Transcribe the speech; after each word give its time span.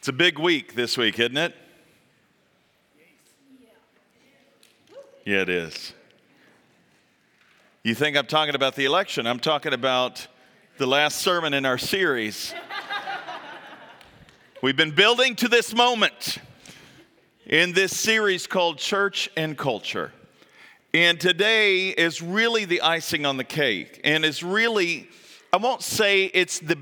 it's 0.00 0.08
a 0.08 0.14
big 0.14 0.38
week 0.38 0.74
this 0.74 0.96
week, 0.96 1.18
isn't 1.18 1.36
it? 1.36 1.54
Yeah, 5.26 5.42
it 5.42 5.50
is. 5.50 5.92
You 7.82 7.94
think 7.94 8.16
I'm 8.16 8.24
talking 8.24 8.54
about 8.54 8.76
the 8.76 8.86
election? 8.86 9.26
I'm 9.26 9.40
talking 9.40 9.74
about 9.74 10.26
the 10.78 10.86
last 10.86 11.18
sermon 11.18 11.52
in 11.52 11.66
our 11.66 11.76
series. 11.76 12.54
We've 14.62 14.74
been 14.74 14.92
building 14.92 15.36
to 15.36 15.48
this 15.48 15.74
moment 15.74 16.38
in 17.44 17.74
this 17.74 17.94
series 17.94 18.46
called 18.46 18.78
Church 18.78 19.28
and 19.36 19.54
Culture. 19.54 20.12
And 20.94 21.20
today 21.20 21.88
is 21.90 22.22
really 22.22 22.64
the 22.64 22.80
icing 22.80 23.26
on 23.26 23.36
the 23.36 23.44
cake 23.44 24.00
and 24.02 24.24
is 24.24 24.42
really, 24.42 25.10
I 25.52 25.58
won't 25.58 25.82
say 25.82 26.24
it's 26.24 26.58
the 26.58 26.78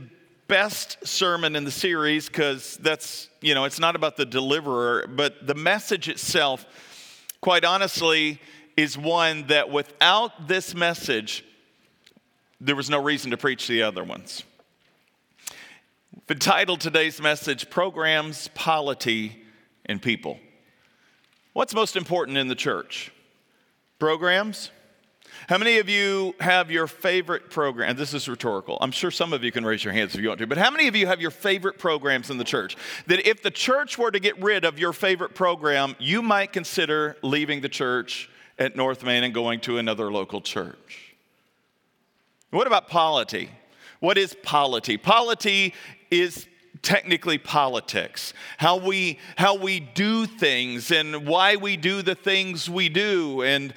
best 0.49 1.07
sermon 1.07 1.55
in 1.55 1.65
the 1.65 1.71
series 1.71 2.27
because 2.27 2.79
that's, 2.79 3.29
you 3.41 3.55
know, 3.55 3.65
it's 3.65 3.79
not 3.79 3.95
about 3.95 4.17
the 4.17 4.27
deliverer, 4.27 5.07
but 5.07 5.47
the 5.47 5.55
message 5.55 6.09
itself, 6.09 6.67
quite 7.41 7.65
honestly, 7.65 8.41
is 8.77 8.97
one 8.97 9.47
that 9.49 9.71
without 9.71 10.49
this 10.49 10.75
message, 10.75 11.45
there 12.61 12.75
was 12.75 12.89
no 12.91 13.01
reason 13.01 13.31
to 13.31 13.37
preach 13.37 13.69
the 13.69 13.83
other 13.83 14.03
ones. 14.03 14.43
The 16.27 16.35
title 16.35 16.77
today's 16.77 17.21
message 17.21 17.71
Programs, 17.71 18.49
Polity, 18.55 19.45
and 19.87 20.01
People. 20.01 20.39
What's 21.53 21.75
most 21.75 21.97
important 21.97 22.39
in 22.39 22.49
the 22.49 22.55
church? 22.55 23.13
Programs? 23.99 24.71
How 25.49 25.57
many 25.57 25.79
of 25.79 25.89
you 25.89 26.35
have 26.41 26.71
your 26.71 26.87
favorite 26.87 27.49
program? 27.49 27.97
This 27.97 28.13
is 28.13 28.29
rhetorical. 28.29 28.77
I'm 28.83 28.91
sure 28.91 29.11
some 29.11 29.33
of 29.33 29.43
you 29.43 29.51
can 29.51 29.65
raise 29.65 29.83
your 29.83 29.95
hands 29.95 30.15
if 30.15 30.21
you 30.21 30.29
want 30.29 30.41
to, 30.41 30.47
but 30.47 30.59
how 30.59 30.71
many 30.71 30.89
of 30.89 30.95
you 30.95 31.07
have 31.07 31.23
your 31.23 31.31
favorite 31.31 31.79
programs 31.79 32.29
in 32.29 32.37
the 32.37 32.45
church? 32.45 32.77
That 33.07 33.27
if 33.27 33.43
the 33.43 33.51
church 33.51 33.97
were 33.97 34.11
to 34.11 34.21
get 34.21 34.39
rid 34.43 34.67
of 34.67 34.79
your 34.79 34.93
favorite 34.93 35.35
program, 35.35 35.97
you 35.99 36.21
might 36.21 36.53
consider 36.53 37.17
leaving 37.23 37.63
the 37.63 37.69
church 37.71 38.29
at 38.59 38.77
North 38.77 39.03
Main 39.03 39.25
and 39.25 39.33
going 39.33 39.61
to 39.61 39.79
another 39.79 40.13
local 40.13 40.43
church. 40.43 41.15
What 42.51 42.67
about 42.67 42.89
polity? 42.89 43.49
What 44.01 44.19
is 44.19 44.37
polity? 44.43 44.99
Polity 44.99 45.73
is 46.11 46.47
technically 46.83 47.39
politics 47.39 48.33
how 48.57 48.77
we 48.77 49.19
how 49.37 49.57
we 49.57 49.81
do 49.81 50.27
things 50.27 50.93
and 50.93 51.27
why 51.27 51.57
we 51.57 51.77
do 51.77 52.03
the 52.03 52.15
things 52.15 52.71
we 52.71 52.89
do 52.89 53.43
and 53.43 53.75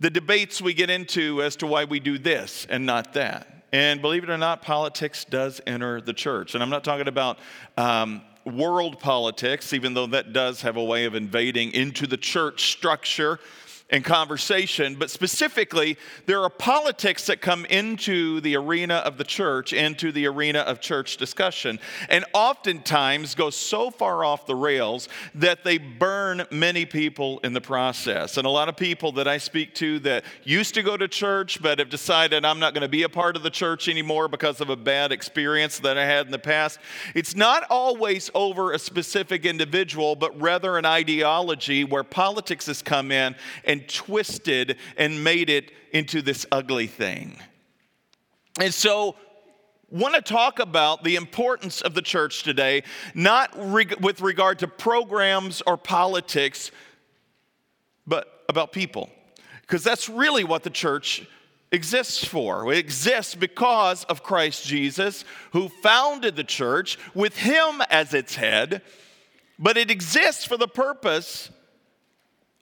the 0.00 0.10
debates 0.10 0.62
we 0.62 0.74
get 0.74 0.90
into 0.90 1.42
as 1.42 1.56
to 1.56 1.66
why 1.66 1.84
we 1.84 2.00
do 2.00 2.18
this 2.18 2.66
and 2.70 2.86
not 2.86 3.14
that. 3.14 3.64
And 3.72 4.00
believe 4.00 4.22
it 4.22 4.30
or 4.30 4.38
not, 4.38 4.62
politics 4.62 5.24
does 5.24 5.60
enter 5.66 6.00
the 6.00 6.12
church. 6.12 6.54
And 6.54 6.62
I'm 6.62 6.70
not 6.70 6.84
talking 6.84 7.08
about 7.08 7.38
um, 7.76 8.22
world 8.44 8.98
politics, 8.98 9.72
even 9.72 9.94
though 9.94 10.06
that 10.06 10.32
does 10.32 10.62
have 10.62 10.76
a 10.76 10.84
way 10.84 11.04
of 11.04 11.14
invading 11.14 11.72
into 11.72 12.06
the 12.06 12.16
church 12.16 12.72
structure 12.72 13.38
and 13.90 14.04
conversation, 14.04 14.96
but 14.96 15.10
specifically, 15.10 15.96
there 16.26 16.42
are 16.42 16.50
politics 16.50 17.26
that 17.26 17.40
come 17.40 17.64
into 17.66 18.38
the 18.42 18.54
arena 18.54 18.96
of 18.96 19.16
the 19.16 19.24
church, 19.24 19.72
into 19.72 20.12
the 20.12 20.26
arena 20.26 20.58
of 20.60 20.78
church 20.78 21.16
discussion, 21.16 21.78
and 22.10 22.24
oftentimes 22.34 23.34
go 23.34 23.48
so 23.48 23.90
far 23.90 24.24
off 24.24 24.46
the 24.46 24.54
rails 24.54 25.08
that 25.34 25.64
they 25.64 25.78
burn 25.78 26.44
many 26.50 26.84
people 26.84 27.38
in 27.38 27.54
the 27.54 27.60
process. 27.62 28.36
And 28.36 28.46
a 28.46 28.50
lot 28.50 28.68
of 28.68 28.76
people 28.76 29.12
that 29.12 29.26
I 29.26 29.38
speak 29.38 29.74
to 29.76 29.98
that 30.00 30.24
used 30.44 30.74
to 30.74 30.82
go 30.82 30.98
to 30.98 31.08
church 31.08 31.62
but 31.62 31.78
have 31.78 31.88
decided 31.88 32.44
I'm 32.44 32.58
not 32.58 32.74
going 32.74 32.82
to 32.82 32.88
be 32.88 33.04
a 33.04 33.08
part 33.08 33.36
of 33.36 33.42
the 33.42 33.50
church 33.50 33.88
anymore 33.88 34.28
because 34.28 34.60
of 34.60 34.68
a 34.68 34.76
bad 34.76 35.12
experience 35.12 35.78
that 35.78 35.96
I 35.96 36.04
had 36.04 36.26
in 36.26 36.32
the 36.32 36.38
past, 36.38 36.78
it's 37.14 37.34
not 37.34 37.64
always 37.70 38.30
over 38.34 38.72
a 38.72 38.78
specific 38.78 39.46
individual, 39.46 40.14
but 40.14 40.38
rather 40.38 40.76
an 40.76 40.84
ideology 40.84 41.84
where 41.84 42.04
politics 42.04 42.66
has 42.66 42.82
come 42.82 43.10
in 43.10 43.34
and 43.64 43.77
and 43.78 43.88
twisted 43.88 44.76
and 44.96 45.22
made 45.22 45.50
it 45.50 45.70
into 45.92 46.20
this 46.20 46.46
ugly 46.50 46.86
thing. 46.86 47.38
And 48.60 48.74
so, 48.74 49.14
want 49.90 50.14
to 50.14 50.20
talk 50.20 50.58
about 50.58 51.04
the 51.04 51.16
importance 51.16 51.80
of 51.80 51.94
the 51.94 52.02
church 52.02 52.42
today, 52.42 52.82
not 53.14 53.50
reg- 53.56 54.00
with 54.00 54.20
regard 54.20 54.58
to 54.58 54.68
programs 54.68 55.62
or 55.66 55.76
politics, 55.76 56.70
but 58.06 58.44
about 58.48 58.72
people. 58.72 59.08
Because 59.62 59.84
that's 59.84 60.08
really 60.08 60.44
what 60.44 60.62
the 60.62 60.70
church 60.70 61.26
exists 61.70 62.24
for. 62.24 62.72
It 62.72 62.78
exists 62.78 63.34
because 63.34 64.04
of 64.04 64.22
Christ 64.22 64.66
Jesus, 64.66 65.24
who 65.52 65.68
founded 65.68 66.36
the 66.36 66.44
church 66.44 66.98
with 67.14 67.36
him 67.36 67.80
as 67.90 68.12
its 68.12 68.34
head, 68.34 68.82
but 69.58 69.76
it 69.76 69.90
exists 69.90 70.44
for 70.44 70.56
the 70.56 70.68
purpose 70.68 71.50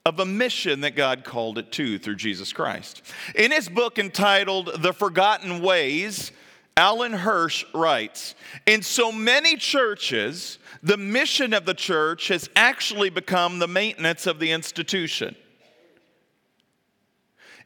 of 0.07 0.21
a 0.21 0.25
mission 0.25 0.83
that 0.83 0.95
God 0.95 1.25
called 1.25 1.59
it 1.59 1.73
to 1.73 1.99
through 1.99 2.15
Jesus 2.15 2.53
Christ. 2.53 3.03
In 3.35 3.51
his 3.51 3.69
book 3.69 3.99
entitled 3.99 4.81
The 4.81 4.93
Forgotten 4.93 5.61
Ways, 5.61 6.31
Alan 6.77 7.13
Hirsch 7.13 7.65
writes 7.75 8.37
In 8.67 8.83
so 8.83 9.11
many 9.11 9.57
churches, 9.57 10.61
the 10.81 10.97
mission 10.97 11.53
of 11.53 11.65
the 11.65 11.75
church 11.75 12.29
has 12.29 12.49
actually 12.55 13.11
become 13.11 13.59
the 13.59 13.67
maintenance 13.67 14.29
of 14.29 14.39
the 14.39 14.53
institution. 14.53 15.35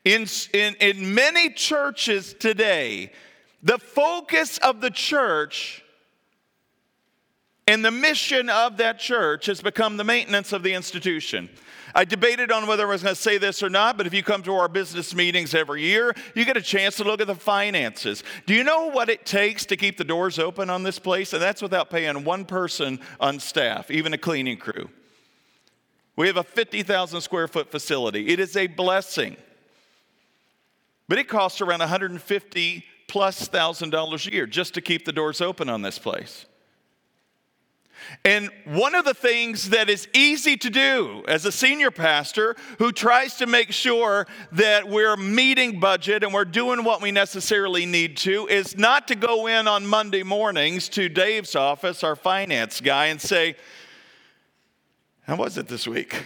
In, 0.06 0.24
in, 0.54 0.76
in 0.80 1.14
many 1.14 1.50
churches 1.50 2.32
today, 2.32 3.12
the 3.62 3.78
focus 3.78 4.56
of 4.58 4.80
the 4.80 4.90
church 4.90 5.84
and 7.70 7.84
the 7.84 7.90
mission 7.92 8.50
of 8.50 8.78
that 8.78 8.98
church 8.98 9.46
has 9.46 9.62
become 9.62 9.96
the 9.96 10.02
maintenance 10.02 10.52
of 10.52 10.64
the 10.64 10.74
institution. 10.74 11.48
I 11.94 12.04
debated 12.04 12.50
on 12.50 12.66
whether 12.66 12.84
I 12.84 12.90
was 12.90 13.04
going 13.04 13.14
to 13.14 13.20
say 13.20 13.38
this 13.38 13.62
or 13.62 13.70
not, 13.70 13.96
but 13.96 14.08
if 14.08 14.12
you 14.12 14.24
come 14.24 14.42
to 14.42 14.54
our 14.54 14.66
business 14.66 15.14
meetings 15.14 15.54
every 15.54 15.82
year, 15.82 16.12
you 16.34 16.44
get 16.44 16.56
a 16.56 16.62
chance 16.62 16.96
to 16.96 17.04
look 17.04 17.20
at 17.20 17.28
the 17.28 17.36
finances. 17.36 18.24
Do 18.46 18.54
you 18.54 18.64
know 18.64 18.90
what 18.90 19.08
it 19.08 19.24
takes 19.24 19.66
to 19.66 19.76
keep 19.76 19.98
the 19.98 20.04
doors 20.04 20.40
open 20.40 20.68
on 20.68 20.82
this 20.82 20.98
place? 20.98 21.32
And 21.32 21.40
that's 21.40 21.62
without 21.62 21.90
paying 21.90 22.24
one 22.24 22.44
person 22.44 22.98
on 23.20 23.38
staff, 23.38 23.88
even 23.88 24.14
a 24.14 24.18
cleaning 24.18 24.56
crew. 24.56 24.90
We 26.16 26.26
have 26.26 26.38
a 26.38 26.42
50,000 26.42 27.20
square 27.20 27.46
foot 27.46 27.70
facility. 27.70 28.30
It 28.30 28.40
is 28.40 28.56
a 28.56 28.66
blessing. 28.66 29.36
But 31.06 31.18
it 31.18 31.28
costs 31.28 31.60
around 31.60 31.78
150 31.78 32.84
plus 33.06 33.46
thousand 33.46 33.90
dollars 33.90 34.26
a 34.26 34.32
year 34.32 34.46
just 34.46 34.74
to 34.74 34.80
keep 34.80 35.04
the 35.04 35.12
doors 35.12 35.40
open 35.40 35.68
on 35.68 35.82
this 35.82 36.00
place. 36.00 36.46
And 38.24 38.50
one 38.64 38.94
of 38.94 39.04
the 39.04 39.14
things 39.14 39.70
that 39.70 39.88
is 39.88 40.08
easy 40.14 40.56
to 40.58 40.70
do 40.70 41.22
as 41.26 41.44
a 41.44 41.52
senior 41.52 41.90
pastor 41.90 42.56
who 42.78 42.92
tries 42.92 43.36
to 43.36 43.46
make 43.46 43.72
sure 43.72 44.26
that 44.52 44.88
we're 44.88 45.16
meeting 45.16 45.80
budget 45.80 46.22
and 46.22 46.34
we're 46.34 46.44
doing 46.44 46.84
what 46.84 47.00
we 47.00 47.12
necessarily 47.12 47.86
need 47.86 48.16
to 48.18 48.46
is 48.48 48.76
not 48.76 49.08
to 49.08 49.14
go 49.14 49.46
in 49.46 49.66
on 49.68 49.86
Monday 49.86 50.22
mornings 50.22 50.88
to 50.90 51.08
Dave's 51.08 51.56
office, 51.56 52.04
our 52.04 52.16
finance 52.16 52.80
guy, 52.80 53.06
and 53.06 53.20
say, 53.20 53.56
How 55.22 55.36
was 55.36 55.56
it 55.56 55.68
this 55.68 55.86
week? 55.86 56.24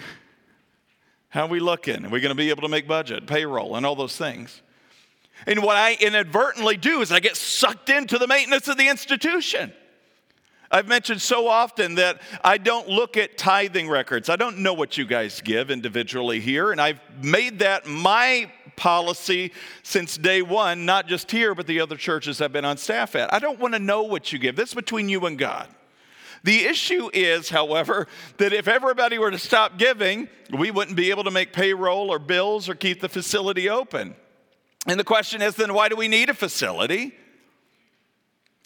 How 1.28 1.46
are 1.46 1.48
we 1.48 1.60
looking? 1.60 2.06
Are 2.06 2.10
we 2.10 2.20
going 2.20 2.30
to 2.30 2.36
be 2.36 2.50
able 2.50 2.62
to 2.62 2.68
make 2.68 2.86
budget, 2.86 3.26
payroll, 3.26 3.76
and 3.76 3.84
all 3.84 3.96
those 3.96 4.16
things? 4.16 4.62
And 5.46 5.62
what 5.62 5.76
I 5.76 5.96
inadvertently 6.00 6.76
do 6.76 7.00
is 7.00 7.10
I 7.10 7.20
get 7.20 7.36
sucked 7.36 7.90
into 7.90 8.18
the 8.18 8.26
maintenance 8.26 8.68
of 8.68 8.76
the 8.76 8.88
institution. 8.88 9.72
I've 10.74 10.88
mentioned 10.88 11.22
so 11.22 11.46
often 11.46 11.94
that 11.94 12.20
I 12.42 12.58
don't 12.58 12.88
look 12.88 13.16
at 13.16 13.38
tithing 13.38 13.88
records. 13.88 14.28
I 14.28 14.34
don't 14.34 14.58
know 14.58 14.74
what 14.74 14.98
you 14.98 15.04
guys 15.04 15.40
give 15.40 15.70
individually 15.70 16.40
here, 16.40 16.72
and 16.72 16.80
I've 16.80 16.98
made 17.22 17.60
that 17.60 17.86
my 17.86 18.50
policy 18.74 19.52
since 19.84 20.18
day 20.18 20.42
one, 20.42 20.84
not 20.84 21.06
just 21.06 21.30
here, 21.30 21.54
but 21.54 21.68
the 21.68 21.78
other 21.80 21.96
churches 21.96 22.40
I've 22.40 22.52
been 22.52 22.64
on 22.64 22.76
staff 22.76 23.14
at. 23.14 23.32
I 23.32 23.38
don't 23.38 23.60
want 23.60 23.74
to 23.74 23.78
know 23.78 24.02
what 24.02 24.32
you 24.32 24.40
give. 24.40 24.56
That's 24.56 24.74
between 24.74 25.08
you 25.08 25.24
and 25.26 25.38
God. 25.38 25.68
The 26.42 26.64
issue 26.64 27.08
is, 27.14 27.50
however, 27.50 28.08
that 28.38 28.52
if 28.52 28.66
everybody 28.66 29.16
were 29.16 29.30
to 29.30 29.38
stop 29.38 29.78
giving, 29.78 30.28
we 30.50 30.72
wouldn't 30.72 30.96
be 30.96 31.10
able 31.10 31.22
to 31.22 31.30
make 31.30 31.52
payroll 31.52 32.10
or 32.10 32.18
bills 32.18 32.68
or 32.68 32.74
keep 32.74 33.00
the 33.00 33.08
facility 33.08 33.70
open. 33.70 34.16
And 34.88 34.98
the 34.98 35.04
question 35.04 35.40
is 35.40 35.54
then, 35.54 35.72
why 35.72 35.88
do 35.88 35.94
we 35.94 36.08
need 36.08 36.30
a 36.30 36.34
facility? 36.34 37.14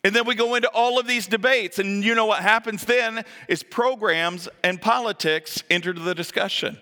And 0.05 0.15
then 0.15 0.27
we 0.27 0.35
go 0.35 0.55
into 0.55 0.69
all 0.69 0.99
of 0.99 1.07
these 1.07 1.27
debates, 1.27 1.79
and 1.79 2.05
you 2.05 2.15
know 2.15 2.27
what 2.27 2.41
happens 2.41 2.85
then 2.85 3.25
is 3.49 3.63
programs 3.63 4.49
and 4.63 4.81
politics 4.81 5.63
enter 5.69 5.93
the 5.93 6.15
discussion. 6.15 6.79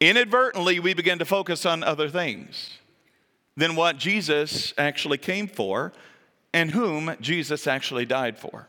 Inadvertently, 0.00 0.80
we 0.80 0.94
begin 0.94 1.18
to 1.18 1.24
focus 1.24 1.66
on 1.66 1.84
other 1.84 2.08
things 2.08 2.78
than 3.56 3.76
what 3.76 3.98
Jesus 3.98 4.72
actually 4.78 5.18
came 5.18 5.46
for 5.46 5.92
and 6.54 6.70
whom 6.70 7.14
Jesus 7.20 7.66
actually 7.66 8.06
died 8.06 8.38
for. 8.38 8.68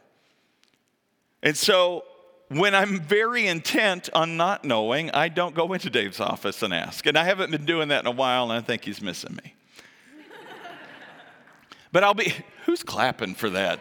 And 1.41 1.57
so, 1.57 2.03
when 2.49 2.75
I'm 2.75 2.99
very 2.99 3.47
intent 3.47 4.09
on 4.13 4.37
not 4.37 4.63
knowing, 4.63 5.09
I 5.11 5.29
don't 5.29 5.55
go 5.55 5.73
into 5.73 5.89
Dave's 5.89 6.19
office 6.19 6.61
and 6.61 6.73
ask. 6.73 7.05
And 7.05 7.17
I 7.17 7.23
haven't 7.23 7.49
been 7.51 7.65
doing 7.65 7.87
that 7.87 8.01
in 8.01 8.07
a 8.07 8.11
while, 8.11 8.43
and 8.43 8.53
I 8.53 8.61
think 8.61 8.85
he's 8.85 9.01
missing 9.01 9.35
me. 9.43 9.55
But 11.93 12.03
I'll 12.03 12.13
be, 12.13 12.33
who's 12.65 12.83
clapping 12.83 13.35
for 13.35 13.49
that? 13.51 13.79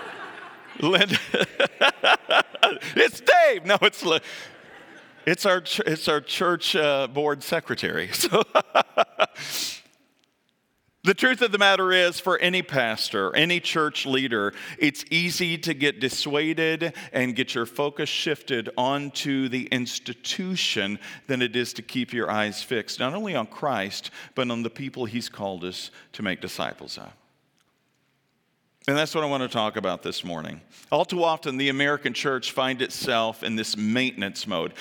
Linda. 0.80 1.18
it's 2.96 3.20
Dave. 3.20 3.66
No, 3.66 3.76
it's 3.82 4.04
it's 5.26 5.44
our 5.44 5.62
it's 5.86 6.08
our 6.08 6.20
church 6.20 6.76
uh, 6.76 7.08
board 7.08 7.42
secretary. 7.42 8.10
So 8.12 8.42
the 11.06 11.14
truth 11.14 11.40
of 11.40 11.52
the 11.52 11.58
matter 11.58 11.92
is, 11.92 12.18
for 12.18 12.36
any 12.38 12.62
pastor, 12.62 13.34
any 13.36 13.60
church 13.60 14.06
leader, 14.06 14.52
it's 14.76 15.04
easy 15.08 15.56
to 15.58 15.72
get 15.72 16.00
dissuaded 16.00 16.92
and 17.12 17.36
get 17.36 17.54
your 17.54 17.64
focus 17.64 18.08
shifted 18.08 18.70
onto 18.76 19.48
the 19.48 19.66
institution 19.66 20.98
than 21.28 21.42
it 21.42 21.54
is 21.54 21.72
to 21.74 21.82
keep 21.82 22.12
your 22.12 22.28
eyes 22.28 22.60
fixed, 22.60 22.98
not 22.98 23.14
only 23.14 23.36
on 23.36 23.46
Christ, 23.46 24.10
but 24.34 24.50
on 24.50 24.64
the 24.64 24.70
people 24.70 25.04
he's 25.04 25.28
called 25.28 25.62
us 25.62 25.92
to 26.12 26.24
make 26.24 26.40
disciples 26.40 26.98
of. 26.98 27.12
And 28.88 28.96
that's 28.96 29.16
what 29.16 29.24
I 29.24 29.26
want 29.26 29.42
to 29.42 29.48
talk 29.48 29.76
about 29.76 30.04
this 30.04 30.22
morning. 30.22 30.60
All 30.92 31.04
too 31.04 31.24
often, 31.24 31.56
the 31.56 31.70
American 31.70 32.12
church 32.12 32.52
finds 32.52 32.80
itself 32.80 33.42
in 33.42 33.56
this 33.56 33.76
maintenance 33.76 34.46
mode. 34.46 34.74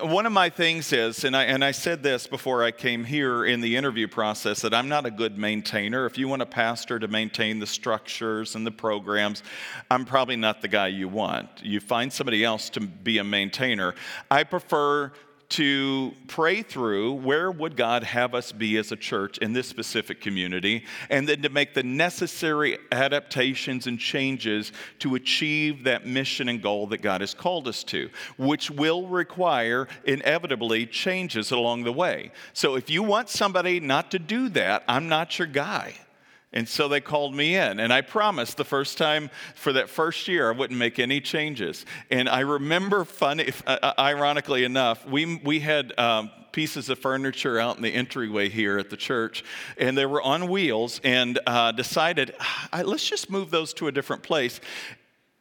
One 0.00 0.26
of 0.26 0.32
my 0.32 0.48
things 0.48 0.92
is, 0.92 1.24
and 1.24 1.36
I, 1.36 1.42
and 1.42 1.64
I 1.64 1.72
said 1.72 2.00
this 2.00 2.28
before 2.28 2.62
I 2.62 2.70
came 2.70 3.02
here 3.02 3.44
in 3.44 3.60
the 3.60 3.74
interview 3.74 4.06
process, 4.06 4.60
that 4.60 4.72
I'm 4.72 4.88
not 4.88 5.06
a 5.06 5.10
good 5.10 5.38
maintainer. 5.38 6.06
If 6.06 6.16
you 6.16 6.28
want 6.28 6.40
a 6.40 6.46
pastor 6.46 7.00
to 7.00 7.08
maintain 7.08 7.58
the 7.58 7.66
structures 7.66 8.54
and 8.54 8.64
the 8.64 8.70
programs, 8.70 9.42
I'm 9.90 10.04
probably 10.04 10.36
not 10.36 10.62
the 10.62 10.68
guy 10.68 10.86
you 10.86 11.08
want. 11.08 11.48
You 11.60 11.80
find 11.80 12.12
somebody 12.12 12.44
else 12.44 12.70
to 12.70 12.80
be 12.80 13.18
a 13.18 13.24
maintainer. 13.24 13.96
I 14.30 14.44
prefer 14.44 15.10
to 15.50 16.12
pray 16.26 16.62
through 16.62 17.14
where 17.14 17.50
would 17.50 17.74
God 17.76 18.02
have 18.02 18.34
us 18.34 18.52
be 18.52 18.76
as 18.76 18.92
a 18.92 18.96
church 18.96 19.38
in 19.38 19.54
this 19.54 19.66
specific 19.66 20.20
community, 20.20 20.84
and 21.08 21.26
then 21.26 21.40
to 21.42 21.48
make 21.48 21.72
the 21.72 21.82
necessary 21.82 22.78
adaptations 22.92 23.86
and 23.86 23.98
changes 23.98 24.72
to 24.98 25.14
achieve 25.14 25.84
that 25.84 26.06
mission 26.06 26.48
and 26.48 26.62
goal 26.62 26.86
that 26.88 27.00
God 27.00 27.22
has 27.22 27.32
called 27.32 27.66
us 27.66 27.82
to, 27.84 28.10
which 28.36 28.70
will 28.70 29.08
require 29.08 29.88
inevitably 30.04 30.84
changes 30.86 31.50
along 31.50 31.84
the 31.84 31.92
way. 31.92 32.30
So 32.52 32.74
if 32.74 32.90
you 32.90 33.02
want 33.02 33.30
somebody 33.30 33.80
not 33.80 34.10
to 34.10 34.18
do 34.18 34.50
that, 34.50 34.84
I'm 34.86 35.08
not 35.08 35.38
your 35.38 35.48
guy. 35.48 35.94
And 36.52 36.66
so 36.66 36.88
they 36.88 37.02
called 37.02 37.34
me 37.34 37.56
in, 37.56 37.78
and 37.78 37.92
I 37.92 38.00
promised 38.00 38.56
the 38.56 38.64
first 38.64 38.96
time 38.96 39.28
for 39.54 39.74
that 39.74 39.90
first 39.90 40.26
year 40.28 40.48
I 40.48 40.52
wouldn't 40.52 40.78
make 40.78 40.98
any 40.98 41.20
changes. 41.20 41.84
And 42.10 42.26
I 42.26 42.40
remember, 42.40 43.04
funny, 43.04 43.52
uh, 43.66 43.76
uh, 43.82 43.92
ironically 43.98 44.64
enough, 44.64 45.06
we, 45.06 45.36
we 45.44 45.60
had 45.60 45.92
um, 45.98 46.30
pieces 46.52 46.88
of 46.88 46.98
furniture 46.98 47.58
out 47.58 47.76
in 47.76 47.82
the 47.82 47.92
entryway 47.92 48.48
here 48.48 48.78
at 48.78 48.88
the 48.88 48.96
church, 48.96 49.44
and 49.76 49.96
they 49.96 50.06
were 50.06 50.22
on 50.22 50.48
wheels, 50.48 51.02
and 51.04 51.38
uh, 51.46 51.70
decided, 51.72 52.34
ah, 52.40 52.82
let's 52.82 53.06
just 53.06 53.30
move 53.30 53.50
those 53.50 53.74
to 53.74 53.86
a 53.88 53.92
different 53.92 54.22
place. 54.22 54.58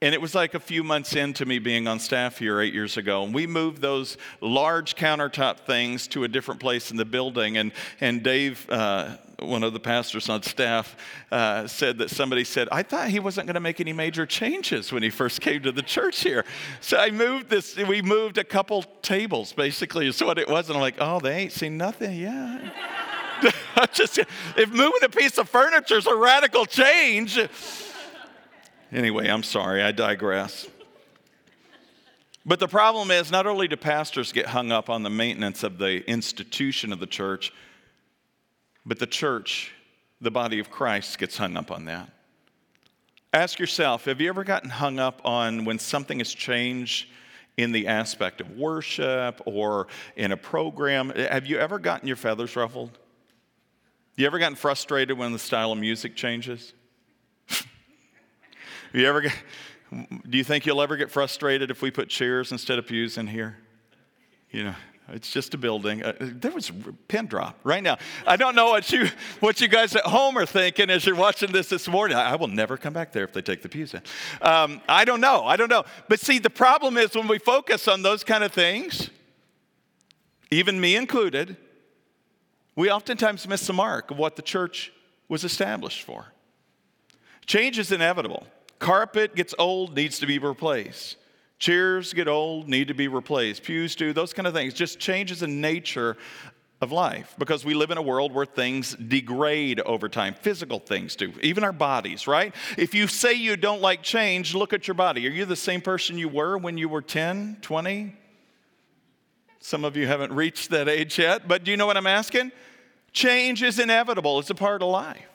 And 0.01 0.13
it 0.13 0.21
was 0.21 0.35
like 0.35 0.53
a 0.53 0.59
few 0.59 0.83
months 0.83 1.15
into 1.15 1.45
me 1.45 1.57
being 1.57 1.87
on 1.87 1.99
staff 1.99 2.37
here 2.37 2.59
eight 2.61 2.73
years 2.73 2.97
ago. 2.97 3.23
And 3.23 3.33
we 3.33 3.47
moved 3.47 3.81
those 3.81 4.17
large 4.41 4.95
countertop 4.95 5.61
things 5.61 6.07
to 6.09 6.23
a 6.23 6.27
different 6.27 6.59
place 6.59 6.91
in 6.91 6.97
the 6.97 7.05
building. 7.05 7.57
And, 7.57 7.71
and 7.99 8.21
Dave, 8.21 8.69
uh, 8.69 9.17
one 9.39 9.63
of 9.63 9.73
the 9.73 9.79
pastors 9.79 10.29
on 10.29 10.43
staff, 10.43 10.95
uh, 11.31 11.67
said 11.67 11.97
that 11.99 12.09
somebody 12.09 12.43
said, 12.43 12.67
I 12.71 12.83
thought 12.83 13.09
he 13.09 13.19
wasn't 13.19 13.47
going 13.47 13.55
to 13.55 13.59
make 13.59 13.79
any 13.79 13.93
major 13.93 14.25
changes 14.25 14.91
when 14.91 15.03
he 15.03 15.09
first 15.09 15.41
came 15.41 15.61
to 15.63 15.71
the 15.71 15.81
church 15.81 16.21
here. 16.21 16.45
So 16.81 16.97
I 16.97 17.11
moved 17.11 17.49
this, 17.49 17.75
we 17.75 18.01
moved 18.01 18.37
a 18.37 18.43
couple 18.43 18.83
tables, 19.01 19.53
basically, 19.53 20.07
is 20.07 20.21
what 20.23 20.37
it 20.37 20.47
was. 20.47 20.69
And 20.69 20.77
I'm 20.77 20.81
like, 20.81 20.95
oh, 20.99 21.19
they 21.19 21.37
ain't 21.37 21.51
seen 21.51 21.77
nothing 21.77 22.17
yet. 22.17 22.73
Just, 23.93 24.17
if 24.17 24.69
moving 24.71 25.03
a 25.03 25.09
piece 25.09 25.37
of 25.37 25.47
furniture 25.47 25.97
is 25.97 26.07
a 26.07 26.15
radical 26.15 26.65
change, 26.65 27.39
Anyway, 28.91 29.27
I'm 29.27 29.43
sorry, 29.43 29.83
I 29.83 29.91
digress. 29.91 30.67
But 32.45 32.59
the 32.59 32.69
problem 32.69 33.11
is, 33.11 33.29
not 33.29 33.45
only 33.45 33.67
do 33.67 33.75
pastors 33.75 34.31
get 34.31 34.47
hung 34.47 34.71
up 34.71 34.89
on 34.89 35.03
the 35.03 35.09
maintenance 35.09 35.63
of 35.63 35.77
the 35.77 36.09
institution 36.09 36.93
of 36.93 36.99
the 36.99 37.07
church, 37.07 37.51
but 38.87 38.99
the 38.99 39.05
church, 39.05 39.73
the 40.21 40.31
body 40.31 40.59
of 40.59 40.71
Christ, 40.71 41.19
gets 41.19 41.37
hung 41.37 41.57
up 41.57 41.71
on 41.71 41.85
that. 41.85 42.09
Ask 43.33 43.59
yourself 43.59 44.05
have 44.05 44.21
you 44.21 44.29
ever 44.29 44.45
gotten 44.45 44.69
hung 44.69 44.97
up 44.97 45.21
on 45.25 45.65
when 45.65 45.77
something 45.77 46.19
has 46.19 46.33
changed 46.33 47.09
in 47.57 47.73
the 47.73 47.87
aspect 47.87 48.39
of 48.39 48.51
worship 48.51 49.41
or 49.45 49.87
in 50.15 50.31
a 50.31 50.37
program? 50.37 51.09
Have 51.09 51.45
you 51.45 51.59
ever 51.59 51.77
gotten 51.77 52.07
your 52.07 52.15
feathers 52.15 52.55
ruffled? 52.55 52.97
You 54.15 54.25
ever 54.25 54.39
gotten 54.39 54.55
frustrated 54.55 55.17
when 55.17 55.33
the 55.33 55.39
style 55.39 55.73
of 55.73 55.77
music 55.77 56.15
changes? 56.15 56.73
you 58.93 59.05
ever 59.05 59.21
get, 59.21 59.33
do 59.91 60.37
you 60.37 60.43
think 60.43 60.65
you'll 60.65 60.81
ever 60.81 60.95
get 60.95 61.11
frustrated 61.11 61.69
if 61.69 61.81
we 61.81 61.91
put 61.91 62.07
chairs 62.07 62.51
instead 62.51 62.79
of 62.79 62.87
pews 62.87 63.17
in 63.17 63.27
here? 63.27 63.57
You 64.49 64.63
know, 64.63 64.75
it's 65.09 65.31
just 65.31 65.53
a 65.53 65.57
building. 65.57 66.03
Uh, 66.03 66.13
there 66.19 66.51
was 66.51 66.69
a 66.69 66.73
pin 67.07 67.27
drop 67.27 67.57
right 67.63 67.81
now. 67.81 67.97
I 68.25 68.35
don't 68.35 68.55
know 68.55 68.69
what 68.69 68.91
you 68.91 69.07
what 69.39 69.61
you 69.61 69.67
guys 69.67 69.95
at 69.95 70.03
home 70.03 70.37
are 70.37 70.45
thinking 70.45 70.89
as 70.89 71.05
you're 71.05 71.15
watching 71.15 71.51
this 71.51 71.69
this 71.69 71.87
morning. 71.87 72.17
I, 72.17 72.35
will 72.35 72.47
never 72.47 72.77
come 72.77 72.93
back 72.93 73.13
there 73.13 73.23
if 73.23 73.33
they 73.33 73.41
take 73.41 73.61
the 73.61 73.69
pews 73.69 73.93
in. 73.93 74.01
Um, 74.41 74.81
I 74.89 75.05
don't 75.05 75.21
know. 75.21 75.45
I 75.45 75.55
don't 75.55 75.69
know. 75.69 75.85
But 76.09 76.19
see, 76.19 76.39
the 76.39 76.49
problem 76.49 76.97
is 76.97 77.15
when 77.15 77.27
we 77.27 77.39
focus 77.39 77.87
on 77.87 78.01
those 78.01 78.23
kind 78.23 78.43
of 78.43 78.51
things, 78.51 79.09
even 80.51 80.79
me 80.79 80.95
included, 80.95 81.55
we 82.75 82.91
oftentimes 82.91 83.47
miss 83.47 83.65
the 83.65 83.73
mark 83.73 84.11
of 84.11 84.17
what 84.17 84.35
the 84.35 84.41
church 84.41 84.91
was 85.29 85.43
established 85.43 86.03
for. 86.03 86.25
Change 87.45 87.79
is 87.79 87.91
inevitable. 87.91 88.45
Carpet 88.79 89.35
gets 89.35 89.55
old, 89.57 89.95
needs 89.95 90.19
to 90.19 90.27
be 90.27 90.37
replaced. 90.37 91.15
Chairs 91.59 92.13
get 92.13 92.27
old, 92.27 92.69
need 92.69 92.87
to 92.89 92.93
be 92.93 93.07
replaced. 93.07 93.63
Pews 93.63 93.95
do, 93.95 94.13
those 94.13 94.33
kind 94.33 94.47
of 94.47 94.53
things. 94.53 94.73
Just 94.73 94.99
changes 94.99 95.41
in 95.41 95.59
nature 95.59 96.17
of 96.79 96.91
life 96.91 97.33
because 97.39 97.65
we 97.65 97.73
live 97.73 97.89
in 97.89 97.97
a 97.97 98.01
world 98.01 98.31
where 98.31 98.45
things 98.45 98.95
degrade 98.95 99.79
over 99.81 100.07
time. 100.07 100.35
Physical 100.35 100.79
things 100.79 101.15
do, 101.15 101.33
even 101.41 101.63
our 101.63 101.73
bodies, 101.73 102.27
right? 102.27 102.53
If 102.77 102.93
you 102.93 103.07
say 103.07 103.33
you 103.33 103.57
don't 103.57 103.81
like 103.81 104.03
change, 104.03 104.53
look 104.53 104.73
at 104.73 104.87
your 104.87 104.93
body. 104.93 105.25
Are 105.27 105.31
you 105.31 105.45
the 105.45 105.55
same 105.55 105.81
person 105.81 106.17
you 106.17 106.29
were 106.29 106.57
when 106.57 106.77
you 106.77 106.87
were 106.87 107.01
10, 107.01 107.57
20? 107.61 108.15
Some 109.59 109.83
of 109.83 109.97
you 109.97 110.05
haven't 110.05 110.31
reached 110.33 110.69
that 110.69 110.87
age 110.87 111.17
yet, 111.17 111.47
but 111.47 111.63
do 111.63 111.71
you 111.71 111.77
know 111.77 111.87
what 111.87 111.97
I'm 111.97 112.07
asking? 112.07 112.51
Change 113.11 113.63
is 113.63 113.79
inevitable, 113.79 114.37
it's 114.37 114.51
a 114.51 114.55
part 114.55 114.83
of 114.83 114.89
life. 114.89 115.25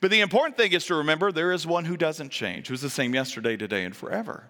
But 0.00 0.10
the 0.10 0.20
important 0.20 0.56
thing 0.56 0.72
is 0.72 0.86
to 0.86 0.94
remember 0.94 1.30
there 1.30 1.52
is 1.52 1.66
one 1.66 1.84
who 1.84 1.98
doesn't 1.98 2.30
change, 2.30 2.68
who's 2.68 2.80
the 2.80 2.88
same 2.88 3.14
yesterday, 3.14 3.58
today, 3.58 3.84
and 3.84 3.94
forever. 3.94 4.48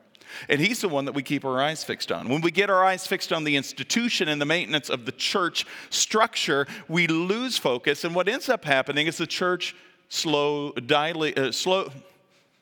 And 0.48 0.60
he's 0.60 0.80
the 0.80 0.88
one 0.88 1.04
that 1.04 1.12
we 1.12 1.22
keep 1.22 1.44
our 1.44 1.60
eyes 1.60 1.84
fixed 1.84 2.10
on. 2.10 2.28
When 2.28 2.40
we 2.40 2.50
get 2.50 2.70
our 2.70 2.84
eyes 2.84 3.06
fixed 3.06 3.32
on 3.32 3.44
the 3.44 3.56
institution 3.56 4.28
and 4.28 4.40
the 4.40 4.46
maintenance 4.46 4.88
of 4.88 5.06
the 5.06 5.12
church 5.12 5.66
structure, 5.90 6.66
we 6.88 7.06
lose 7.06 7.58
focus. 7.58 8.04
And 8.04 8.14
what 8.14 8.28
ends 8.28 8.48
up 8.48 8.64
happening 8.64 9.06
is 9.06 9.18
the 9.18 9.26
church 9.26 9.74
slow, 10.08 10.70
uh, 10.70 11.52
slow, 11.52 11.90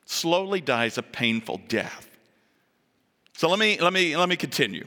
slowly 0.05 0.61
dies 0.61 0.99
a 0.99 1.03
painful 1.03 1.61
death. 1.69 2.09
So 3.35 3.49
let 3.49 3.59
me, 3.59 3.79
let 3.81 3.93
me, 3.93 4.17
let 4.17 4.29
me 4.29 4.37
continue. 4.37 4.87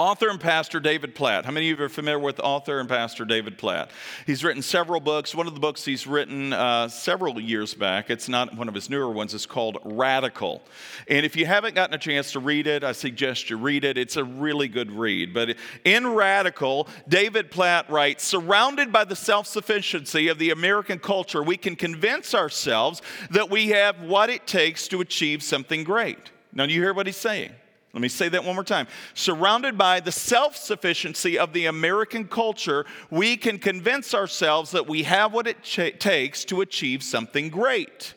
Author 0.00 0.30
and 0.30 0.40
pastor 0.40 0.80
David 0.80 1.14
Platt. 1.14 1.44
How 1.44 1.50
many 1.50 1.70
of 1.70 1.78
you 1.78 1.84
are 1.84 1.90
familiar 1.90 2.18
with 2.18 2.40
author 2.40 2.80
and 2.80 2.88
pastor 2.88 3.26
David 3.26 3.58
Platt? 3.58 3.90
He's 4.24 4.42
written 4.42 4.62
several 4.62 4.98
books. 4.98 5.34
One 5.34 5.46
of 5.46 5.52
the 5.52 5.60
books 5.60 5.84
he's 5.84 6.06
written 6.06 6.54
uh, 6.54 6.88
several 6.88 7.38
years 7.38 7.74
back, 7.74 8.08
it's 8.08 8.26
not 8.26 8.56
one 8.56 8.66
of 8.66 8.72
his 8.72 8.88
newer 8.88 9.12
ones, 9.12 9.34
is 9.34 9.44
called 9.44 9.76
Radical. 9.84 10.62
And 11.06 11.26
if 11.26 11.36
you 11.36 11.44
haven't 11.44 11.74
gotten 11.74 11.92
a 11.92 11.98
chance 11.98 12.32
to 12.32 12.40
read 12.40 12.66
it, 12.66 12.82
I 12.82 12.92
suggest 12.92 13.50
you 13.50 13.58
read 13.58 13.84
it. 13.84 13.98
It's 13.98 14.16
a 14.16 14.24
really 14.24 14.68
good 14.68 14.90
read. 14.90 15.34
But 15.34 15.58
in 15.84 16.06
Radical, 16.06 16.88
David 17.06 17.50
Platt 17.50 17.90
writes 17.90 18.24
Surrounded 18.24 18.90
by 18.90 19.04
the 19.04 19.16
self 19.16 19.46
sufficiency 19.46 20.28
of 20.28 20.38
the 20.38 20.48
American 20.48 20.98
culture, 20.98 21.42
we 21.42 21.58
can 21.58 21.76
convince 21.76 22.34
ourselves 22.34 23.02
that 23.28 23.50
we 23.50 23.68
have 23.68 24.00
what 24.00 24.30
it 24.30 24.46
takes 24.46 24.88
to 24.88 25.02
achieve 25.02 25.42
something 25.42 25.84
great. 25.84 26.30
Now, 26.54 26.64
do 26.64 26.72
you 26.72 26.80
hear 26.80 26.94
what 26.94 27.04
he's 27.04 27.18
saying? 27.18 27.52
Let 27.92 28.02
me 28.02 28.08
say 28.08 28.28
that 28.28 28.44
one 28.44 28.54
more 28.54 28.64
time. 28.64 28.86
Surrounded 29.14 29.76
by 29.76 30.00
the 30.00 30.12
self 30.12 30.56
sufficiency 30.56 31.38
of 31.38 31.52
the 31.52 31.66
American 31.66 32.28
culture, 32.28 32.86
we 33.10 33.36
can 33.36 33.58
convince 33.58 34.14
ourselves 34.14 34.70
that 34.70 34.86
we 34.86 35.02
have 35.02 35.32
what 35.32 35.46
it 35.48 35.62
ch- 35.62 35.98
takes 35.98 36.44
to 36.46 36.60
achieve 36.60 37.02
something 37.02 37.48
great. 37.48 38.14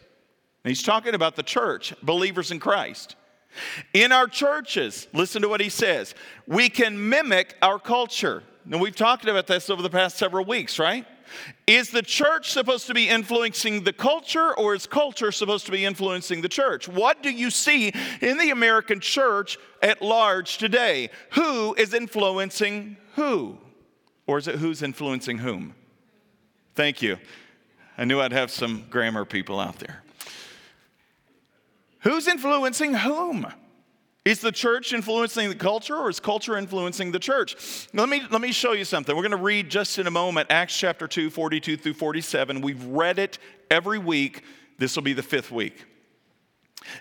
And 0.64 0.70
he's 0.70 0.84
talking 0.84 1.16
about 1.16 1.36
the 1.36 1.44
church, 1.44 1.94
believers 2.04 2.52
in 2.52 2.60
Christ. 2.60 3.16
In 3.94 4.12
our 4.12 4.28
churches, 4.28 5.08
listen 5.14 5.42
to 5.42 5.50
what 5.50 5.62
he 5.62 5.70
says, 5.70 6.16
we 6.48 6.70
can 6.70 7.10
mimic 7.10 7.56
our 7.62 7.80
culture. 7.80 8.44
And 8.70 8.80
we've 8.80 8.96
talked 8.96 9.26
about 9.26 9.48
this 9.48 9.70
over 9.70 9.82
the 9.82 9.90
past 9.90 10.18
several 10.18 10.46
weeks, 10.46 10.80
right? 10.80 11.06
Is 11.68 11.90
the 11.90 12.02
church 12.02 12.52
supposed 12.52 12.88
to 12.88 12.94
be 12.94 13.10
influencing 13.10 13.84
the 13.84 13.94
culture, 13.94 14.54
or 14.56 14.76
is 14.76 14.88
culture 14.88 15.32
supposed 15.32 15.66
to 15.66 15.72
be 15.72 15.86
influencing 15.86 16.42
the 16.42 16.50
church? 16.50 16.88
What 16.88 17.24
do 17.24 17.32
you 17.32 17.50
see 17.50 17.94
in 18.22 18.38
the 18.38 18.50
American 18.50 19.00
church 19.00 19.58
at 19.82 20.02
large 20.02 20.58
today? 20.58 21.10
Who 21.32 21.74
is 21.76 21.94
influencing 21.94 22.98
who? 23.16 23.58
Or 24.28 24.38
is 24.38 24.48
it 24.48 24.56
who's 24.56 24.82
influencing 24.82 25.40
whom? 25.40 25.76
Thank 26.76 27.02
you. 27.02 27.18
I 27.98 28.06
knew 28.06 28.20
I'd 28.20 28.32
have 28.32 28.52
some 28.52 28.86
grammar 28.90 29.26
people 29.26 29.60
out 29.60 29.80
there. 29.80 30.04
Who's 32.00 32.28
influencing 32.28 32.96
whom? 32.96 33.48
Is 34.26 34.40
the 34.40 34.54
church 34.54 34.94
influencing 34.94 35.50
the 35.50 35.56
culture 35.56 35.98
or 35.98 36.10
is 36.10 36.22
culture 36.22 36.58
influencing 36.58 37.12
the 37.12 37.20
church? 37.20 37.90
Let 37.94 38.08
me, 38.08 38.22
let 38.32 38.40
me 38.40 38.54
show 38.54 38.72
you 38.72 38.86
something. 38.86 39.14
We're 39.14 39.22
going 39.22 39.32
to 39.32 39.38
read 39.38 39.70
just 39.70 40.00
in 40.00 40.08
a 40.08 40.12
moment 40.12 40.48
Acts 40.50 40.78
chapter 40.78 41.10
2, 41.10 41.30
42 41.30 41.76
through 41.76 41.94
47. 41.94 42.62
We've 42.62 42.84
read 42.86 43.20
it 43.20 43.38
every 43.70 44.00
week. 44.00 44.44
This 44.78 44.96
will 44.96 45.04
be 45.04 45.12
the 45.12 45.24
fifth 45.24 45.52
week. 45.52 45.86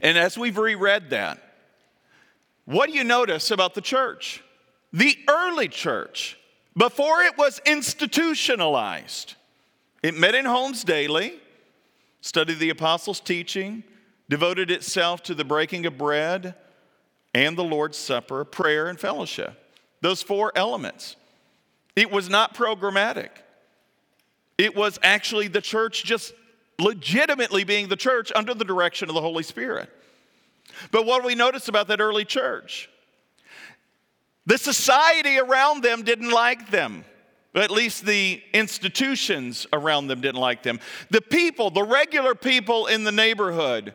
And 0.01 0.19
as 0.19 0.37
we've 0.37 0.59
reread 0.59 1.11
that, 1.11 1.39
what 2.65 2.91
do 2.91 2.97
you 2.97 3.05
notice 3.05 3.53
about 3.53 3.75
the 3.75 3.81
church? 3.81 4.43
The 4.93 5.17
early 5.29 5.69
church, 5.69 6.39
before 6.77 7.23
it 7.23 7.39
was 7.39 7.61
institutionalized, 7.65 9.35
it 10.03 10.17
met 10.17 10.35
in 10.35 10.45
homes 10.45 10.83
daily, 10.83 11.35
studied 12.21 12.59
the 12.59 12.71
apostles' 12.71 13.21
teaching, 13.21 13.85
devoted 14.29 14.73
itself 14.73 15.23
to 15.25 15.35
the 15.35 15.45
breaking 15.45 15.87
of 15.87 15.97
bread 15.97 16.57
and 17.35 17.57
the 17.57 17.65
Lord's 17.65 17.99
Supper, 17.99 18.45
prayer, 18.45 18.89
and 18.89 18.99
fellowship. 18.99 19.59
Those 20.01 20.23
four 20.23 20.53
elements. 20.55 21.17
It 21.95 22.11
was 22.11 22.29
not 22.29 22.55
programmatic, 22.55 23.31
it 24.59 24.75
was 24.75 24.99
actually 25.03 25.49
the 25.49 25.61
church 25.61 26.05
just 26.05 26.35
legitimately 26.79 27.65
being 27.65 27.89
the 27.89 27.97
church 27.97 28.33
under 28.35 28.55
the 28.55 28.65
direction 28.65 29.09
of 29.09 29.15
the 29.15 29.21
Holy 29.21 29.43
Spirit. 29.43 29.91
But 30.91 31.07
what 31.07 31.21
do 31.21 31.27
we 31.27 31.35
notice 31.35 31.69
about 31.69 31.89
that 31.89 32.01
early 32.01 32.25
church? 32.25 32.89
The 34.47 34.59
society 34.59 35.39
around 35.39 35.83
them 35.83 36.03
didn't 36.03 36.31
like 36.31 36.71
them. 36.71 37.05
At 37.55 37.71
least 37.71 38.07
the 38.07 38.43
institutions 38.55 39.67
around 39.73 40.07
them 40.07 40.21
didn't 40.23 40.41
like 40.41 40.63
them. 40.63 40.81
The 41.11 41.21
people, 41.21 41.71
the 41.71 41.83
regular 41.83 42.35
people 42.35 42.87
in 42.87 43.05
the 43.05 43.13
neighborhood, 43.13 43.95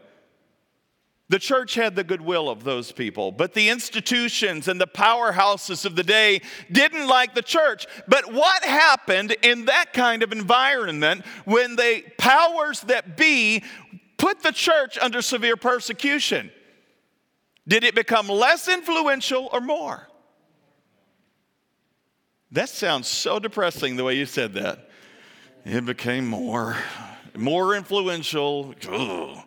the 1.30 1.40
church 1.40 1.76
had 1.76 1.96
the 1.96 2.06
goodwill 2.06 2.50
of 2.50 2.64
those 2.64 2.92
people, 2.92 3.32
but 3.32 3.54
the 3.54 3.70
institutions 3.70 4.68
and 4.68 4.80
the 4.80 4.88
powerhouses 4.88 5.86
of 5.86 5.96
the 5.96 6.04
day 6.04 6.42
didn't 6.72 7.08
like 7.08 7.36
the 7.36 7.42
church. 7.42 7.86
But 8.08 8.32
what 8.32 8.64
happened 8.64 9.36
in 9.42 9.66
that 9.66 9.92
kind 9.92 10.24
of 10.24 10.32
environment 10.32 11.26
when 11.44 11.76
the 11.76 12.04
powers 12.18 12.82
that 12.82 13.18
be 13.18 13.64
put 14.18 14.42
the 14.42 14.54
church 14.54 14.98
under 14.98 15.22
severe 15.22 15.58
persecution? 15.58 16.50
Did 17.68 17.84
it 17.84 17.94
become 17.94 18.30
less 18.30 18.70
influential 18.70 19.50
or 19.52 19.60
more? 19.60 20.08
That 22.54 22.70
sounds 22.70 23.10
so 23.10 23.40
depressing 23.40 23.98
the 23.98 24.06
way 24.06 24.16
you 24.16 24.26
said 24.26 24.54
that. 24.54 24.90
It 25.66 25.86
became 25.86 26.26
more, 26.26 26.78
more 27.36 27.76
influential. 27.76 28.74
Ugh. 28.90 29.44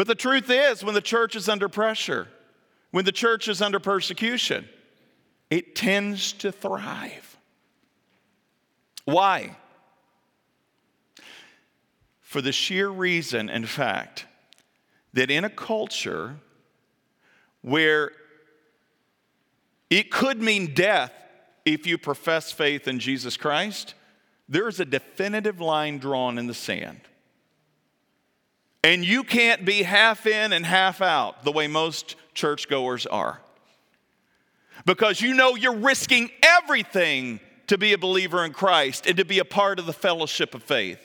But 0.00 0.06
the 0.06 0.14
truth 0.14 0.48
is, 0.48 0.82
when 0.82 0.94
the 0.94 1.02
church 1.02 1.36
is 1.36 1.46
under 1.46 1.68
pressure, 1.68 2.26
when 2.90 3.04
the 3.04 3.12
church 3.12 3.48
is 3.48 3.60
under 3.60 3.78
persecution, 3.78 4.66
it 5.50 5.76
tends 5.76 6.32
to 6.32 6.50
thrive. 6.50 7.36
Why? 9.04 9.58
For 12.22 12.40
the 12.40 12.50
sheer 12.50 12.88
reason, 12.88 13.50
in 13.50 13.66
fact, 13.66 14.24
that 15.12 15.30
in 15.30 15.44
a 15.44 15.50
culture 15.50 16.36
where 17.60 18.12
it 19.90 20.10
could 20.10 20.40
mean 20.40 20.72
death 20.72 21.12
if 21.66 21.86
you 21.86 21.98
profess 21.98 22.50
faith 22.50 22.88
in 22.88 23.00
Jesus 23.00 23.36
Christ, 23.36 23.92
there 24.48 24.66
is 24.66 24.80
a 24.80 24.86
definitive 24.86 25.60
line 25.60 25.98
drawn 25.98 26.38
in 26.38 26.46
the 26.46 26.54
sand. 26.54 27.02
And 28.82 29.04
you 29.04 29.24
can't 29.24 29.64
be 29.64 29.82
half 29.82 30.26
in 30.26 30.52
and 30.52 30.64
half 30.64 31.02
out 31.02 31.44
the 31.44 31.52
way 31.52 31.66
most 31.66 32.16
churchgoers 32.34 33.06
are. 33.06 33.40
Because 34.86 35.20
you 35.20 35.34
know 35.34 35.54
you're 35.54 35.76
risking 35.76 36.30
everything 36.42 37.40
to 37.66 37.76
be 37.76 37.92
a 37.92 37.98
believer 37.98 38.44
in 38.44 38.52
Christ 38.52 39.06
and 39.06 39.18
to 39.18 39.24
be 39.24 39.38
a 39.38 39.44
part 39.44 39.78
of 39.78 39.86
the 39.86 39.92
fellowship 39.92 40.54
of 40.54 40.62
faith. 40.62 40.98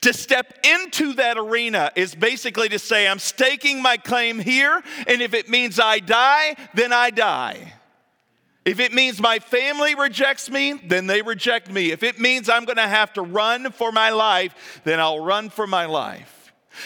To 0.00 0.12
step 0.12 0.58
into 0.64 1.12
that 1.14 1.36
arena 1.36 1.92
is 1.94 2.14
basically 2.14 2.70
to 2.70 2.78
say, 2.78 3.06
I'm 3.06 3.18
staking 3.18 3.82
my 3.82 3.98
claim 3.98 4.38
here, 4.38 4.82
and 5.06 5.20
if 5.20 5.34
it 5.34 5.48
means 5.48 5.78
I 5.78 6.00
die, 6.00 6.56
then 6.74 6.92
I 6.92 7.10
die. 7.10 7.74
If 8.64 8.80
it 8.80 8.92
means 8.92 9.20
my 9.20 9.38
family 9.38 9.94
rejects 9.94 10.50
me, 10.50 10.72
then 10.72 11.06
they 11.06 11.22
reject 11.22 11.70
me. 11.70 11.92
If 11.92 12.02
it 12.02 12.18
means 12.18 12.48
I'm 12.48 12.66
to 12.66 12.80
have 12.80 13.12
to 13.12 13.22
run 13.22 13.70
for 13.70 13.92
my 13.92 14.10
life, 14.10 14.80
then 14.82 14.98
I'll 14.98 15.20
run 15.20 15.50
for 15.50 15.68
my 15.68 15.86
life 15.86 16.35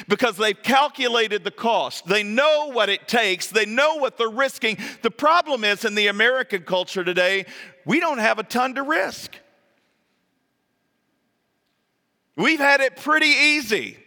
because 0.08 0.36
they've 0.36 0.60
calculated 0.62 1.44
the 1.44 1.50
cost. 1.50 2.06
They 2.06 2.22
know 2.22 2.70
what 2.72 2.88
it 2.88 3.08
takes, 3.08 3.48
they 3.48 3.66
know 3.66 3.96
what 3.96 4.18
they're 4.18 4.28
risking. 4.28 4.78
The 5.02 5.10
problem 5.10 5.64
is 5.64 5.84
in 5.84 5.94
the 5.94 6.08
American 6.08 6.62
culture 6.62 7.04
today, 7.04 7.46
we 7.84 8.00
don't 8.00 8.18
have 8.18 8.38
a 8.38 8.42
ton 8.42 8.74
to 8.74 8.82
risk. 8.82 9.36
We've 12.36 12.60
had 12.60 12.80
it 12.80 12.96
pretty 12.96 13.26
easy. 13.26 13.98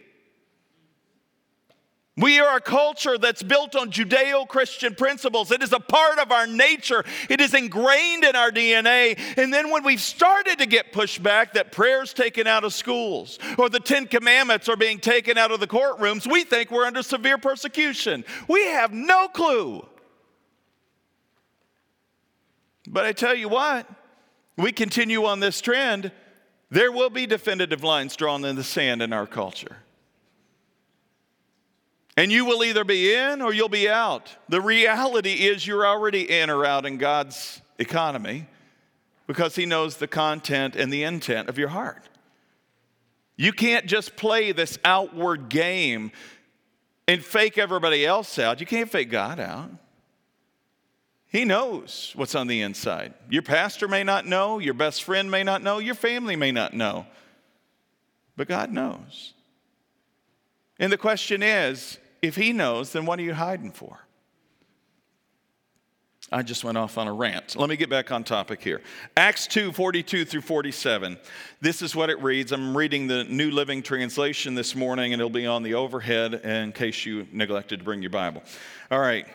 We 2.15 2.39
are 2.39 2.57
a 2.57 2.61
culture 2.61 3.17
that's 3.17 3.41
built 3.41 3.75
on 3.75 3.89
Judeo 3.89 4.47
Christian 4.47 4.93
principles. 4.93 5.51
It 5.51 5.63
is 5.63 5.73
a 5.73 5.79
part 5.79 6.19
of 6.19 6.31
our 6.31 6.45
nature, 6.45 7.03
it 7.27 7.41
is 7.41 7.55
ingrained 7.55 8.23
in 8.23 8.35
our 8.35 8.51
DNA. 8.51 9.17
And 9.37 9.51
then 9.51 9.71
when 9.71 9.83
we've 9.83 10.01
started 10.01 10.59
to 10.59 10.67
get 10.67 10.93
pushback 10.93 11.53
that 11.53 11.71
prayer's 11.71 12.13
taken 12.13 12.45
out 12.45 12.63
of 12.63 12.73
schools 12.73 13.39
or 13.57 13.67
the 13.67 13.79
Ten 13.79 14.05
Commandments 14.05 14.69
are 14.69 14.75
being 14.75 14.99
taken 14.99 15.39
out 15.39 15.51
of 15.51 15.59
the 15.59 15.67
courtrooms, 15.67 16.31
we 16.31 16.43
think 16.43 16.69
we're 16.69 16.85
under 16.85 17.01
severe 17.01 17.39
persecution. 17.39 18.23
We 18.47 18.63
have 18.67 18.93
no 18.93 19.27
clue. 19.27 19.83
But 22.87 23.05
I 23.05 23.13
tell 23.13 23.33
you 23.33 23.49
what, 23.49 23.89
we 24.55 24.71
continue 24.71 25.25
on 25.25 25.39
this 25.39 25.61
trend, 25.61 26.11
there 26.69 26.91
will 26.91 27.09
be 27.09 27.25
definitive 27.25 27.83
lines 27.83 28.15
drawn 28.15 28.45
in 28.45 28.55
the 28.55 28.63
sand 28.63 29.01
in 29.01 29.13
our 29.13 29.25
culture. 29.25 29.77
And 32.15 32.31
you 32.31 32.45
will 32.45 32.63
either 32.63 32.83
be 32.83 33.13
in 33.13 33.41
or 33.41 33.53
you'll 33.53 33.69
be 33.69 33.89
out. 33.89 34.35
The 34.47 34.61
reality 34.61 35.33
is 35.33 35.65
you're 35.65 35.85
already 35.85 36.29
in 36.29 36.49
or 36.49 36.65
out 36.65 36.85
in 36.85 36.97
God's 36.97 37.61
economy 37.79 38.47
because 39.25 39.55
He 39.55 39.65
knows 39.65 39.97
the 39.97 40.07
content 40.07 40.75
and 40.75 40.93
the 40.93 41.03
intent 41.03 41.49
of 41.49 41.57
your 41.57 41.69
heart. 41.69 42.07
You 43.35 43.51
can't 43.51 43.87
just 43.87 44.15
play 44.15 44.51
this 44.51 44.77
outward 44.85 45.49
game 45.49 46.11
and 47.07 47.23
fake 47.23 47.57
everybody 47.57 48.05
else 48.05 48.37
out. 48.37 48.59
You 48.59 48.65
can't 48.65 48.89
fake 48.89 49.09
God 49.09 49.39
out. 49.39 49.71
He 51.27 51.45
knows 51.45 52.13
what's 52.15 52.35
on 52.35 52.45
the 52.45 52.61
inside. 52.61 53.15
Your 53.27 53.41
pastor 53.41 53.87
may 53.87 54.03
not 54.03 54.27
know, 54.27 54.59
your 54.59 54.75
best 54.75 55.03
friend 55.03 55.31
may 55.31 55.43
not 55.43 55.63
know, 55.63 55.79
your 55.79 55.95
family 55.95 56.35
may 56.35 56.51
not 56.51 56.75
know, 56.75 57.07
but 58.37 58.47
God 58.47 58.71
knows. 58.71 59.33
And 60.77 60.91
the 60.91 60.97
question 60.97 61.41
is 61.41 61.97
if 62.23 62.37
he 62.37 62.53
knows, 62.53 62.93
then 62.93 63.05
what 63.05 63.19
are 63.19 63.23
you 63.23 63.33
hiding 63.33 63.71
for? 63.71 63.99
I 66.31 66.41
just 66.41 66.63
went 66.63 66.77
off 66.77 66.97
on 66.97 67.07
a 67.07 67.13
rant. 67.13 67.57
Let 67.57 67.69
me 67.69 67.75
get 67.75 67.89
back 67.89 68.11
on 68.11 68.23
topic 68.23 68.63
here. 68.63 68.81
Acts 69.17 69.45
2 69.45 69.73
42 69.73 70.23
through 70.23 70.41
47. 70.41 71.17
This 71.59 71.81
is 71.81 71.95
what 71.95 72.09
it 72.09 72.19
reads. 72.23 72.53
I'm 72.53 72.75
reading 72.75 73.07
the 73.07 73.25
New 73.25 73.51
Living 73.51 73.83
Translation 73.83 74.55
this 74.55 74.73
morning, 74.73 75.11
and 75.11 75.21
it'll 75.21 75.29
be 75.29 75.45
on 75.45 75.63
the 75.63 75.73
overhead 75.73 76.33
in 76.33 76.71
case 76.71 77.05
you 77.05 77.27
neglected 77.33 77.79
to 77.79 77.85
bring 77.85 78.01
your 78.01 78.09
Bible. 78.09 78.41
All 78.89 79.01
right. 79.01 79.27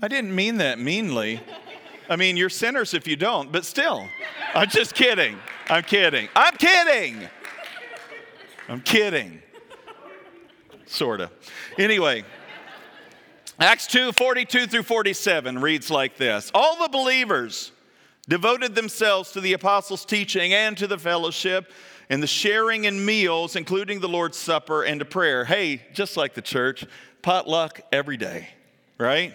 I 0.00 0.08
didn't 0.08 0.34
mean 0.34 0.56
that 0.56 0.80
meanly. 0.80 1.40
I 2.08 2.16
mean, 2.16 2.38
you're 2.38 2.48
sinners 2.48 2.94
if 2.94 3.06
you 3.06 3.14
don't, 3.14 3.52
but 3.52 3.66
still. 3.66 4.08
I'm 4.54 4.68
just 4.68 4.94
kidding. 4.94 5.38
I'm 5.68 5.84
kidding. 5.84 6.28
I'm 6.34 6.56
kidding. 6.56 7.28
I'm 8.68 8.80
kidding. 8.80 9.42
Sort 10.92 11.22
of. 11.22 11.30
Anyway, 11.78 12.22
Acts 13.58 13.86
2 13.86 14.12
42 14.12 14.66
through 14.66 14.82
47 14.82 15.58
reads 15.58 15.90
like 15.90 16.18
this 16.18 16.50
All 16.54 16.76
the 16.76 16.90
believers 16.90 17.72
devoted 18.28 18.74
themselves 18.74 19.32
to 19.32 19.40
the 19.40 19.54
apostles' 19.54 20.04
teaching 20.04 20.52
and 20.52 20.76
to 20.76 20.86
the 20.86 20.98
fellowship 20.98 21.72
and 22.10 22.22
the 22.22 22.26
sharing 22.26 22.84
in 22.84 23.02
meals, 23.02 23.56
including 23.56 24.00
the 24.00 24.08
Lord's 24.08 24.36
Supper 24.36 24.82
and 24.82 25.00
to 25.00 25.06
prayer. 25.06 25.46
Hey, 25.46 25.82
just 25.94 26.18
like 26.18 26.34
the 26.34 26.42
church, 26.42 26.84
potluck 27.22 27.80
every 27.90 28.18
day, 28.18 28.50
right? 28.98 29.32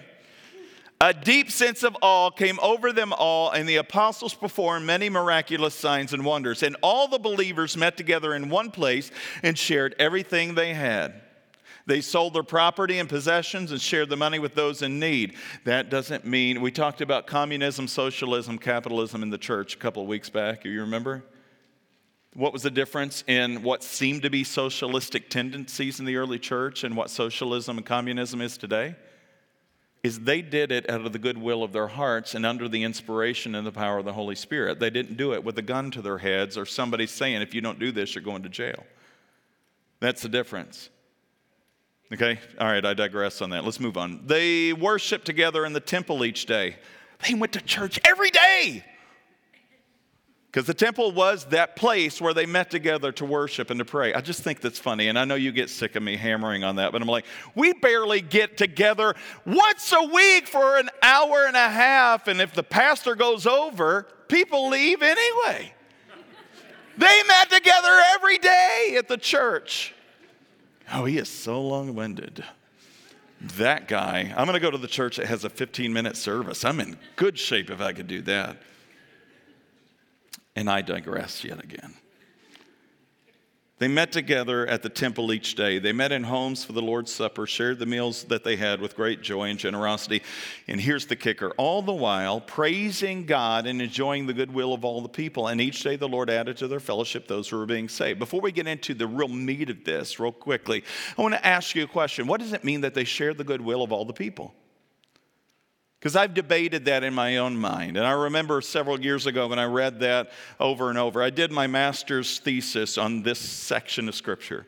A 1.02 1.12
deep 1.12 1.50
sense 1.50 1.82
of 1.82 1.98
awe 2.04 2.30
came 2.30 2.60
over 2.62 2.92
them 2.92 3.14
all, 3.14 3.50
and 3.50 3.68
the 3.68 3.78
apostles 3.78 4.36
performed 4.36 4.86
many 4.86 5.10
miraculous 5.10 5.74
signs 5.74 6.14
and 6.14 6.24
wonders. 6.24 6.62
And 6.62 6.76
all 6.84 7.08
the 7.08 7.18
believers 7.18 7.76
met 7.76 7.98
together 7.98 8.36
in 8.36 8.50
one 8.50 8.70
place 8.70 9.10
and 9.42 9.58
shared 9.58 9.96
everything 9.98 10.54
they 10.54 10.76
had. 10.76 11.24
They 11.88 12.02
sold 12.02 12.34
their 12.34 12.44
property 12.44 13.00
and 13.00 13.08
possessions 13.08 13.72
and 13.72 13.82
shared 13.82 14.10
the 14.10 14.18
money 14.18 14.40
with 14.40 14.56
those 14.56 14.82
in 14.82 15.00
need. 15.00 15.36
That 15.64 15.90
doesn't 15.90 16.26
mean, 16.26 16.60
we 16.60 16.70
talked 16.70 17.00
about 17.00 17.28
communism, 17.28 17.88
socialism, 17.88 18.60
capitalism 18.60 19.24
in 19.24 19.30
the 19.30 19.38
church 19.38 19.76
a 19.76 19.78
couple 19.78 20.04
of 20.04 20.10
weeks 20.10 20.30
back. 20.30 20.66
You 20.66 20.82
remember? 20.82 21.24
What 22.34 22.52
was 22.52 22.62
the 22.62 22.70
difference 22.70 23.24
in 23.26 23.64
what 23.64 23.84
seemed 23.84 24.24
to 24.24 24.30
be 24.30 24.44
socialistic 24.44 25.30
tendencies 25.30 26.00
in 26.00 26.06
the 26.06 26.18
early 26.18 26.38
church 26.38 26.84
and 26.84 26.96
what 26.96 27.10
socialism 27.10 27.78
and 27.78 27.86
communism 27.86 28.42
is 28.42 28.58
today? 28.58 28.96
Is 30.04 30.20
they 30.20 30.42
did 30.42 30.74
it 30.74 30.90
out 30.90 31.06
of 31.06 31.14
the 31.14 31.20
goodwill 31.20 31.64
of 31.64 31.72
their 31.72 31.88
hearts 31.88 32.36
and 32.36 32.46
under 32.46 32.68
the 32.68 32.84
inspiration 32.84 33.56
and 33.56 33.66
the 33.66 33.72
power 33.72 33.98
of 33.98 34.06
the 34.06 34.14
Holy 34.14 34.36
Spirit. 34.36 34.80
They 34.80 34.90
didn't 34.90 35.16
do 35.16 35.34
it 35.34 35.44
with 35.44 35.58
a 35.58 35.62
gun 35.62 35.90
to 35.92 36.02
their 36.02 36.18
heads 36.18 36.58
or 36.58 36.66
somebody 36.66 37.08
saying, 37.08 37.42
if 37.42 37.56
you 37.56 37.62
don't 37.62 37.80
do 37.80 37.94
this, 37.94 38.14
you're 38.14 38.24
going 38.24 38.44
to 38.44 38.50
jail. 38.50 38.86
That's 40.00 40.22
the 40.22 40.30
difference. 40.30 40.90
Okay, 42.14 42.40
all 42.60 42.68
right, 42.68 42.86
I 42.86 42.94
digress 42.94 43.42
on 43.42 43.50
that. 43.50 43.66
Let's 43.66 43.82
move 43.82 43.98
on. 43.98 44.22
They 44.26 44.72
worshiped 44.72 45.26
together 45.26 45.66
in 45.66 45.74
the 45.74 45.82
temple 45.82 46.24
each 46.24 46.46
day. 46.46 46.78
They 47.28 47.34
went 47.34 47.54
to 47.54 47.62
church 47.62 48.00
every 48.06 48.30
day. 48.30 48.86
Because 50.50 50.66
the 50.66 50.74
temple 50.74 51.12
was 51.12 51.46
that 51.48 51.76
place 51.76 52.22
where 52.22 52.34
they 52.34 52.46
met 52.46 52.72
together 52.72 53.12
to 53.12 53.26
worship 53.26 53.70
and 53.70 53.78
to 53.80 53.86
pray. 53.86 54.14
I 54.14 54.22
just 54.22 54.42
think 54.42 54.62
that's 54.62 54.80
funny. 54.80 55.10
And 55.10 55.20
I 55.20 55.26
know 55.26 55.36
you 55.36 55.52
get 55.52 55.70
sick 55.70 55.96
of 55.96 56.02
me 56.02 56.16
hammering 56.16 56.64
on 56.64 56.78
that, 56.78 56.94
but 56.94 57.02
I'm 57.02 57.08
like, 57.08 57.26
we 57.54 57.74
barely 57.74 58.22
get 58.22 58.58
together 58.58 59.14
once 59.46 59.92
a 59.92 60.08
week 60.08 60.48
for 60.48 60.78
an 60.78 60.90
hour 61.04 61.46
and 61.46 61.58
a 61.58 61.70
half. 61.70 62.28
And 62.28 62.40
if 62.40 62.54
the 62.54 62.64
pastor 62.64 63.16
goes 63.16 63.46
over, 63.46 64.08
people 64.30 64.70
leave 64.70 65.02
anyway. 65.02 65.74
they 66.98 67.22
met 67.28 67.50
together 67.50 68.02
every 68.16 68.38
day 68.38 68.96
at 68.98 69.10
the 69.10 69.18
church. 69.18 69.94
Oh, 70.94 71.06
he 71.06 71.18
is 71.18 71.30
so 71.30 71.62
long 71.62 71.96
winded. 71.96 72.44
That 73.58 73.88
guy, 73.88 74.34
I'm 74.36 74.46
going 74.46 74.56
to 74.56 74.60
go 74.60 74.72
to 74.72 74.78
the 74.78 74.88
church 74.88 75.18
that 75.18 75.28
has 75.28 75.44
a 75.44 75.50
15 75.50 75.94
minute 75.94 76.18
service. 76.18 76.66
I'm 76.66 76.80
in 76.80 76.98
good 77.16 77.38
shape 77.38 77.70
if 77.70 77.82
I 77.82 77.94
could 77.94 78.08
do 78.08 78.22
that. 78.24 78.58
And 80.56 80.70
I 80.70 80.82
digress 80.82 81.44
yet 81.44 81.64
again. 81.64 81.94
They 83.80 83.88
met 83.88 84.12
together 84.12 84.66
at 84.66 84.82
the 84.82 84.90
temple 84.90 85.32
each 85.32 85.54
day. 85.54 85.78
They 85.78 85.94
met 85.94 86.12
in 86.12 86.24
homes 86.24 86.66
for 86.66 86.74
the 86.74 86.82
Lord's 86.82 87.14
Supper, 87.14 87.46
shared 87.46 87.78
the 87.78 87.86
meals 87.86 88.24
that 88.24 88.44
they 88.44 88.56
had 88.56 88.82
with 88.82 88.96
great 88.96 89.22
joy 89.22 89.50
and 89.50 89.60
generosity. 89.60 90.24
And 90.68 90.82
here's 90.82 91.06
the 91.06 91.16
kicker 91.16 91.52
all 91.58 91.84
the 91.84 91.94
while 91.94 92.42
praising 92.42 93.28
God 93.28 93.68
and 93.68 93.80
enjoying 93.80 94.26
the 94.26 94.34
goodwill 94.34 94.74
of 94.74 94.84
all 94.84 95.02
the 95.02 95.10
people. 95.10 95.48
And 95.48 95.62
each 95.62 95.84
day 95.84 95.96
the 95.96 96.08
Lord 96.08 96.32
added 96.32 96.58
to 96.58 96.68
their 96.68 96.80
fellowship 96.80 97.28
those 97.28 97.50
who 97.50 97.58
were 97.58 97.68
being 97.68 97.88
saved. 97.88 98.18
Before 98.18 98.42
we 98.42 98.52
get 98.52 98.66
into 98.66 98.96
the 98.96 99.06
real 99.06 99.28
meat 99.28 99.70
of 99.70 99.84
this, 99.84 100.20
real 100.20 100.32
quickly, 100.32 100.84
I 101.16 101.22
want 101.22 101.36
to 101.36 101.46
ask 101.46 101.76
you 101.76 101.84
a 101.84 101.88
question. 101.88 102.26
What 102.26 102.40
does 102.40 102.54
it 102.54 102.64
mean 102.64 102.82
that 102.82 102.96
they 102.96 103.04
shared 103.04 103.38
the 103.38 103.44
goodwill 103.44 103.84
of 103.84 103.92
all 103.92 104.06
the 104.06 104.14
people? 104.14 104.56
Because 106.08 106.16
I've 106.16 106.34
debated 106.34 106.86
that 106.86 107.04
in 107.04 107.14
my 107.14 107.36
own 107.36 107.58
mind. 107.58 107.98
And 107.98 108.08
I 108.08 108.14
remember 108.14 108.62
several 108.62 108.98
years 108.98 109.26
ago 109.26 109.50
when 109.50 109.60
I 109.60 109.66
read 109.66 110.00
that 110.00 110.32
over 110.58 110.90
and 110.90 110.98
over, 110.98 111.22
I 111.22 111.30
did 111.30 111.52
my 111.52 111.68
master's 111.68 112.40
thesis 112.40 112.98
on 112.98 113.24
this 113.24 113.40
section 113.40 114.08
of 114.08 114.16
Scripture. 114.16 114.66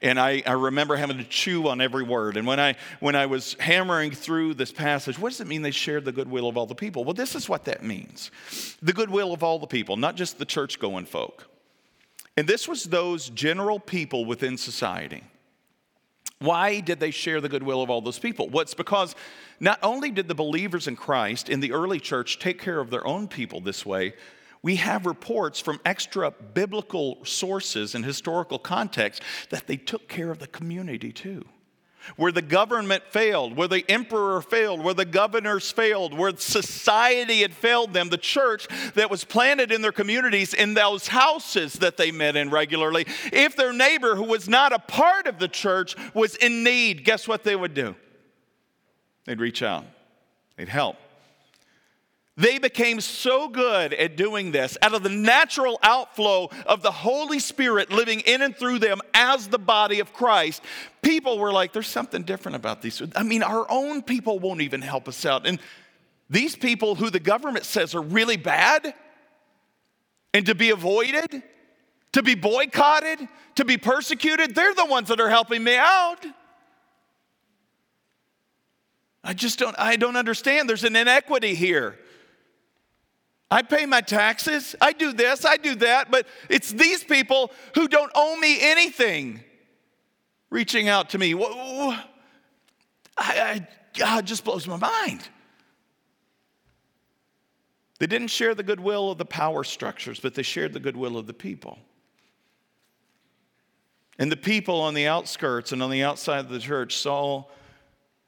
And 0.00 0.16
I, 0.20 0.44
I, 0.46 0.52
remember 0.52 0.94
having 0.94 1.18
to 1.18 1.24
chew 1.24 1.66
on 1.66 1.80
every 1.80 2.04
word. 2.04 2.36
And 2.36 2.46
when 2.46 2.60
I, 2.60 2.76
when 3.00 3.16
I 3.16 3.26
was 3.26 3.54
hammering 3.54 4.12
through 4.12 4.54
this 4.54 4.70
passage, 4.70 5.18
what 5.18 5.30
does 5.30 5.40
it 5.40 5.48
mean 5.48 5.62
they 5.62 5.72
shared 5.72 6.04
the 6.04 6.12
goodwill 6.12 6.48
of 6.48 6.56
all 6.56 6.66
the 6.66 6.76
people? 6.76 7.02
Well, 7.02 7.14
this 7.14 7.34
is 7.34 7.48
what 7.48 7.64
that 7.64 7.82
means 7.82 8.30
the 8.80 8.92
goodwill 8.92 9.32
of 9.32 9.42
all 9.42 9.58
the 9.58 9.66
people, 9.66 9.96
not 9.96 10.14
just 10.14 10.38
the 10.38 10.44
church 10.44 10.78
going 10.78 11.06
folk. 11.06 11.48
And 12.36 12.46
this 12.46 12.68
was 12.68 12.84
those 12.84 13.28
general 13.30 13.80
people 13.80 14.24
within 14.24 14.56
society. 14.56 15.24
Why 16.38 16.80
did 16.80 17.00
they 17.00 17.10
share 17.10 17.40
the 17.40 17.48
goodwill 17.48 17.82
of 17.82 17.88
all 17.88 18.00
those 18.02 18.18
people? 18.18 18.48
Well, 18.48 18.62
it's 18.62 18.74
because 18.74 19.14
not 19.58 19.78
only 19.82 20.10
did 20.10 20.28
the 20.28 20.34
believers 20.34 20.86
in 20.86 20.96
Christ 20.96 21.48
in 21.48 21.60
the 21.60 21.72
early 21.72 21.98
church 21.98 22.38
take 22.38 22.60
care 22.60 22.78
of 22.78 22.90
their 22.90 23.06
own 23.06 23.26
people 23.26 23.60
this 23.60 23.86
way, 23.86 24.14
we 24.62 24.76
have 24.76 25.06
reports 25.06 25.60
from 25.60 25.80
extra 25.84 26.30
biblical 26.30 27.24
sources 27.24 27.94
and 27.94 28.04
historical 28.04 28.58
context 28.58 29.22
that 29.50 29.66
they 29.66 29.76
took 29.76 30.08
care 30.08 30.30
of 30.30 30.38
the 30.38 30.46
community 30.48 31.12
too. 31.12 31.44
Where 32.14 32.30
the 32.30 32.42
government 32.42 33.02
failed, 33.10 33.56
where 33.56 33.68
the 33.68 33.84
emperor 33.90 34.40
failed, 34.40 34.82
where 34.82 34.94
the 34.94 35.04
governors 35.04 35.70
failed, 35.70 36.14
where 36.14 36.36
society 36.36 37.42
had 37.42 37.52
failed 37.52 37.92
them, 37.92 38.08
the 38.08 38.16
church 38.16 38.68
that 38.94 39.10
was 39.10 39.24
planted 39.24 39.72
in 39.72 39.82
their 39.82 39.92
communities, 39.92 40.54
in 40.54 40.74
those 40.74 41.08
houses 41.08 41.74
that 41.74 41.96
they 41.96 42.12
met 42.12 42.36
in 42.36 42.50
regularly, 42.50 43.06
if 43.32 43.56
their 43.56 43.72
neighbor 43.72 44.14
who 44.14 44.24
was 44.24 44.48
not 44.48 44.72
a 44.72 44.78
part 44.78 45.26
of 45.26 45.38
the 45.38 45.48
church 45.48 45.96
was 46.14 46.36
in 46.36 46.62
need, 46.62 47.04
guess 47.04 47.26
what 47.26 47.42
they 47.42 47.56
would 47.56 47.74
do? 47.74 47.96
They'd 49.24 49.40
reach 49.40 49.62
out, 49.62 49.84
they'd 50.56 50.68
help. 50.68 50.96
They 52.38 52.58
became 52.58 53.00
so 53.00 53.48
good 53.48 53.94
at 53.94 54.16
doing 54.16 54.52
this 54.52 54.76
out 54.82 54.92
of 54.92 55.02
the 55.02 55.08
natural 55.08 55.78
outflow 55.82 56.50
of 56.66 56.82
the 56.82 56.90
Holy 56.90 57.38
Spirit 57.38 57.90
living 57.90 58.20
in 58.20 58.42
and 58.42 58.54
through 58.54 58.78
them 58.78 59.00
as 59.14 59.48
the 59.48 59.58
body 59.58 60.00
of 60.00 60.12
Christ. 60.12 60.62
People 61.00 61.38
were 61.38 61.50
like, 61.50 61.72
there's 61.72 61.86
something 61.86 62.24
different 62.24 62.56
about 62.56 62.82
these. 62.82 63.00
I 63.14 63.22
mean, 63.22 63.42
our 63.42 63.66
own 63.70 64.02
people 64.02 64.38
won't 64.38 64.60
even 64.60 64.82
help 64.82 65.08
us 65.08 65.24
out. 65.24 65.46
And 65.46 65.58
these 66.28 66.54
people 66.54 66.94
who 66.94 67.08
the 67.08 67.20
government 67.20 67.64
says 67.64 67.94
are 67.94 68.02
really 68.02 68.36
bad 68.36 68.92
and 70.34 70.44
to 70.44 70.54
be 70.54 70.68
avoided, 70.68 71.42
to 72.12 72.22
be 72.22 72.34
boycotted, 72.34 73.18
to 73.54 73.64
be 73.64 73.78
persecuted, 73.78 74.54
they're 74.54 74.74
the 74.74 74.84
ones 74.84 75.08
that 75.08 75.20
are 75.20 75.30
helping 75.30 75.64
me 75.64 75.78
out. 75.78 76.26
I 79.24 79.32
just 79.32 79.58
don't, 79.58 79.74
I 79.78 79.96
don't 79.96 80.16
understand. 80.16 80.68
There's 80.68 80.84
an 80.84 80.96
inequity 80.96 81.54
here. 81.54 81.98
I 83.50 83.62
pay 83.62 83.86
my 83.86 84.00
taxes, 84.00 84.74
I 84.80 84.92
do 84.92 85.12
this, 85.12 85.44
I 85.44 85.56
do 85.56 85.76
that, 85.76 86.10
but 86.10 86.26
it's 86.50 86.72
these 86.72 87.04
people 87.04 87.52
who 87.74 87.86
don't 87.86 88.10
owe 88.14 88.36
me 88.36 88.58
anything 88.60 89.42
reaching 90.50 90.88
out 90.88 91.10
to 91.10 91.18
me. 91.18 91.34
I, 91.34 92.04
I, 93.16 93.68
God 93.94 94.26
just 94.26 94.44
blows 94.44 94.66
my 94.66 94.76
mind. 94.76 95.28
They 97.98 98.06
didn't 98.06 98.28
share 98.28 98.54
the 98.54 98.62
goodwill 98.62 99.12
of 99.12 99.18
the 99.18 99.24
power 99.24 99.64
structures, 99.64 100.20
but 100.20 100.34
they 100.34 100.42
shared 100.42 100.72
the 100.72 100.80
goodwill 100.80 101.16
of 101.16 101.26
the 101.26 101.32
people. 101.32 101.78
And 104.18 104.30
the 104.30 104.36
people 104.36 104.80
on 104.80 104.94
the 104.94 105.06
outskirts 105.06 105.72
and 105.72 105.82
on 105.82 105.90
the 105.90 106.02
outside 106.02 106.40
of 106.40 106.48
the 106.48 106.58
church 106.58 106.96
saw 106.96 107.44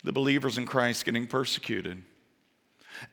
the 0.04 0.12
believers 0.12 0.58
in 0.58 0.66
Christ 0.66 1.04
getting 1.04 1.26
persecuted. 1.26 2.02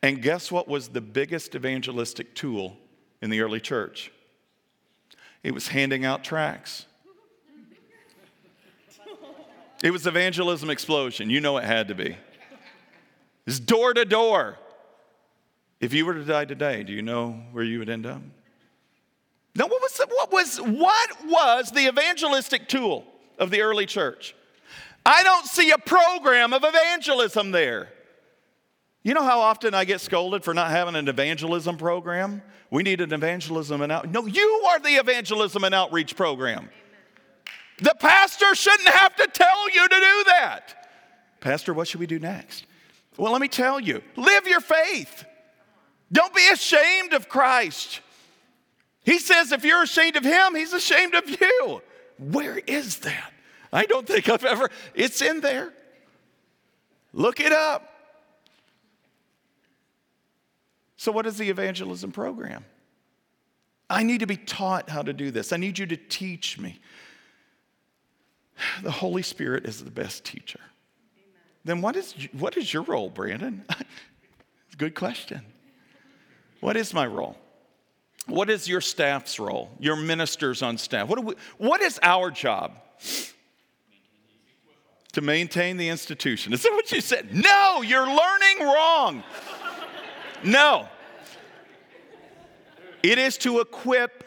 And 0.01 0.21
guess 0.21 0.51
what 0.51 0.67
was 0.67 0.89
the 0.89 1.01
biggest 1.01 1.55
evangelistic 1.55 2.35
tool 2.35 2.77
in 3.21 3.29
the 3.29 3.41
early 3.41 3.59
church? 3.59 4.11
It 5.43 5.53
was 5.53 5.67
handing 5.67 6.05
out 6.05 6.23
tracts. 6.23 6.85
It 9.83 9.91
was 9.91 10.07
evangelism 10.07 10.69
explosion. 10.69 11.29
You 11.29 11.41
know 11.41 11.57
it 11.57 11.63
had 11.63 11.89
to 11.89 11.95
be. 11.95 12.17
It's 13.45 13.59
door 13.59 13.93
to 13.93 14.05
door. 14.05 14.57
If 15.79 15.93
you 15.93 16.05
were 16.05 16.15
to 16.15 16.23
die 16.23 16.45
today, 16.45 16.83
do 16.83 16.93
you 16.93 17.01
know 17.01 17.41
where 17.51 17.63
you 17.63 17.79
would 17.79 17.89
end 17.89 18.05
up? 18.05 18.21
Now, 19.55 19.67
what 19.67 19.81
was, 19.81 19.93
the, 19.93 20.07
what 20.07 20.31
was, 20.31 20.57
what 20.57 21.25
was 21.25 21.71
the 21.71 21.87
evangelistic 21.87 22.67
tool 22.67 23.05
of 23.37 23.51
the 23.51 23.61
early 23.61 23.85
church? 23.85 24.35
I 25.05 25.23
don't 25.23 25.45
see 25.45 25.71
a 25.71 25.77
program 25.77 26.51
of 26.53 26.63
evangelism 26.63 27.51
there. 27.51 27.89
You 29.05 29.13
know 29.13 29.21
how 29.21 29.39
often 29.39 29.75
I 29.75 29.85
get 29.85 30.01
scolded 30.01 30.43
for 30.43 30.55
not 30.55 30.71
having 30.71 30.95
an 30.95 31.07
evangelism 31.07 31.77
program? 31.77 32.41
We 32.71 32.81
need 32.81 33.01
an 33.01 33.13
evangelism 33.13 33.83
and 33.83 33.91
out. 33.91 34.09
No, 34.09 34.25
you 34.25 34.63
are 34.67 34.79
the 34.79 34.95
evangelism 34.95 35.63
and 35.63 35.75
outreach 35.75 36.15
program. 36.15 36.69
The 37.77 37.93
pastor 37.99 38.55
shouldn't 38.55 38.89
have 38.89 39.15
to 39.17 39.27
tell 39.27 39.69
you 39.69 39.87
to 39.87 39.95
do 39.95 40.23
that. 40.25 40.89
Pastor, 41.39 41.71
what 41.71 41.87
should 41.87 41.99
we 41.99 42.07
do 42.07 42.17
next? 42.17 42.65
Well, 43.15 43.31
let 43.31 43.41
me 43.41 43.47
tell 43.47 43.79
you 43.79 44.01
live 44.15 44.47
your 44.47 44.59
faith. 44.59 45.23
Don't 46.11 46.33
be 46.33 46.47
ashamed 46.51 47.13
of 47.13 47.29
Christ. 47.29 48.01
He 49.03 49.19
says 49.19 49.51
if 49.51 49.63
you're 49.63 49.83
ashamed 49.83 50.15
of 50.15 50.23
him, 50.23 50.55
he's 50.55 50.73
ashamed 50.73 51.13
of 51.13 51.29
you. 51.29 51.83
Where 52.17 52.57
is 52.57 52.97
that? 53.01 53.31
I 53.71 53.85
don't 53.85 54.07
think 54.07 54.29
I've 54.29 54.45
ever, 54.45 54.71
it's 54.95 55.21
in 55.21 55.41
there. 55.41 55.71
Look 57.13 57.39
it 57.39 57.51
up. 57.51 57.91
So, 60.97 61.11
what 61.11 61.25
is 61.25 61.37
the 61.37 61.49
evangelism 61.49 62.11
program? 62.11 62.65
I 63.89 64.03
need 64.03 64.21
to 64.21 64.27
be 64.27 64.37
taught 64.37 64.89
how 64.89 65.01
to 65.01 65.13
do 65.13 65.29
this. 65.31 65.53
I 65.53 65.57
need 65.57 65.77
you 65.77 65.85
to 65.87 65.97
teach 65.97 66.59
me. 66.59 66.79
The 68.83 68.91
Holy 68.91 69.21
Spirit 69.21 69.65
is 69.65 69.83
the 69.83 69.91
best 69.91 70.23
teacher. 70.23 70.61
Amen. 70.61 71.33
Then, 71.65 71.81
what 71.81 71.95
is, 71.97 72.13
what 72.31 72.55
is 72.55 72.73
your 72.73 72.83
role, 72.83 73.09
Brandon? 73.09 73.65
Good 74.77 74.95
question. 74.95 75.41
What 76.61 76.77
is 76.77 76.93
my 76.93 77.05
role? 77.05 77.37
What 78.27 78.49
is 78.49 78.67
your 78.67 78.81
staff's 78.81 79.39
role? 79.39 79.69
Your 79.79 79.95
ministers 79.95 80.61
on 80.61 80.77
staff? 80.77 81.07
What, 81.07 81.23
we, 81.23 81.33
what 81.57 81.81
is 81.81 81.99
our 82.01 82.31
job? 82.31 82.73
To 85.13 85.21
maintain 85.21 85.77
the 85.77 85.89
institution. 85.89 86.51
Is 86.51 86.63
that 86.63 86.71
what 86.71 86.91
you 86.91 87.01
said? 87.01 87.33
No, 87.33 87.81
you're 87.81 88.07
learning 88.07 88.59
wrong. 88.61 89.23
No. 90.45 90.87
It 93.03 93.17
is 93.17 93.37
to 93.39 93.59
equip 93.59 94.23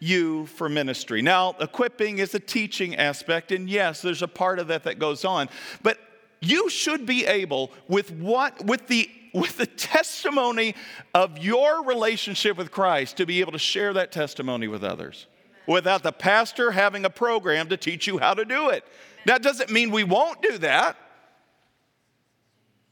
you 0.00 0.46
for 0.46 0.68
ministry. 0.68 1.22
Now, 1.22 1.54
equipping 1.60 2.18
is 2.18 2.34
a 2.34 2.40
teaching 2.40 2.96
aspect, 2.96 3.52
and 3.52 3.70
yes, 3.70 4.02
there's 4.02 4.22
a 4.22 4.28
part 4.28 4.58
of 4.58 4.68
that 4.68 4.84
that 4.84 4.98
goes 4.98 5.24
on, 5.24 5.48
but 5.82 5.98
you 6.40 6.68
should 6.68 7.06
be 7.06 7.24
able, 7.24 7.70
with 7.88 8.10
what, 8.10 8.64
with 8.66 8.88
the 8.88 9.08
with 9.34 9.56
the 9.56 9.66
testimony 9.66 10.74
of 11.14 11.38
your 11.38 11.84
relationship 11.84 12.58
with 12.58 12.70
Christ, 12.70 13.16
to 13.16 13.24
be 13.24 13.40
able 13.40 13.52
to 13.52 13.58
share 13.58 13.94
that 13.94 14.12
testimony 14.12 14.68
with 14.68 14.84
others 14.84 15.26
without 15.66 16.02
the 16.02 16.12
pastor 16.12 16.72
having 16.72 17.04
a 17.04 17.10
program 17.10 17.68
to 17.68 17.76
teach 17.76 18.06
you 18.06 18.18
how 18.18 18.34
to 18.34 18.44
do 18.44 18.68
it. 18.68 18.84
That 19.26 19.42
doesn't 19.42 19.70
mean 19.70 19.90
we 19.90 20.04
won't 20.04 20.42
do 20.42 20.58
that. 20.58 20.96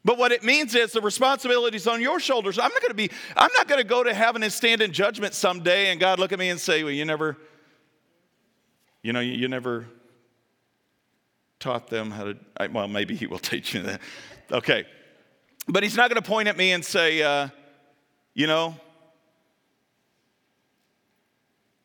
But 0.05 0.17
what 0.17 0.33
it 0.33 0.43
means 0.43 0.75
is 0.75 0.93
the 0.93 1.01
responsibility 1.01 1.77
is 1.77 1.87
on 1.87 2.01
your 2.01 2.21
shoulders. 2.21 2.59
I'm 2.59 2.73
not 2.73 2.81
going 2.81 2.89
to 2.89 2.95
be, 2.95 3.11
I'm 3.37 3.51
not 3.55 3.69
going 3.69 3.81
to 3.81 3.87
go 3.87 4.03
to 4.03 4.15
heaven 4.15 4.43
and 4.43 4.53
stand 4.53 4.81
in 4.81 4.93
judgment 4.93 5.35
someday 5.35 5.91
and 5.91 6.01
God 6.01 6.19
look 6.19 6.33
at 6.33 6.39
me 6.39 6.49
and 6.49 6.59
say, 6.59 6.83
Well, 6.83 6.93
you 6.93 7.05
never, 7.05 7.37
you 9.03 9.13
know, 9.13 9.21
you, 9.21 9.47
never 9.49 9.87
taught 11.59 11.89
them 11.89 12.11
how 12.11 12.25
to, 12.25 12.37
I, 12.57 12.69
well, 12.69 12.89
maybe 12.89 13.15
He 13.15 13.27
will 13.27 13.39
teach 13.39 13.75
you 13.75 13.83
that. 13.83 14.01
Okay. 14.51 14.87
But 15.69 15.83
He's 15.83 15.97
not 15.97 16.09
going 16.09 16.21
to 16.21 16.29
point 16.29 16.49
at 16.49 16.57
me 16.57 16.73
and 16.73 16.83
say, 16.83 17.23
uh, 17.23 17.49
You 18.33 18.47
know, 18.47 18.77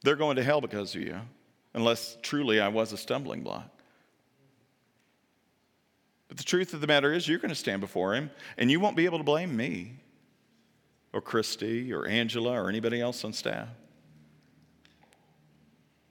they're 0.03 0.15
going 0.15 0.37
to 0.37 0.43
hell 0.43 0.61
because 0.61 0.95
of 0.95 1.01
you, 1.01 1.19
unless 1.73 2.17
truly 2.21 2.61
I 2.61 2.69
was 2.69 2.93
a 2.93 2.97
stumbling 2.97 3.41
block. 3.41 3.74
But 6.27 6.37
the 6.37 6.43
truth 6.43 6.73
of 6.73 6.81
the 6.81 6.87
matter 6.87 7.13
is, 7.13 7.27
you're 7.27 7.39
going 7.39 7.49
to 7.49 7.55
stand 7.55 7.81
before 7.81 8.15
him 8.15 8.31
and 8.57 8.71
you 8.71 8.79
won't 8.79 8.97
be 8.97 9.05
able 9.05 9.19
to 9.19 9.23
blame 9.23 9.55
me 9.55 9.99
or 11.13 11.21
Christy 11.21 11.93
or 11.93 12.05
Angela 12.05 12.53
or 12.53 12.69
anybody 12.69 12.99
else 12.99 13.23
on 13.23 13.31
staff. 13.33 13.69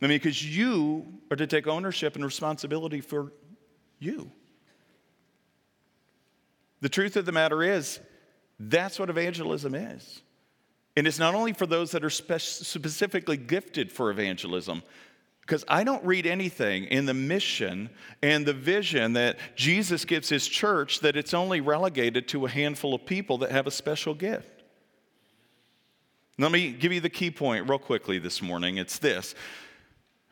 I 0.01 0.07
mean, 0.07 0.17
because 0.17 0.45
you 0.45 1.07
are 1.31 1.37
to 1.37 1.47
take 1.47 1.67
ownership 1.67 2.15
and 2.15 2.25
responsibility 2.25 3.01
for 3.01 3.33
you. 3.99 4.31
The 6.81 6.89
truth 6.91 7.17
of 7.17 7.25
the 7.25 7.33
matter 7.33 7.63
is, 7.63 7.99
that's 8.61 8.99
what 8.99 9.09
evangelism 9.09 9.75
is. 9.75 10.23
And 10.97 11.07
it's 11.07 11.19
not 11.19 11.35
only 11.35 11.55
for 11.55 11.67
those 11.67 11.91
that 11.93 12.05
are 12.05 12.11
spe- 12.11 12.39
specifically 12.39 13.37
gifted 13.37 13.91
for 13.91 14.11
evangelism, 14.11 14.83
because 15.47 15.65
I 15.69 15.85
don't 15.85 16.03
read 16.05 16.27
anything 16.27 16.85
in 16.85 17.05
the 17.05 17.13
mission 17.13 17.91
and 18.23 18.47
the 18.47 18.55
vision 18.55 19.13
that 19.13 19.39
Jesus 19.57 20.07
gives 20.07 20.31
his 20.31 20.49
church 20.49 21.01
that 21.01 21.17
it's 21.17 21.35
only 21.35 21.61
relegated 21.61 22.29
to 22.29 22.47
a 22.47 22.49
handful 22.49 22.95
of 22.95 23.05
people 23.05 23.37
that 23.39 23.51
have 23.51 23.67
a 23.67 23.71
special 23.71 24.15
gift. 24.15 24.63
Let 26.39 26.51
me 26.51 26.73
give 26.73 26.95
you 26.95 27.01
the 27.01 27.11
key 27.11 27.31
point 27.31 27.69
real 27.69 27.79
quickly 27.79 28.19
this 28.19 28.41
morning. 28.41 28.79
It's 28.79 28.99
this 28.99 29.35